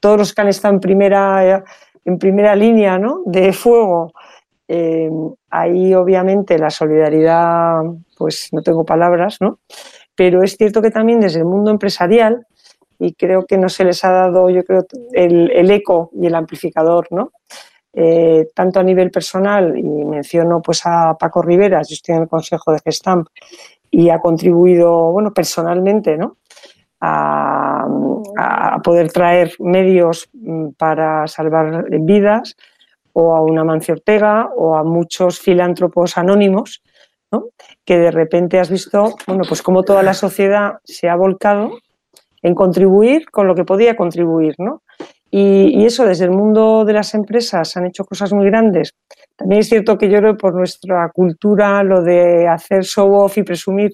todos 0.00 0.18
los 0.18 0.34
que 0.34 0.40
han 0.40 0.48
estado 0.48 0.74
en 0.74 0.80
primera, 0.80 1.62
en 2.04 2.18
primera 2.18 2.56
línea 2.56 2.98
¿no? 2.98 3.22
de 3.24 3.52
fuego. 3.52 4.12
Eh, 4.74 5.10
ahí 5.50 5.92
obviamente 5.92 6.56
la 6.58 6.70
solidaridad 6.70 7.82
pues 8.16 8.48
no 8.52 8.62
tengo 8.62 8.86
palabras, 8.86 9.36
¿no? 9.38 9.58
Pero 10.14 10.42
es 10.42 10.56
cierto 10.56 10.80
que 10.80 10.90
también 10.90 11.20
desde 11.20 11.40
el 11.40 11.44
mundo 11.44 11.70
empresarial, 11.70 12.46
y 12.98 13.12
creo 13.12 13.44
que 13.44 13.58
no 13.58 13.68
se 13.68 13.84
les 13.84 14.02
ha 14.02 14.10
dado, 14.10 14.48
yo 14.48 14.64
creo, 14.64 14.86
el, 15.12 15.70
eco 15.70 16.10
y 16.14 16.26
el 16.26 16.34
amplificador, 16.34 17.06
¿no? 17.10 17.32
Eh, 17.92 18.46
tanto 18.54 18.80
a 18.80 18.82
nivel 18.82 19.10
personal, 19.10 19.76
y 19.76 19.82
menciono 19.82 20.62
pues 20.62 20.80
a 20.86 21.18
Paco 21.20 21.42
Rivera, 21.42 21.82
yo 21.82 21.92
estoy 21.92 22.14
en 22.14 22.22
el 22.22 22.28
consejo 22.28 22.72
de 22.72 22.80
Gestamp, 22.82 23.28
y 23.90 24.08
ha 24.08 24.20
contribuido, 24.20 25.12
bueno, 25.12 25.34
personalmente, 25.34 26.16
¿no? 26.16 26.38
A, 27.02 27.84
a, 28.38 28.78
poder 28.78 29.12
traer 29.12 29.52
medios 29.58 30.30
mm, 30.32 30.68
para 30.78 31.26
salvar 31.26 31.84
vidas, 31.90 32.56
o 33.12 33.34
a 33.34 33.42
una 33.42 33.64
Mancio 33.64 33.94
Ortega, 33.94 34.50
o 34.56 34.76
a 34.76 34.84
muchos 34.84 35.38
filántropos 35.40 36.16
anónimos 36.16 36.82
que 37.84 37.98
de 37.98 38.10
repente 38.10 38.60
has 38.60 38.70
visto, 38.70 39.14
bueno, 39.26 39.44
pues 39.48 39.62
cómo 39.62 39.82
toda 39.82 40.02
la 40.02 40.14
sociedad 40.14 40.74
se 40.84 41.08
ha 41.08 41.16
volcado 41.16 41.78
en 42.42 42.54
contribuir 42.54 43.30
con 43.30 43.46
lo 43.46 43.54
que 43.54 43.64
podía 43.64 43.96
contribuir, 43.96 44.54
¿no? 44.58 44.82
Y, 45.30 45.86
eso 45.86 46.04
desde 46.04 46.26
el 46.26 46.30
mundo 46.30 46.84
de 46.84 46.92
las 46.92 47.14
empresas 47.14 47.74
han 47.76 47.86
hecho 47.86 48.04
cosas 48.04 48.34
muy 48.34 48.44
grandes. 48.44 48.94
También 49.34 49.60
es 49.60 49.68
cierto 49.68 49.96
que 49.96 50.10
yo 50.10 50.18
creo 50.18 50.32
que 50.32 50.40
por 50.40 50.54
nuestra 50.54 51.08
cultura 51.08 51.82
lo 51.82 52.02
de 52.02 52.46
hacer 52.46 52.84
show 52.84 53.14
off 53.14 53.38
y 53.38 53.42
presumir 53.42 53.92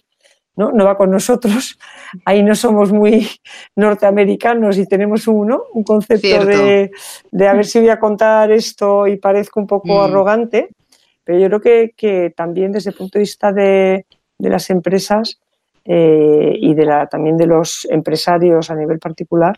¿no? 0.58 0.72
no 0.72 0.84
va 0.84 0.96
con 0.96 1.10
nosotros. 1.10 1.78
Ahí 2.24 2.42
no 2.42 2.54
somos 2.54 2.92
muy 2.92 3.28
norteamericanos 3.76 4.76
y 4.76 4.86
tenemos 4.86 5.28
un, 5.28 5.56
un 5.72 5.84
concepto 5.84 6.44
de, 6.44 6.90
de, 7.30 7.48
a 7.48 7.54
ver 7.54 7.64
si 7.64 7.78
voy 7.78 7.90
a 7.90 8.00
contar 8.00 8.50
esto 8.50 9.06
y 9.06 9.16
parezco 9.16 9.60
un 9.60 9.68
poco 9.68 9.94
mm. 9.94 10.00
arrogante. 10.00 10.68
Pero 11.22 11.38
yo 11.38 11.60
creo 11.60 11.90
que, 11.96 12.32
también 12.36 12.72
desde 12.72 12.90
el 12.90 12.96
punto 12.96 13.18
de 13.18 13.22
vista 13.22 13.52
de, 13.52 14.06
las 14.38 14.70
empresas 14.70 15.38
eh, 15.84 16.54
y 16.58 16.74
de 16.74 16.84
la, 16.84 17.06
también 17.06 17.36
de 17.36 17.46
los 17.46 17.86
empresarios 17.90 18.70
a 18.70 18.74
nivel 18.74 18.98
particular, 18.98 19.56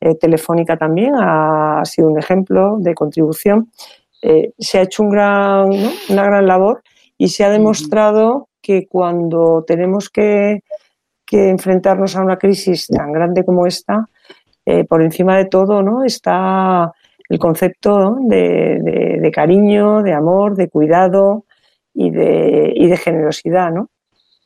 eh, 0.00 0.16
Telefónica 0.16 0.76
también 0.76 1.12
ha, 1.16 1.82
sido 1.84 2.08
un 2.08 2.18
ejemplo 2.18 2.78
de 2.80 2.94
contribución. 2.94 3.70
Eh, 4.22 4.52
se 4.58 4.78
ha 4.78 4.82
hecho 4.82 5.04
un 5.04 5.10
gran, 5.10 5.70
una 6.08 6.24
gran 6.24 6.46
labor 6.46 6.82
y 7.16 7.28
se 7.28 7.44
ha 7.44 7.50
demostrado 7.50 8.48
que 8.62 8.86
cuando 8.86 9.64
tenemos 9.66 10.08
que, 10.08 10.62
que, 11.26 11.50
enfrentarnos 11.50 12.16
a 12.16 12.22
una 12.22 12.38
crisis 12.38 12.86
tan 12.86 13.12
grande 13.12 13.44
como 13.44 13.66
esta, 13.66 14.06
por 14.88 15.02
encima 15.02 15.36
de 15.36 15.46
todo 15.46 15.82
¿no? 15.82 16.04
está 16.04 16.92
el 17.32 17.38
concepto 17.38 18.18
de, 18.20 19.30
cariño, 19.34 20.02
de 20.02 20.12
amor, 20.12 20.54
de 20.54 20.68
cuidado 20.68 21.46
y 21.94 22.10
de, 22.10 22.74
de 22.76 22.96
generosidad, 22.98 23.72
¿no? 23.72 23.88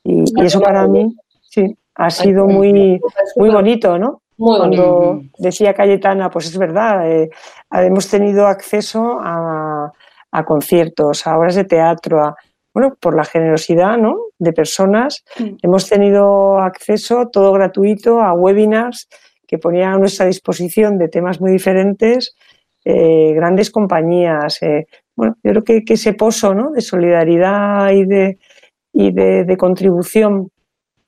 Y, 0.05 0.23
eso 0.41 0.61
para 0.61 0.87
mí, 0.87 1.13
sí, 1.41 1.77
ha 1.95 2.09
sido 2.09 2.45
muy, 2.45 3.01
muy 3.35 3.49
bonito, 3.49 3.99
¿no? 3.99 4.21
Cuando 4.37 5.21
decía 5.37 5.73
Cayetana, 5.73 6.29
pues 6.29 6.45
es 6.45 6.57
verdad, 6.57 7.11
eh, 7.11 7.29
hemos 7.71 8.07
tenido 8.07 8.47
acceso 8.47 9.19
a, 9.21 9.91
conciertos, 10.45 11.27
a 11.27 11.37
obras 11.37 11.55
de 11.55 11.65
teatro, 11.65 12.23
a, 12.23 12.37
bueno, 12.73 12.95
por 12.99 13.15
la 13.15 13.25
generosidad 13.25 13.97
¿no? 13.97 14.17
de 14.37 14.53
personas, 14.53 15.23
hemos 15.63 15.89
tenido 15.89 16.59
acceso 16.59 17.27
todo 17.29 17.51
gratuito 17.51 18.21
a 18.21 18.33
webinars 18.33 19.07
que 19.47 19.57
ponían 19.57 19.93
a 19.93 19.97
nuestra 19.97 20.25
disposición 20.25 20.97
de 20.97 21.07
temas 21.07 21.41
muy 21.41 21.51
diferentes 21.51 22.35
eh, 22.85 23.33
grandes 23.33 23.71
compañías. 23.71 24.61
Eh, 24.61 24.87
bueno, 25.15 25.35
yo 25.43 25.51
creo 25.51 25.63
que, 25.63 25.83
ese 25.87 26.13
pozo 26.13 26.53
¿no? 26.53 26.71
de 26.71 26.81
solidaridad 26.81 27.91
y 27.91 28.05
de, 28.05 28.37
y 28.93 29.11
de, 29.11 29.57
contribución 29.57 30.51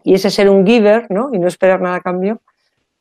y 0.03 0.15
ese 0.15 0.29
ser 0.29 0.49
un 0.49 0.65
giver 0.65 1.05
¿no? 1.09 1.29
y 1.33 1.39
no 1.39 1.47
esperar 1.47 1.81
nada 1.81 1.97
a 1.97 2.01
cambio, 2.01 2.41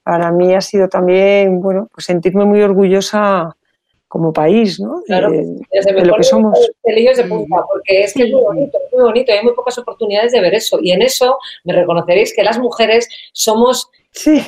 para 0.02 0.30
mí 0.32 0.54
ha 0.54 0.60
sido 0.60 0.88
también 0.88 1.60
bueno, 1.60 1.88
pues 1.92 2.06
sentirme 2.06 2.44
muy 2.44 2.62
orgullosa 2.62 3.56
como 4.08 4.32
país, 4.32 4.80
¿no? 4.80 5.02
Claro, 5.06 5.30
de, 5.30 6.04
lo 6.04 6.16
que 6.16 6.22
somos. 6.22 6.58
de 6.82 7.24
punta, 7.28 7.56
porque 7.68 8.02
es 8.02 8.14
que 8.14 8.24
es 8.24 8.32
muy 8.32 8.42
bonito, 8.42 8.78
muy 8.92 9.02
bonito, 9.02 9.32
hay 9.32 9.42
muy 9.42 9.54
pocas 9.54 9.78
oportunidades 9.78 10.32
de 10.32 10.40
ver 10.40 10.54
eso. 10.54 10.78
Y 10.82 10.92
en 10.92 11.02
eso 11.02 11.36
me 11.64 11.74
reconoceréis 11.74 12.34
que 12.34 12.42
las 12.42 12.58
mujeres 12.58 13.08
somos 13.32 13.90
sí. 14.10 14.42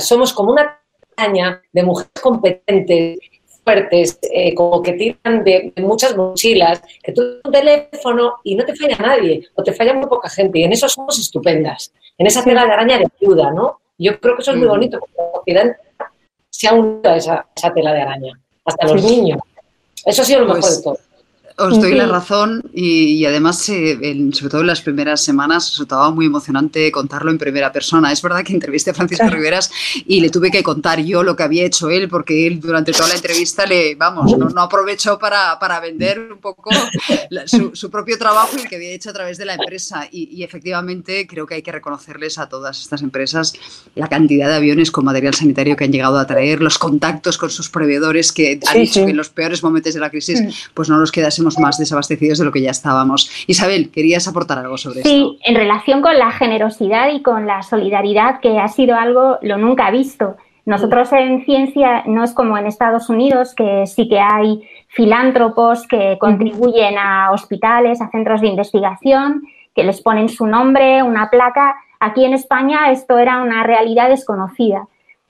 somos 0.00 0.32
como 0.32 0.52
una 0.52 0.80
caña 1.14 1.62
de 1.72 1.82
mujeres 1.82 2.10
competentes 2.20 3.18
fuertes, 3.64 4.18
eh, 4.22 4.54
como 4.54 4.82
que 4.82 4.92
tiran 4.92 5.42
de, 5.42 5.72
muchas 5.78 6.16
mochilas, 6.16 6.82
que 7.02 7.12
tú 7.12 7.22
un 7.42 7.52
teléfono 7.52 8.34
y 8.44 8.54
no 8.54 8.64
te 8.64 8.76
falla 8.76 8.96
nadie, 8.98 9.48
o 9.54 9.62
te 9.62 9.72
falla 9.72 9.94
muy 9.94 10.06
poca 10.06 10.28
gente, 10.28 10.58
y 10.58 10.64
en 10.64 10.72
eso 10.72 10.88
somos 10.88 11.18
estupendas. 11.18 11.92
En 12.18 12.26
esa 12.26 12.44
tela 12.44 12.66
de 12.66 12.72
araña 12.72 12.98
de 12.98 13.06
ayuda, 13.20 13.50
¿no? 13.50 13.80
Yo 13.98 14.20
creo 14.20 14.36
que 14.36 14.42
eso 14.42 14.52
es 14.52 14.58
muy 14.58 14.68
bonito, 14.68 14.98
porque 15.00 15.54
la 15.54 15.62
sociedad 15.62 15.76
se 16.50 16.68
ha 16.68 16.74
unido 16.74 17.10
a 17.10 17.16
esa, 17.16 17.46
tela 17.74 17.92
de 17.92 18.02
araña, 18.02 18.40
hasta 18.64 18.86
los 18.86 19.02
niños. 19.02 19.40
Eso 20.04 20.22
ha 20.22 20.24
sido 20.24 20.40
lo 20.40 20.54
mejor 20.54 20.62
de 20.62 20.68
pues 20.68 20.82
todo. 20.82 20.98
Os 21.56 21.80
doy 21.80 21.94
la 21.94 22.06
razón 22.08 22.64
y, 22.72 23.24
además, 23.24 23.68
eh, 23.68 23.96
sobre 24.32 24.50
todo 24.50 24.62
en 24.62 24.66
las 24.66 24.80
primeras 24.80 25.22
semanas, 25.22 25.70
resultaba 25.70 26.10
muy 26.10 26.26
emocionante 26.26 26.90
contarlo 26.90 27.30
en 27.30 27.38
primera 27.38 27.70
persona. 27.70 28.10
Es 28.10 28.20
verdad 28.22 28.42
que 28.42 28.52
entrevisté 28.52 28.90
a 28.90 28.94
Francisco 28.94 29.28
Riveras 29.28 29.70
y 30.04 30.18
le 30.18 30.30
tuve 30.30 30.50
que 30.50 30.64
contar 30.64 30.98
yo 30.98 31.22
lo 31.22 31.36
que 31.36 31.44
había 31.44 31.64
hecho 31.64 31.90
él, 31.90 32.08
porque 32.08 32.48
él 32.48 32.58
durante 32.58 32.90
toda 32.90 33.08
la 33.08 33.14
entrevista 33.14 33.66
le, 33.66 33.94
vamos, 33.94 34.36
no, 34.36 34.60
aprovechó 34.60 35.16
para, 35.16 35.56
para, 35.60 35.78
vender 35.78 36.32
un 36.32 36.40
poco 36.40 36.70
su, 37.46 37.88
propio 37.88 38.18
trabajo 38.18 38.56
y 38.56 38.62
el 38.62 38.68
que 38.68 38.74
había 38.74 38.90
hecho 38.90 39.10
a 39.10 39.12
través 39.12 39.38
de 39.38 39.44
la 39.44 39.54
empresa. 39.54 40.08
Y, 40.10 40.42
efectivamente 40.42 41.26
creo 41.28 41.46
que 41.46 41.54
hay 41.54 41.62
que 41.62 41.72
reconocerles 41.72 42.38
a 42.38 42.48
todas 42.48 42.80
estas 42.80 43.00
empresas 43.00 43.54
la 43.94 44.08
cantidad 44.08 44.48
de 44.48 44.56
aviones 44.56 44.90
con 44.90 45.04
material 45.04 45.34
sanitario 45.34 45.76
que 45.76 45.84
han 45.84 45.92
llegado 45.92 46.18
a 46.18 46.26
traer, 46.26 46.60
los 46.60 46.78
contactos 46.78 47.38
con 47.38 47.48
sus 47.48 47.70
proveedores 47.70 48.32
que 48.32 48.58
han 48.66 48.80
dicho 48.80 49.04
que 49.04 49.12
en 49.12 49.16
los 49.16 49.28
peores 49.28 49.62
momentos 49.62 49.94
de 49.94 50.00
la 50.00 50.10
crisis 50.10 50.68
pues 50.74 50.88
no 50.88 50.98
nos 50.98 51.12
quedase 51.12 51.43
más 51.58 51.78
desabastecidos 51.78 52.38
de 52.38 52.44
lo 52.44 52.52
que 52.52 52.62
ya 52.62 52.70
estábamos. 52.70 53.30
Isabel, 53.46 53.90
¿querías 53.90 54.26
aportar 54.28 54.58
algo 54.58 54.76
sobre 54.78 55.00
esto? 55.00 55.08
Sí, 55.08 55.38
en 55.44 55.54
relación 55.54 56.02
con 56.02 56.18
la 56.18 56.30
generosidad 56.32 57.12
y 57.12 57.22
con 57.22 57.46
la 57.46 57.62
solidaridad, 57.62 58.40
que 58.40 58.58
ha 58.58 58.68
sido 58.68 58.96
algo 58.96 59.38
lo 59.42 59.58
nunca 59.58 59.90
visto. 59.90 60.36
Nosotros 60.66 61.12
en 61.12 61.44
ciencia 61.44 62.04
no 62.06 62.24
es 62.24 62.32
como 62.32 62.56
en 62.56 62.66
Estados 62.66 63.10
Unidos, 63.10 63.54
que 63.54 63.86
sí 63.86 64.08
que 64.08 64.18
hay 64.18 64.62
filántropos 64.88 65.86
que 65.86 66.16
contribuyen 66.18 66.96
a 66.96 67.32
hospitales, 67.32 68.00
a 68.00 68.08
centros 68.10 68.40
de 68.40 68.48
investigación, 68.48 69.42
que 69.74 69.84
les 69.84 70.00
ponen 70.00 70.28
su 70.28 70.46
nombre, 70.46 71.02
una 71.02 71.28
placa. 71.28 71.76
Aquí 72.00 72.24
en 72.24 72.32
España 72.32 72.90
esto 72.90 73.18
era 73.18 73.42
una 73.42 73.62
realidad 73.64 74.08
desconocida. 74.08 74.88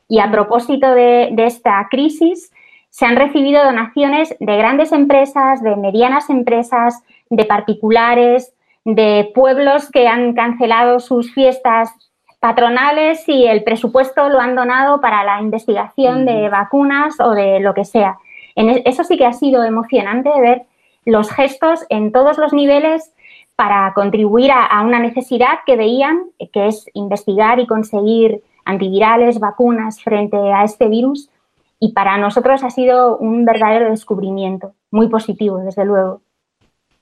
Y 0.08 0.20
a 0.20 0.30
propósito 0.30 0.94
de, 0.94 1.30
de 1.32 1.46
esta 1.46 1.88
crisis, 1.90 2.52
se 2.94 3.06
han 3.06 3.16
recibido 3.16 3.64
donaciones 3.64 4.36
de 4.38 4.56
grandes 4.56 4.92
empresas, 4.92 5.60
de 5.64 5.74
medianas 5.74 6.30
empresas, 6.30 7.02
de 7.28 7.44
particulares, 7.44 8.54
de 8.84 9.32
pueblos 9.34 9.90
que 9.90 10.06
han 10.06 10.32
cancelado 10.34 11.00
sus 11.00 11.34
fiestas 11.34 11.90
patronales 12.38 13.28
y 13.28 13.46
el 13.46 13.64
presupuesto 13.64 14.28
lo 14.28 14.38
han 14.38 14.54
donado 14.54 15.00
para 15.00 15.24
la 15.24 15.40
investigación 15.40 16.24
de 16.24 16.48
vacunas 16.48 17.18
o 17.18 17.32
de 17.32 17.58
lo 17.58 17.74
que 17.74 17.84
sea. 17.84 18.18
E, 18.54 18.82
eso 18.84 19.02
sí 19.02 19.18
que 19.18 19.26
ha 19.26 19.32
sido 19.32 19.64
emocionante 19.64 20.30
ver 20.40 20.62
los 21.04 21.32
gestos 21.32 21.84
en 21.88 22.12
todos 22.12 22.38
los 22.38 22.52
niveles 22.52 23.12
para 23.56 23.92
contribuir 23.92 24.52
a, 24.52 24.80
una 24.82 25.00
necesidad 25.00 25.58
que 25.66 25.74
veían, 25.74 26.26
que 26.52 26.68
es 26.68 26.86
investigar 26.94 27.58
y 27.58 27.66
conseguir 27.66 28.40
antivirales, 28.64 29.40
vacunas 29.40 30.00
frente 30.00 30.36
a 30.36 30.62
este 30.62 30.86
virus 30.86 31.28
y 31.80 31.92
para 31.92 32.18
nosotros 32.18 32.62
ha 32.62 32.70
sido 32.70 33.16
un 33.16 33.44
verdadero 33.44 33.90
descubrimiento, 33.90 34.74
muy 34.90 35.08
positivo, 35.08 35.58
desde 35.58 35.84
luego. 35.84 36.22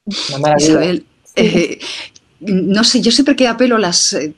Isabel, 0.06 1.06
eh, 1.36 1.78
no 2.40 2.84
sé, 2.84 3.00
yo 3.00 3.10
siempre 3.10 3.36
que 3.36 3.46
apelo 3.46 3.76
a 3.76 3.78
las 3.78 4.12
eh, 4.14 4.34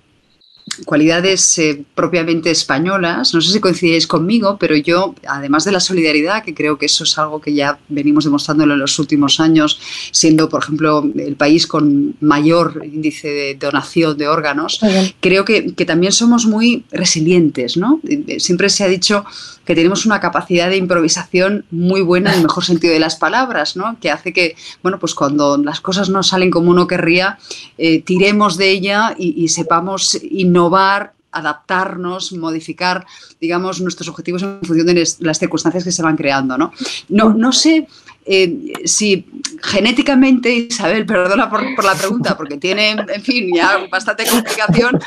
cualidades 0.84 1.58
eh, 1.58 1.84
propiamente 1.94 2.50
españolas. 2.50 3.32
No 3.32 3.40
sé 3.40 3.52
si 3.52 3.60
coincidéis 3.60 4.06
conmigo, 4.06 4.56
pero 4.58 4.76
yo, 4.76 5.14
además 5.26 5.64
de 5.64 5.72
la 5.72 5.80
solidaridad, 5.80 6.44
que 6.44 6.54
creo 6.54 6.78
que 6.78 6.86
eso 6.86 7.04
es 7.04 7.16
algo 7.18 7.40
que 7.40 7.54
ya 7.54 7.78
venimos 7.88 8.24
demostrándolo 8.24 8.74
en 8.74 8.80
los 8.80 8.98
últimos 8.98 9.40
años, 9.40 9.80
siendo, 10.10 10.48
por 10.48 10.62
ejemplo, 10.62 11.10
el 11.16 11.36
país 11.36 11.66
con 11.66 12.16
mayor 12.20 12.82
índice 12.84 13.28
de 13.28 13.54
donación 13.54 14.16
de 14.18 14.28
órganos, 14.28 14.80
creo 15.20 15.44
que, 15.44 15.74
que, 15.74 15.84
también 15.84 16.12
somos 16.12 16.46
muy 16.46 16.84
resilientes, 16.90 17.76
¿no? 17.76 18.00
Siempre 18.38 18.68
se 18.68 18.84
ha 18.84 18.88
dicho 18.88 19.24
que 19.64 19.74
tenemos 19.74 20.06
una 20.06 20.20
capacidad 20.20 20.68
de 20.68 20.76
improvisación 20.76 21.64
muy 21.70 22.00
buena 22.02 22.30
en 22.30 22.38
el 22.38 22.42
mejor 22.42 22.64
sentido 22.64 22.92
de 22.92 23.00
las 23.00 23.16
palabras, 23.16 23.76
¿no? 23.76 23.98
Que 24.00 24.10
hace 24.10 24.32
que, 24.32 24.56
bueno, 24.82 24.98
pues 24.98 25.14
cuando 25.14 25.56
las 25.56 25.80
cosas 25.80 26.08
no 26.08 26.22
salen 26.22 26.50
como 26.50 26.70
uno 26.70 26.86
querría, 26.86 27.38
eh, 27.78 28.02
tiremos 28.02 28.56
de 28.56 28.70
ella 28.70 29.14
y, 29.18 29.42
y 29.42 29.48
sepamos 29.48 30.18
innovar 30.22 31.14
adaptarnos, 31.34 32.32
modificar, 32.32 33.04
digamos, 33.40 33.80
nuestros 33.80 34.08
objetivos 34.08 34.42
en 34.42 34.60
función 34.62 34.86
de 34.86 35.08
las 35.18 35.38
circunstancias 35.38 35.84
que 35.84 35.92
se 35.92 36.02
van 36.02 36.16
creando, 36.16 36.56
¿no? 36.56 36.72
No, 37.08 37.34
no 37.34 37.52
sé 37.52 37.88
eh, 38.26 38.72
si 38.84 39.26
genéticamente, 39.62 40.50
Isabel, 40.50 41.06
perdona 41.06 41.48
por, 41.48 41.84
la 41.84 41.94
pregunta, 41.94 42.36
porque 42.36 42.56
tiene, 42.56 42.90
en 42.90 43.22
fin, 43.22 43.50
ya 43.54 43.86
bastante 43.90 44.24
complicación, 44.26 44.98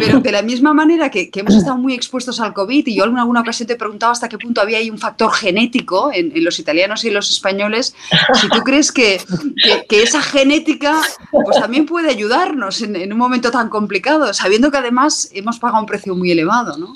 pero 0.00 0.20
de 0.20 0.32
la 0.32 0.42
misma 0.42 0.74
manera 0.74 1.10
que, 1.10 1.30
hemos 1.34 1.54
estado 1.54 1.76
muy 1.76 1.94
expuestos 1.94 2.40
al 2.40 2.52
COVID, 2.52 2.86
y 2.86 2.96
yo 2.96 3.04
en 3.04 3.18
alguna 3.18 3.40
ocasión 3.40 3.66
te 3.66 3.74
he 3.74 3.76
preguntado 3.76 4.12
hasta 4.12 4.28
qué 4.28 4.38
punto 4.38 4.60
había 4.60 4.78
ahí 4.78 4.90
un 4.90 4.98
factor 4.98 5.32
genético 5.32 6.10
en, 6.12 6.32
los 6.44 6.58
italianos 6.58 7.04
y 7.04 7.10
los 7.10 7.30
españoles, 7.30 7.94
si 8.34 8.48
tú 8.48 8.60
crees 8.62 8.92
que, 8.92 9.20
esa 9.90 10.20
genética 10.20 11.00
pues 11.30 11.58
también 11.58 11.86
puede 11.86 12.10
ayudarnos 12.10 12.82
en, 12.82 12.94
en 12.96 13.12
un 13.12 13.18
momento 13.18 13.50
tan 13.50 13.68
complicado, 13.70 14.32
sabiendo 14.34 14.70
que 14.70 14.76
además 14.76 15.30
hemos 15.32 15.58
pagado 15.58 15.80
un 15.80 15.86
precio 15.86 16.14
muy 16.14 16.30
elevado, 16.30 16.76
¿no? 16.76 16.94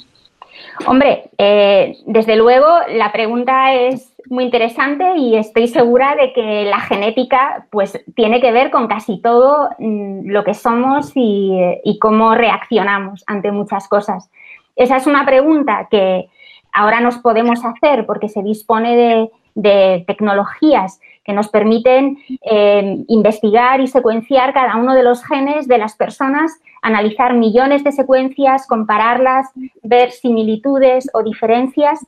Hombre, 0.87 1.31
eh, 1.37 1.99
desde 2.07 2.37
luego 2.37 2.67
la 2.95 3.13
pregunta 3.13 3.75
es 3.75 4.10
muy 4.29 4.45
interesante 4.45 5.17
y 5.17 5.37
estoy 5.37 5.69
segura 5.69 6.15
de 6.17 6.33
que 6.33 6.65
la 6.65 6.81
genética 6.81 7.67
pues 7.71 8.05
tiene 8.15 8.41
que 8.41 8.53
ver 8.53 8.71
con 8.71 8.89
casi 8.89 9.21
todo 9.21 9.71
mm, 9.79 10.29
lo 10.31 10.45
que 10.45 10.55
somos 10.55 11.13
y, 11.15 11.99
cómo 12.01 12.35
reaccionamos 12.35 13.25
ante 13.27 13.53
muchas 13.53 13.89
cosas. 13.89 14.31
Esa 14.77 14.97
es 14.97 15.07
una 15.07 15.25
pregunta 15.27 15.89
que 15.91 16.29
ahora 16.73 17.01
nos 17.01 17.19
podemos 17.19 17.65
hacer 17.65 18.07
porque 18.07 18.29
se 18.29 18.43
dispone 18.43 19.31
de 19.55 20.05
tecnologías 20.07 21.01
que 21.25 21.33
nos 21.33 21.49
permiten 21.49 22.19
eh, 22.43 23.05
investigar 23.09 23.81
y 23.81 23.87
secuenciar 23.87 24.53
cada 24.53 24.77
uno 24.77 24.95
de 24.95 25.03
los 25.03 25.25
genes 25.25 25.69
de 25.69 25.79
las 25.79 25.95
personas, 25.95 26.61
analizar 26.83 27.35
millones 27.35 27.85
de 27.85 27.93
secuencias, 27.93 28.67
compararlas, 28.67 29.49
ver 29.83 30.13
similitudes 30.13 31.11
o 31.13 31.23
diferencias 31.23 32.07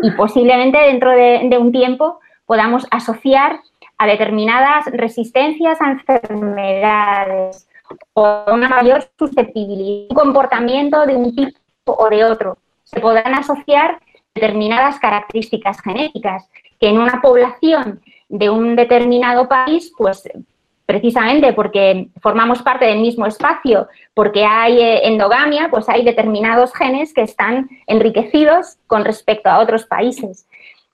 y 0.00 0.10
posiblemente 0.12 0.78
dentro 0.78 1.10
de, 1.10 1.56
un 1.58 1.72
tiempo 1.72 2.20
podamos 2.46 2.86
asociar 2.90 3.60
a 3.98 4.06
determinadas 4.06 4.86
resistencias 4.92 5.80
a 5.80 5.90
enfermedades 5.90 7.68
o 8.14 8.44
una 8.52 8.68
mayor 8.68 9.08
susceptibilidad, 9.18 10.10
un 10.10 10.16
comportamiento 10.16 11.04
de 11.06 11.16
un 11.16 11.34
tipo 11.34 11.58
o 11.84 12.08
de 12.08 12.24
otro. 12.24 12.58
Se 12.84 13.00
podrán 13.00 13.34
asociar 13.34 14.00
determinadas 14.34 14.98
características 14.98 15.80
genéticas 15.82 16.48
que 16.80 16.88
en 16.88 16.98
una 16.98 17.20
población 17.20 18.00
de 18.28 18.50
un 18.50 18.76
determinado 18.76 19.46
país, 19.46 19.92
pues 19.96 20.28
precisamente 20.86 21.52
porque 21.52 22.08
formamos 22.20 22.62
parte 22.62 22.86
del 22.86 23.00
mismo 23.00 23.26
espacio, 23.26 23.88
porque 24.14 24.44
hay 24.44 24.80
eh, 24.80 25.06
endogamia, 25.06 25.68
pues 25.70 25.88
hay 25.88 26.04
determinados 26.04 26.72
genes 26.74 27.14
que 27.14 27.22
están 27.22 27.68
enriquecidos 27.86 28.78
con 28.86 29.04
respecto 29.04 29.48
a 29.48 29.60
otros 29.60 29.86
países. 29.86 30.46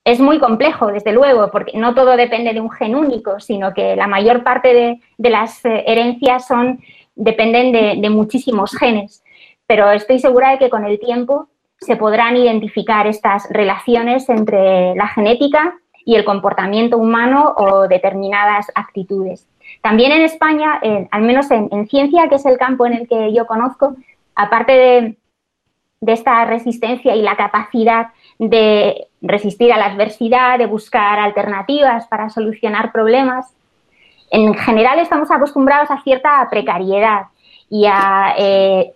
Es 0.04 0.20
muy 0.20 0.38
complejo, 0.38 0.86
desde 0.86 1.12
luego, 1.12 1.50
porque 1.50 1.76
no 1.76 1.94
todo 1.94 2.16
depende 2.16 2.52
de 2.52 2.60
un 2.60 2.70
gen 2.70 2.94
único, 2.94 3.40
sino 3.40 3.74
que 3.74 3.96
la 3.96 4.06
mayor 4.06 4.42
parte 4.42 5.00
de, 5.18 5.30
las 5.30 5.64
eh, 5.64 5.84
herencias 5.86 6.46
son, 6.46 6.80
dependen 7.14 7.72
de, 7.72 7.96
de 8.00 8.10
muchísimos 8.10 8.76
genes. 8.76 9.22
Pero 9.66 9.90
estoy 9.90 10.18
segura 10.18 10.52
de 10.52 10.58
que 10.58 10.70
con 10.70 10.84
el 10.86 10.98
tiempo 10.98 11.48
se 11.80 11.96
podrán 11.96 12.36
identificar 12.36 13.06
estas 13.06 13.48
relaciones 13.50 14.28
entre 14.28 14.94
la 14.94 15.08
genética 15.08 15.74
y 16.04 16.14
el 16.14 16.24
comportamiento 16.24 16.96
humano 16.96 17.54
o 17.56 17.86
determinadas 17.86 18.66
actitudes. 18.74 19.46
También 19.82 20.12
en 20.12 20.22
España, 20.22 20.80
al 21.10 21.22
menos 21.22 21.50
en, 21.50 21.86
ciencia, 21.88 22.28
que 22.28 22.36
es 22.36 22.46
el 22.46 22.58
campo 22.58 22.86
en 22.86 22.94
el 22.94 23.08
que 23.08 23.32
yo 23.32 23.46
conozco, 23.46 23.96
aparte 24.34 24.72
de, 24.72 26.12
esta 26.12 26.44
resistencia 26.44 27.16
y 27.16 27.22
la 27.22 27.36
capacidad 27.36 28.08
de 28.38 29.08
resistir 29.20 29.72
a 29.72 29.78
la 29.78 29.86
adversidad, 29.86 30.58
de 30.58 30.66
buscar 30.66 31.18
alternativas 31.18 32.06
para 32.06 32.30
solucionar 32.30 32.92
problemas, 32.92 33.54
en 34.30 34.54
general 34.54 34.98
estamos 34.98 35.30
acostumbrados 35.30 35.90
a 35.90 36.02
cierta 36.02 36.46
precariedad 36.50 37.26
y 37.70 37.86
a 37.86 38.34
eh, 38.36 38.92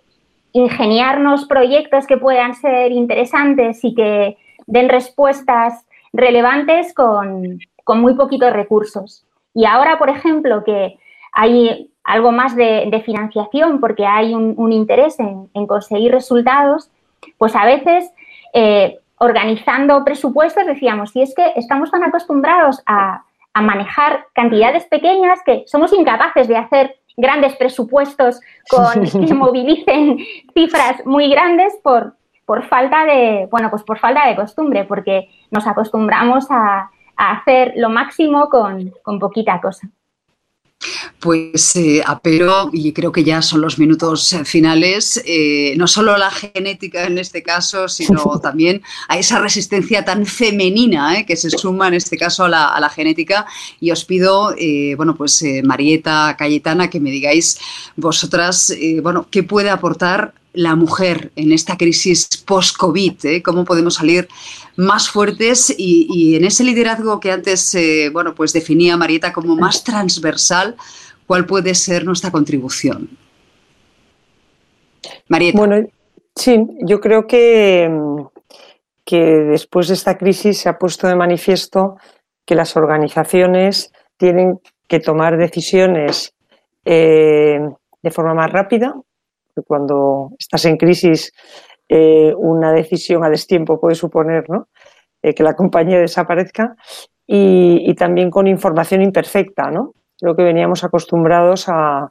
ingeniarnos 0.53 1.45
proyectos 1.45 2.07
que 2.07 2.17
puedan 2.17 2.55
ser 2.55 2.91
interesantes 2.91 3.83
y 3.83 3.93
que 3.95 4.37
den 4.67 4.89
respuestas 4.89 5.85
relevantes 6.13 6.93
con, 6.93 7.59
muy 7.87 8.13
poquitos 8.15 8.53
recursos. 8.53 9.25
Y 9.53 9.65
ahora, 9.65 9.97
por 9.97 10.09
ejemplo, 10.09 10.63
que 10.63 10.97
hay 11.31 11.89
algo 12.03 12.31
más 12.31 12.55
de, 12.55 13.01
financiación 13.05 13.79
porque 13.79 14.05
hay 14.05 14.33
un, 14.33 14.71
interés 14.71 15.17
en, 15.19 15.67
conseguir 15.67 16.11
resultados, 16.11 16.89
pues 17.37 17.55
a 17.55 17.65
veces 17.65 18.11
eh, 18.53 18.99
organizando 19.17 20.03
presupuestos 20.03 20.65
decíamos, 20.65 21.11
si 21.11 21.21
es 21.21 21.33
que 21.33 21.53
estamos 21.55 21.91
tan 21.91 22.03
acostumbrados 22.03 22.81
a, 22.85 23.23
manejar 23.61 24.25
cantidades 24.33 24.83
pequeñas 24.85 25.39
que 25.45 25.63
somos 25.67 25.93
incapaces 25.93 26.47
de 26.47 26.57
hacer 26.57 26.95
grandes 27.15 27.55
presupuestos 27.55 28.41
con, 28.67 29.03
que 29.27 29.33
movilicen 29.35 30.17
cifras 30.55 31.05
muy 31.05 31.29
grandes 31.29 31.77
por, 31.83 32.15
por 32.47 32.63
falta 32.63 33.05
de, 33.05 33.47
bueno, 33.51 33.69
pues 33.69 33.83
por 33.83 33.99
falta 33.99 34.27
de 34.27 34.35
costumbre, 34.35 34.85
porque 34.85 35.29
nos 35.51 35.67
acostumbramos 35.67 36.47
a, 36.49 36.89
hacer 37.31 37.73
lo 37.77 37.89
máximo 37.89 38.49
con, 38.49 38.93
con 39.03 39.19
poquita 39.19 39.59
cosa. 39.61 39.89
Pues 41.19 41.75
eh, 41.77 42.03
apelo, 42.05 42.69
y 42.73 42.91
creo 42.91 43.11
que 43.11 43.23
ya 43.23 43.41
son 43.41 43.61
los 43.61 43.79
minutos 43.79 44.33
eh, 44.33 44.43
finales, 44.43 45.23
eh, 45.25 45.73
no 45.77 45.87
solo 45.87 46.13
a 46.13 46.17
la 46.17 46.29
genética 46.29 47.05
en 47.05 47.17
este 47.17 47.41
caso, 47.41 47.87
sino 47.87 48.39
también 48.43 48.81
a 49.07 49.17
esa 49.17 49.39
resistencia 49.39 50.03
tan 50.03 50.25
femenina 50.25 51.23
que 51.25 51.37
se 51.37 51.49
suma 51.49 51.87
en 51.87 51.93
este 51.93 52.17
caso 52.17 52.43
a 52.43 52.49
la, 52.49 52.89
genética. 52.89 53.45
Y 53.79 53.91
os 53.91 54.03
pido, 54.03 54.53
bueno, 54.97 55.15
pues 55.15 55.43
Marieta, 55.63 56.35
Cayetana, 56.37 56.89
que 56.89 56.99
me 56.99 57.09
digáis 57.09 57.57
vosotras, 57.95 58.75
bueno, 59.01 59.25
qué 59.31 59.43
puede 59.43 59.69
aportar 59.69 60.33
la 60.53 60.75
mujer 60.75 61.31
en 61.35 61.51
esta 61.51 61.77
crisis 61.77 62.27
post-COVID, 62.45 63.25
¿eh? 63.25 63.43
cómo 63.43 63.65
podemos 63.65 63.95
salir 63.95 64.27
más 64.75 65.09
fuertes 65.09 65.73
y, 65.77 66.35
en 66.35 66.45
ese 66.45 66.63
liderazgo 66.63 67.19
que 67.19 67.31
antes 67.31 67.73
eh, 67.75 68.09
bueno, 68.11 68.33
pues 68.35 68.53
definía 68.53 68.97
Marieta 68.97 69.33
como 69.33 69.55
más 69.55 69.83
transversal, 69.83 70.75
¿cuál 71.25 71.45
puede 71.45 71.73
ser 71.75 72.05
nuestra 72.05 72.31
contribución? 72.31 73.09
Marieta. 75.27 75.57
Bueno, 75.57 75.87
sí, 76.35 76.65
yo 76.81 76.99
creo 76.99 77.27
que, 77.27 77.89
que 79.03 79.19
después 79.19 79.87
de 79.87 79.95
esta 79.95 80.17
crisis 80.17 80.59
se 80.59 80.69
ha 80.69 80.77
puesto 80.77 81.07
de 81.07 81.15
manifiesto 81.15 81.97
que 82.45 82.55
las 82.55 82.75
organizaciones 82.77 83.91
tienen 84.17 84.59
que 84.87 84.99
tomar 84.99 85.37
decisiones 85.37 86.33
eh, 86.85 87.59
de 88.01 88.11
forma 88.11 88.33
más 88.33 88.51
rápida, 88.51 88.93
cuando 89.61 90.31
estás 90.39 90.65
en 90.65 90.77
crisis, 90.77 91.31
eh, 91.89 92.33
una 92.35 92.71
decisión 92.71 93.23
a 93.23 93.29
destiempo 93.29 93.79
puede 93.79 93.95
suponer 93.95 94.45
eh, 95.21 95.33
que 95.33 95.43
la 95.43 95.53
compañía 95.53 95.99
desaparezca 95.99 96.75
y, 97.27 97.93
también 97.95 98.29
con 98.29 98.47
información 98.47 99.01
imperfecta. 99.01 99.69
¿no? 99.69 99.93
Creo 100.19 100.35
que 100.35 100.43
veníamos 100.43 100.83
acostumbrados 100.83 101.65
a, 101.67 102.09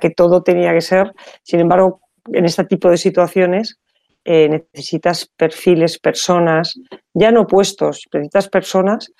que 0.00 0.10
todo 0.10 0.42
tenía 0.42 0.72
que 0.72 0.80
ser. 0.80 1.12
Sin 1.42 1.60
embargo, 1.60 2.00
en 2.32 2.44
este 2.44 2.64
tipo 2.64 2.90
de 2.90 2.96
situaciones 2.96 3.78
eh, 4.24 4.48
necesitas 4.48 5.30
perfiles, 5.36 5.98
personas, 5.98 6.74
ya 7.14 7.30
no 7.30 7.46
puestos, 7.46 8.06
necesitas 8.12 8.48
personas 8.48 9.12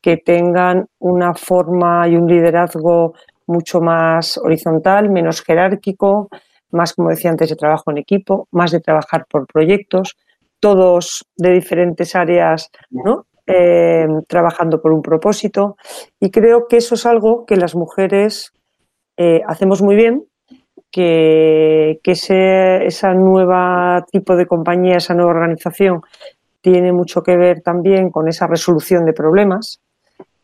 que 0.00 0.16
tengan 0.16 0.86
una 0.98 1.34
forma 1.34 2.08
y 2.08 2.16
un 2.16 2.26
liderazgo 2.26 3.14
mucho 3.48 3.80
más 3.80 4.38
horizontal, 4.38 5.10
menos 5.10 5.42
jerárquico, 5.42 6.28
más, 6.70 6.94
como 6.94 7.08
decía 7.08 7.30
antes, 7.30 7.50
de 7.50 7.56
trabajo 7.56 7.90
en 7.90 7.98
equipo, 7.98 8.46
más 8.52 8.70
de 8.70 8.80
trabajar 8.80 9.26
por 9.28 9.46
proyectos, 9.46 10.16
todos 10.60 11.24
de 11.36 11.52
diferentes 11.52 12.14
áreas, 12.14 12.70
¿no? 12.90 13.26
Eh, 13.46 14.06
trabajando 14.26 14.80
por 14.80 14.92
un 14.92 15.00
propósito. 15.00 15.76
Y 16.20 16.30
creo 16.30 16.66
que 16.68 16.76
eso 16.76 16.94
es 16.94 17.06
algo 17.06 17.46
que 17.46 17.56
las 17.56 17.74
mujeres 17.74 18.52
eh, 19.16 19.40
hacemos 19.46 19.80
muy 19.80 19.96
bien, 19.96 20.26
que, 20.90 22.00
que 22.02 22.12
ese 22.12 22.84
esa 22.86 23.14
nueva 23.14 24.04
tipo 24.10 24.36
de 24.36 24.46
compañía, 24.46 24.96
esa 24.98 25.14
nueva 25.14 25.30
organización, 25.30 26.02
tiene 26.60 26.92
mucho 26.92 27.22
que 27.22 27.36
ver 27.36 27.62
también 27.62 28.10
con 28.10 28.28
esa 28.28 28.46
resolución 28.46 29.06
de 29.06 29.12
problemas, 29.12 29.80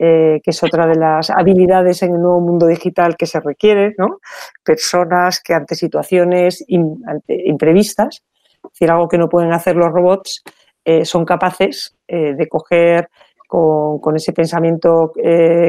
eh, 0.07 0.40
que 0.42 0.50
es 0.50 0.62
otra 0.62 0.86
de 0.86 0.96
las 0.96 1.30
habilidades 1.30 2.02
en 2.02 2.12
el 2.12 2.20
nuevo 2.20 2.38
mundo 2.38 2.66
digital 2.66 3.16
que 3.16 3.24
se 3.24 3.40
requiere, 3.40 3.94
¿no? 3.96 4.18
Personas 4.62 5.40
que 5.40 5.55
ante 5.55 5.74
situaciones 5.74 6.62
imprevistas, 6.68 8.22
es 8.64 8.70
decir, 8.72 8.90
algo 8.90 9.09
que 9.09 9.16
no 9.16 9.30
pueden 9.30 9.55
hacer 9.55 9.76
los 9.76 9.90
robots, 9.90 10.42
eh, 10.84 11.07
son 11.07 11.24
capaces 11.24 11.96
eh, 12.07 12.34
de 12.34 12.48
coger 12.48 13.09
con, 13.48 14.16
ese 14.16 14.32
pensamiento 14.32 15.12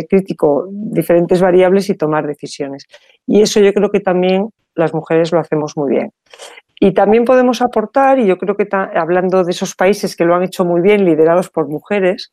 crítico 0.09 0.67
diferentes 0.71 1.39
variables 1.39 1.87
y 1.89 1.95
tomar 1.95 2.25
decisiones. 2.25 2.87
Y 3.27 3.41
eso 3.41 3.59
yo 3.59 3.71
creo 3.73 3.91
que 3.91 3.99
también 3.99 4.49
las 4.75 4.93
mujeres 4.93 5.31
lo 5.31 5.39
hacemos 5.39 5.75
muy 5.75 5.91
bien. 5.91 6.11
Y 6.79 6.93
también 6.93 7.23
podemos 7.23 7.61
aportar, 7.61 8.19
y 8.19 8.27
yo 8.27 8.37
creo 8.37 8.55
que 8.55 8.67
hablando 8.71 9.43
de 9.43 9.51
esos 9.51 9.75
países 9.75 10.15
que 10.15 10.25
lo 10.25 10.35
han 10.35 10.43
hecho 10.43 10.65
muy 10.65 10.81
bien, 10.81 11.05
liderados 11.05 11.49
por 11.49 11.67
mujeres, 11.67 12.31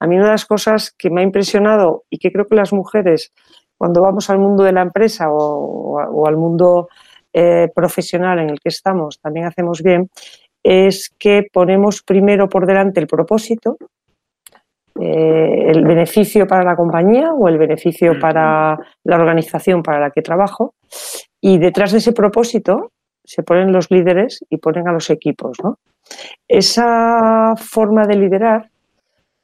a 0.00 0.06
mí 0.06 0.16
una 0.16 0.26
de 0.26 0.32
las 0.32 0.44
cosas 0.44 0.92
que 0.98 1.08
me 1.08 1.20
ha 1.20 1.24
impresionado 1.24 2.04
y 2.10 2.18
que 2.18 2.32
creo 2.32 2.46
que 2.46 2.56
las 2.56 2.72
mujeres, 2.72 3.32
cuando 3.78 4.02
vamos 4.02 4.28
al 4.28 4.38
mundo 4.38 4.64
de 4.64 4.72
la 4.72 4.82
empresa 4.82 5.26
o, 5.30 6.26
al 6.26 6.36
mundo 6.36 6.88
eh, 7.32 7.68
profesional 7.74 8.40
en 8.40 8.50
el 8.50 8.60
que 8.60 8.70
estamos, 8.70 9.20
también 9.20 9.46
hacemos 9.46 9.82
bien, 9.82 10.10
es 10.62 11.14
que 11.16 11.46
ponemos 11.52 12.02
primero 12.02 12.48
por 12.48 12.66
delante 12.66 12.98
el 12.98 13.06
propósito, 13.06 13.76
eh, 15.00 15.70
el 15.70 15.84
beneficio 15.84 16.46
para 16.46 16.64
la 16.64 16.76
compañía 16.76 17.32
o 17.32 17.48
el 17.48 17.58
beneficio 17.58 18.18
para 18.18 18.78
la 19.04 19.16
organización 19.16 19.82
para 19.82 20.00
la 20.00 20.10
que 20.10 20.22
trabajo, 20.22 20.74
y 21.40 21.58
detrás 21.58 21.92
de 21.92 21.98
ese 21.98 22.12
propósito 22.12 22.92
se 23.24 23.42
ponen 23.42 23.72
los 23.72 23.90
líderes 23.90 24.44
y 24.48 24.56
ponen 24.58 24.88
a 24.88 24.92
los 24.92 25.10
equipos. 25.10 25.58
Esa 26.48 27.54
forma 27.56 28.06
de 28.06 28.16
liderar 28.16 28.70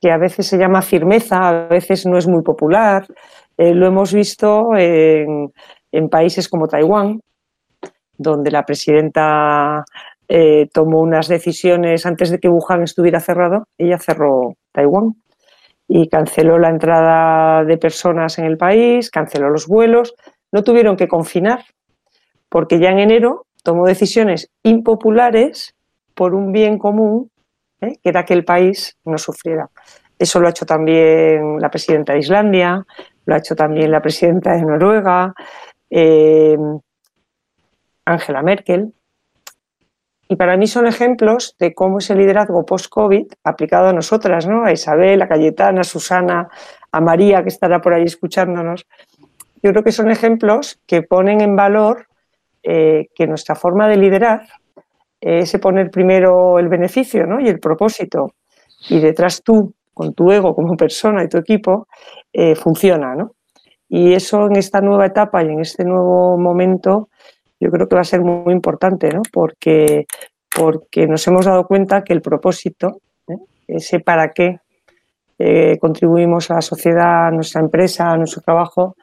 que 0.01 0.11
a 0.11 0.19
veces 0.19 0.47
se 0.47 0.59
llama 0.59 0.83
firmeza, 0.83 1.49
a 1.49 1.67
veces 1.69 2.07
no 2.07 2.17
es 2.17 2.27
muy 2.27 2.43
popular. 2.43 3.07
Eh, 3.57 3.75
lo 3.75 3.87
hemos 3.87 4.13
visto 4.13 4.71
en, 4.77 5.53
países 6.11 6.49
como 6.49 6.67
Taiwán, 6.67 7.21
donde 8.17 8.51
la 8.51 8.65
presidenta 8.65 9.85
eh, 10.29 10.69
tomó 10.73 11.01
unas 11.01 11.29
decisiones 11.29 12.07
antes 12.07 12.31
de 12.31 12.39
que 12.39 12.49
Wuhan 12.49 12.83
estuviera 12.83 13.21
cerrado, 13.21 13.65
ella 13.79 13.99
cerró 13.99 14.55
Taiwán 14.73 15.17
y 15.89 16.09
canceló 16.09 16.59
la 16.59 16.71
entrada 16.71 17.65
de 17.65 17.77
personas 17.79 18.39
en 18.39 18.47
el 18.47 18.57
país, 18.57 19.11
canceló 19.11 19.51
los 19.51 19.67
vuelos, 19.67 20.15
no 20.51 20.63
tuvieron 20.63 20.97
que 20.97 21.09
confinar, 21.09 21.65
porque 22.49 22.79
ya 22.79 22.91
en 22.91 22.99
enero 22.99 23.47
tomó 23.63 23.87
decisiones 23.87 24.51
impopulares 24.63 25.75
por 26.15 26.35
un 26.35 26.53
bien 26.53 26.79
común 26.79 27.31
¿eh? 27.81 27.99
que 28.03 28.09
era 28.09 28.25
que 28.25 28.35
el 28.35 28.45
país 28.45 28.97
no 29.05 29.19
sufriera. 29.19 29.69
Eso 30.19 30.41
lo 30.41 30.47
ha 30.47 30.51
hecho 30.51 30.67
también 30.67 31.59
la 31.59 31.71
presidenta 31.71 32.13
de 32.13 32.21
Islandia, 32.21 32.85
lo 33.25 33.35
ha 33.35 33.39
hecho 33.39 33.57
también 33.57 33.91
la 33.91 34.01
presidenta 34.01 34.53
de 34.53 34.63
Noruega, 34.63 35.35
eh, 35.91 36.57
Angela 38.05 38.43
Merkel. 38.43 38.93
Y 40.33 40.37
para 40.37 40.57
mí 40.57 40.67
son 40.67 40.87
ejemplos 40.87 41.57
de 41.59 41.75
cómo 41.75 41.99
ese 41.99 42.15
liderazgo 42.15 42.65
post-COVID 42.65 43.27
aplicado 43.45 43.89
a 43.89 43.93
nosotras, 43.93 44.47
¿no? 44.47 44.65
a 44.65 44.73
Isabel, 44.73 45.21
a 45.21 45.29
Cayetana, 45.29 45.83
a 45.83 45.85
Susana, 45.85 46.49
a 46.91 47.01
María, 47.03 47.43
que 47.43 47.51
estará 47.51 47.83
por 47.83 47.93
ahí 47.93 48.05
escuchándonos. 48.05 48.87
Yo 49.63 49.73
creo 49.73 49.83
que 49.83 49.93
son 49.93 50.11
ejemplos 50.11 50.81
que 50.87 51.03
ponen 51.03 51.43
en 51.43 51.55
valor 51.55 52.07
eh, 52.63 53.09
que 53.15 53.27
nuestra 53.27 53.55
forma 53.55 53.87
de 53.89 53.99
liderar 53.99 54.47
ese 55.21 55.59
poner 55.59 55.91
primero 55.91 56.59
el 56.59 56.69
beneficio 56.69 57.27
¿no? 57.27 57.39
y 57.39 57.49
el 57.49 57.61
propósito 57.61 58.33
y 58.89 59.01
detrás 59.01 59.43
tú, 59.43 59.75
con 59.93 60.15
tu 60.15 60.33
ego 60.33 60.55
como 60.55 60.79
persona 60.79 61.23
y 61.25 61.29
tu 61.29 61.37
equipo, 61.37 61.89
eh, 62.33 62.55
funciona. 62.55 63.15
¿no? 63.15 63.33
Y 63.87 64.15
eso 64.15 64.47
en 64.47 64.57
esta 64.57 64.81
nueva 64.81 65.05
etapa 65.05 65.45
y 65.45 65.49
en 65.49 65.61
este 65.61 65.85
nuevo 65.85 66.39
momento 66.39 67.11
yo 67.63 67.71
creo 67.71 67.89
que 67.89 67.95
va 67.95 68.01
a 68.01 68.05
ser 68.05 68.23
muy, 68.23 68.53
importante, 68.53 69.09
¿no? 69.11 69.23
porque, 69.33 70.07
porque 70.55 71.07
nos 71.07 71.25
hemos 71.29 71.47
dado 71.47 71.65
cuenta 71.67 72.03
que 72.03 72.13
el 72.13 72.21
propósito, 72.21 73.01
¿eh? 73.29 73.37
ese 73.69 74.01
para 74.01 74.33
qué 74.33 74.59
eh, 75.39 75.79
contribuimos 75.81 76.51
a 76.51 76.55
la 76.55 76.63
sociedad, 76.63 77.29
a 77.29 77.31
nuestra 77.31 77.61
empresa, 77.61 78.11
a 78.11 78.17
nuestro 78.17 78.43
trabajo, 78.43 78.97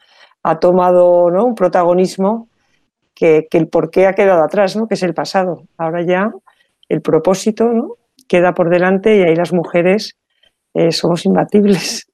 ha 0.44 0.60
tomado 0.60 1.32
¿no? 1.32 1.46
un 1.46 1.56
protagonismo 1.56 2.50
que, 3.16 3.48
el 3.50 3.70
por 3.70 3.92
qué 3.92 4.08
ha 4.08 4.14
quedado 4.14 4.44
atrás, 4.44 4.76
¿no? 4.76 4.88
que 4.88 4.96
es 4.96 5.04
el 5.04 5.14
pasado. 5.14 5.64
Ahora 5.78 6.02
ya 6.02 6.30
el 6.90 7.02
propósito 7.02 7.70
¿no? 7.70 7.96
queda 8.28 8.54
por 8.54 8.70
delante 8.70 9.16
y 9.16 9.22
ahí 9.22 9.36
las 9.36 9.54
mujeres 9.54 10.18
eh, 10.74 10.92
somos 10.92 11.26
imbatibles. 11.26 12.10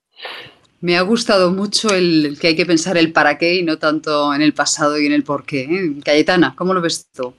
Me 0.86 0.98
ha 0.98 1.02
gustado 1.02 1.50
mucho 1.50 1.90
el, 1.90 2.38
que 2.40 2.50
hay 2.50 2.56
que 2.56 2.68
pensar 2.68 2.96
el 2.96 3.12
para 3.12 3.40
qué 3.40 3.56
y 3.56 3.64
no 3.64 3.80
tanto 3.80 4.32
en 4.36 4.44
el 4.44 4.54
pasado 4.54 5.00
y 5.00 5.08
en 5.08 5.14
el 5.14 5.24
por 5.24 5.44
qué. 5.44 5.62
¿eh? 5.62 6.00
Cayetana, 6.04 6.54
¿cómo 6.56 6.76
lo 6.76 6.82
ves 6.82 7.10
tú? 7.12 7.34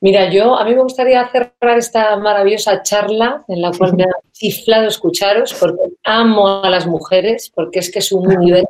Mira, 0.00 0.28
yo 0.28 0.58
a 0.58 0.64
mí 0.64 0.74
me 0.74 0.82
gustaría 0.82 1.28
cerrar 1.28 1.78
esta 1.78 2.16
maravillosa 2.16 2.82
charla 2.82 3.44
en 3.46 3.62
la 3.62 3.70
cual 3.70 3.94
me 3.94 4.02
ha 4.02 4.08
chiflado 4.32 4.88
escucharos 4.88 5.54
porque 5.54 5.80
amo 6.02 6.64
a 6.64 6.68
las 6.68 6.88
mujeres, 6.88 7.52
porque 7.54 7.78
es 7.78 7.88
que 7.88 8.00
es 8.00 8.10
un 8.10 8.26
universo 8.26 8.68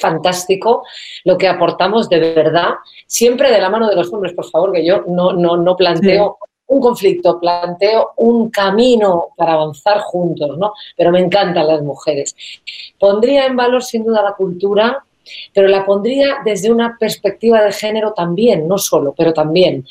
fantástico 0.00 0.82
lo 1.24 1.36
que 1.36 1.46
aportamos 1.46 2.08
de 2.08 2.20
verdad, 2.20 2.70
siempre 3.06 3.50
de 3.50 3.60
la 3.60 3.68
mano 3.68 3.90
de 3.90 3.96
los 3.96 4.10
hombres, 4.14 4.32
por 4.32 4.48
favor, 4.48 4.72
que 4.72 4.86
yo 4.86 5.04
no, 5.06 5.34
no, 5.34 5.58
no 5.58 5.76
planteo 5.76 6.38
un 6.68 6.80
conflicto, 6.80 7.40
planteo 7.40 8.12
un 8.16 8.50
camino 8.50 9.28
para 9.36 9.54
avanzar 9.54 10.00
juntos, 10.00 10.56
¿no? 10.58 10.72
Pero 10.96 11.10
me 11.10 11.20
encantan 11.20 11.66
las 11.66 11.82
mujeres. 11.82 12.34
Pondría 12.98 13.46
en 13.46 13.56
valor 13.56 13.82
sin 13.82 14.04
duda 14.04 14.22
la 14.22 14.34
cultura, 14.34 15.04
pero 15.52 15.68
la 15.68 15.84
pondría 15.84 16.38
desde 16.44 16.70
una 16.70 16.96
perspectiva 16.98 17.62
de 17.62 17.72
género 17.72 18.12
también, 18.12 18.68
no 18.68 18.78
solo, 18.78 19.14
pero 19.16 19.32
también. 19.32 19.86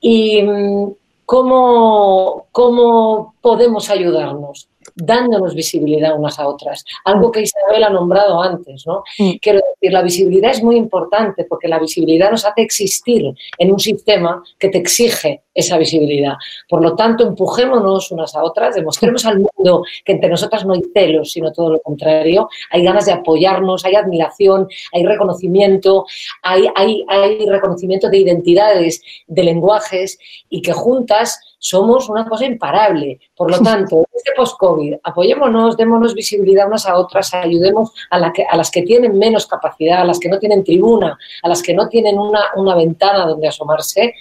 Y 0.00 0.42
mm, 0.42 0.92
cómo, 1.24 2.46
cómo 2.52 3.34
podemos 3.40 3.90
ayudarnos 3.90 4.68
dándonos 4.96 5.54
visibilidad 5.54 6.18
unas 6.18 6.38
a 6.38 6.48
otras. 6.48 6.84
Algo 7.04 7.30
que 7.30 7.42
Isabel 7.42 7.84
ha 7.84 7.90
nombrado 7.90 8.42
antes, 8.42 8.86
¿no? 8.86 9.04
Mm. 9.18 9.32
Quiero 9.40 9.60
decir, 9.74 9.92
la 9.92 10.02
visibilidad 10.02 10.50
es 10.50 10.62
muy 10.62 10.76
importante 10.76 11.44
porque 11.44 11.68
la 11.68 11.78
visibilidad 11.78 12.30
nos 12.30 12.46
hace 12.46 12.62
existir 12.62 13.32
en 13.58 13.70
un 13.70 13.78
sistema 13.78 14.42
que 14.58 14.70
te 14.70 14.78
exige 14.78 15.42
esa 15.54 15.78
visibilidad. 15.78 16.34
Por 16.68 16.82
lo 16.82 16.94
tanto, 16.94 17.26
empujémonos 17.26 18.10
unas 18.10 18.34
a 18.34 18.42
otras, 18.42 18.74
demostremos 18.74 19.24
al 19.26 19.40
mundo 19.40 19.84
que 20.04 20.12
entre 20.12 20.30
nosotras 20.30 20.64
no 20.64 20.74
hay 20.74 20.82
celos, 20.92 21.32
sino 21.32 21.52
todo 21.52 21.70
lo 21.70 21.80
contrario. 21.80 22.48
Hay 22.70 22.82
ganas 22.82 23.06
de 23.06 23.12
apoyarnos, 23.12 23.84
hay 23.84 23.94
admiración, 23.94 24.68
hay 24.92 25.04
reconocimiento, 25.04 26.06
hay, 26.42 26.68
hay, 26.74 27.04
hay 27.08 27.46
reconocimiento 27.46 28.08
de 28.08 28.18
identidades, 28.18 29.02
de 29.26 29.42
lenguajes 29.44 30.18
y 30.48 30.62
que 30.62 30.72
juntas 30.72 31.40
somos 31.66 32.08
una 32.08 32.24
cosa 32.28 32.44
imparable. 32.44 33.18
Por 33.36 33.50
lo 33.50 33.60
tanto, 33.62 34.06
este 34.14 34.32
post-COVID, 34.36 34.94
apoyémonos, 35.02 35.76
démonos 35.76 36.14
visibilidad 36.14 36.66
unas 36.66 36.86
a 36.86 36.96
otras, 36.96 37.34
ayudemos 37.34 37.92
a, 38.10 38.18
la 38.18 38.32
que, 38.32 38.44
a, 38.44 38.56
las 38.56 38.70
que 38.70 38.82
tienen 38.82 39.18
menos 39.18 39.46
capacidad, 39.46 40.00
a 40.00 40.04
las 40.04 40.20
que 40.20 40.28
no 40.28 40.38
tienen 40.38 40.62
tribuna, 40.62 41.18
a 41.42 41.48
las 41.48 41.62
que 41.62 41.74
no 41.74 41.88
tienen 41.88 42.18
una, 42.18 42.40
una 42.56 42.76
ventana 42.76 43.26
donde 43.26 43.48
asomarse. 43.48 44.14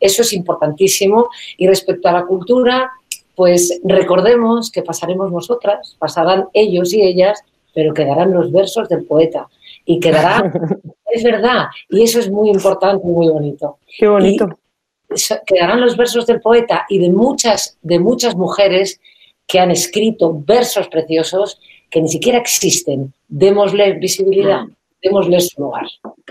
Eso 0.00 0.22
es 0.22 0.32
importantísimo. 0.32 1.28
Y 1.56 1.68
respecto 1.68 2.08
a 2.08 2.12
la 2.12 2.26
cultura, 2.26 2.90
pues 3.34 3.80
recordemos 3.84 4.70
que 4.70 4.82
pasaremos 4.82 5.30
nosotras, 5.30 5.96
pasarán 5.98 6.48
ellos 6.52 6.92
y 6.92 7.02
ellas, 7.02 7.40
pero 7.74 7.94
quedarán 7.94 8.32
los 8.32 8.50
versos 8.50 8.88
del 8.88 9.04
poeta. 9.04 9.48
Y 9.84 10.00
quedará, 10.00 10.52
es 11.06 11.22
verdad, 11.22 11.66
y 11.88 12.02
eso 12.02 12.18
es 12.18 12.28
muy 12.28 12.50
importante 12.50 13.06
y 13.06 13.10
muy 13.10 13.28
bonito. 13.28 13.78
Qué 13.98 14.08
bonito 14.08 14.48
quedarán 15.46 15.80
los 15.80 15.96
versos 15.96 16.26
del 16.26 16.40
poeta 16.40 16.86
y 16.88 16.98
de 16.98 17.10
muchas, 17.10 17.78
de 17.82 17.98
muchas 17.98 18.36
mujeres 18.36 19.00
que 19.46 19.58
han 19.58 19.70
escrito 19.70 20.42
versos 20.44 20.88
preciosos 20.88 21.58
que 21.90 22.00
ni 22.00 22.08
siquiera 22.08 22.38
existen. 22.38 23.14
Démosle 23.28 23.94
visibilidad, 23.94 24.62
démosle 25.02 25.40
su 25.40 25.60
lugar. 25.62 25.86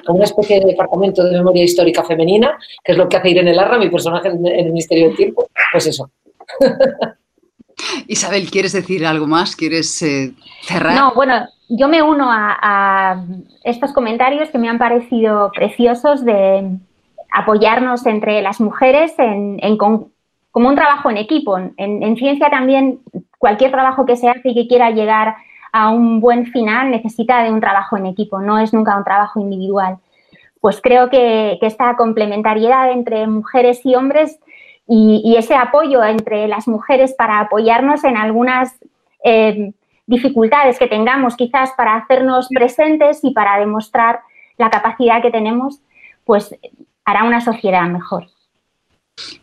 Como 0.06 0.18
una 0.18 0.26
especie 0.26 0.60
de 0.60 0.68
departamento 0.68 1.24
de 1.24 1.38
memoria 1.38 1.64
histórica 1.64 2.04
femenina, 2.04 2.58
que 2.84 2.92
es 2.92 2.98
lo 2.98 3.10
que 3.10 3.18
hace 3.18 3.30
Irene 3.30 3.54
Larra, 3.54 3.80
mi 3.80 3.90
personaje 3.90 4.30
en 4.30 4.46
el 4.46 4.66
Ministerio 4.68 5.08
del 5.08 5.18
Tiempo, 5.18 5.48
pues 5.72 5.88
eso. 5.88 6.10
Isabel, 8.08 8.50
¿quieres 8.50 8.74
decir 8.74 9.06
algo 9.06 9.28
más? 9.28 9.56
¿Quieres 9.56 10.02
eh, 10.02 10.34
cerrar? 10.62 10.96
No, 10.96 11.14
bueno, 11.14 11.48
yo 11.70 11.88
me 11.88 12.02
uno 12.02 12.28
a, 12.30 13.24
estos 13.64 13.92
comentarios 13.92 14.50
que 14.50 14.58
me 14.58 14.70
han 14.70 14.78
parecido 14.78 15.52
preciosos 15.54 16.24
de, 16.24 16.78
apoyarnos 17.38 18.06
entre 18.08 18.42
las 18.42 18.60
mujeres 18.60 19.14
como 20.52 20.70
un 20.70 20.76
trabajo 20.76 21.12
en 21.12 21.18
equipo. 21.18 21.60
En, 21.78 22.18
ciencia 22.18 22.50
también 22.50 23.00
cualquier 23.38 23.70
trabajo 23.70 24.08
que 24.08 24.16
se 24.16 24.28
hace 24.28 24.50
y 24.50 24.56
que 24.56 24.68
quiera 24.68 24.90
llegar 24.90 25.36
a 25.72 25.90
un 25.90 26.20
buen 26.20 26.48
final 26.48 26.90
necesita 26.90 27.44
de 27.44 27.52
un 27.52 27.60
trabajo 27.60 27.96
en 27.96 28.08
equipo, 28.08 28.40
no 28.40 28.58
es 28.58 28.74
nunca 28.74 28.98
un 28.98 29.04
trabajo 29.04 29.40
individual. 29.40 29.98
Pues 30.60 30.82
creo 30.82 31.12
que, 31.12 31.60
esta 31.62 31.96
complementariedad 31.96 32.92
entre 32.92 33.28
mujeres 33.28 33.86
y 33.86 33.94
hombres 33.94 34.40
y, 34.88 35.36
ese 35.38 35.54
apoyo 35.54 36.04
entre 36.04 36.48
las 36.48 36.68
mujeres 36.68 37.14
para 37.14 37.40
apoyarnos 37.40 38.04
en 38.04 38.18
algunas 38.18 38.76
eh, 39.24 39.74
dificultades 40.08 40.80
que 40.80 40.88
tengamos 40.88 41.36
quizás 41.36 41.72
para 41.78 41.98
hacernos 41.98 42.48
presentes 42.50 43.24
y 43.24 43.32
para 43.32 43.60
demostrar 43.60 44.22
la 44.58 44.72
capacidad 44.72 45.22
que 45.22 45.30
tenemos, 45.30 45.82
pues 46.26 46.58
hará 47.08 47.24
una 47.24 47.43
sociedad 47.43 47.89
mejor. 47.89 48.28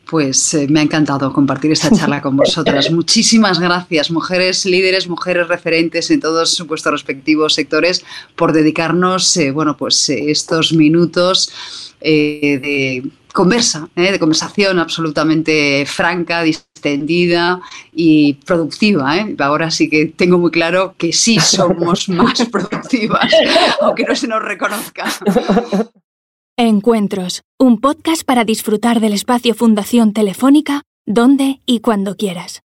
Pues 0.08 0.54
eh, 0.54 0.68
me 0.68 0.78
ha 0.78 0.82
encantado 0.84 1.32
compartir 1.32 1.72
esta 1.72 1.90
charla 1.90 2.22
con 2.22 2.36
vosotras. 2.36 2.90
Muchísimas 2.92 3.58
gracias, 3.58 4.10
mujeres 4.10 4.64
líderes, 4.66 5.08
mujeres 5.08 5.48
referentes 5.48 6.10
en 6.12 6.20
todos 6.20 6.64
vuestros 6.68 6.92
respectivos 6.92 7.54
sectores, 7.54 8.04
por 8.36 8.52
dedicarnos, 8.52 9.36
eh, 9.36 9.50
bueno, 9.50 9.76
pues 9.76 10.08
eh, 10.10 10.30
estos 10.30 10.72
minutos 10.72 11.52
de 12.00 13.02
conversa, 13.32 13.88
de 13.96 14.18
conversación 14.18 14.78
absolutamente 14.78 15.86
franca, 15.86 16.42
distendida 16.42 17.62
y 17.94 18.34
productiva. 18.34 19.26
Ahora 19.38 19.70
sí 19.70 19.88
que 19.88 20.12
tengo 20.14 20.38
muy 20.38 20.50
claro 20.50 20.94
que 20.98 21.14
sí 21.14 21.40
somos 21.40 22.08
más 22.10 22.46
productivas, 22.52 23.32
aunque 23.80 24.04
no 24.04 24.14
se 24.14 24.28
nos 24.28 24.42
reconozca. 24.42 25.10
Encuentros, 26.57 27.42
un 27.59 27.80
podcast 27.80 28.22
para 28.22 28.44
disfrutar 28.44 29.00
del 29.00 29.12
espacio 29.12 29.57
Fundación 29.57 30.12
Telefónica, 30.12 30.82
donde 31.05 31.61
y 31.66 31.80
cuando 31.80 32.16
quieras. 32.16 32.62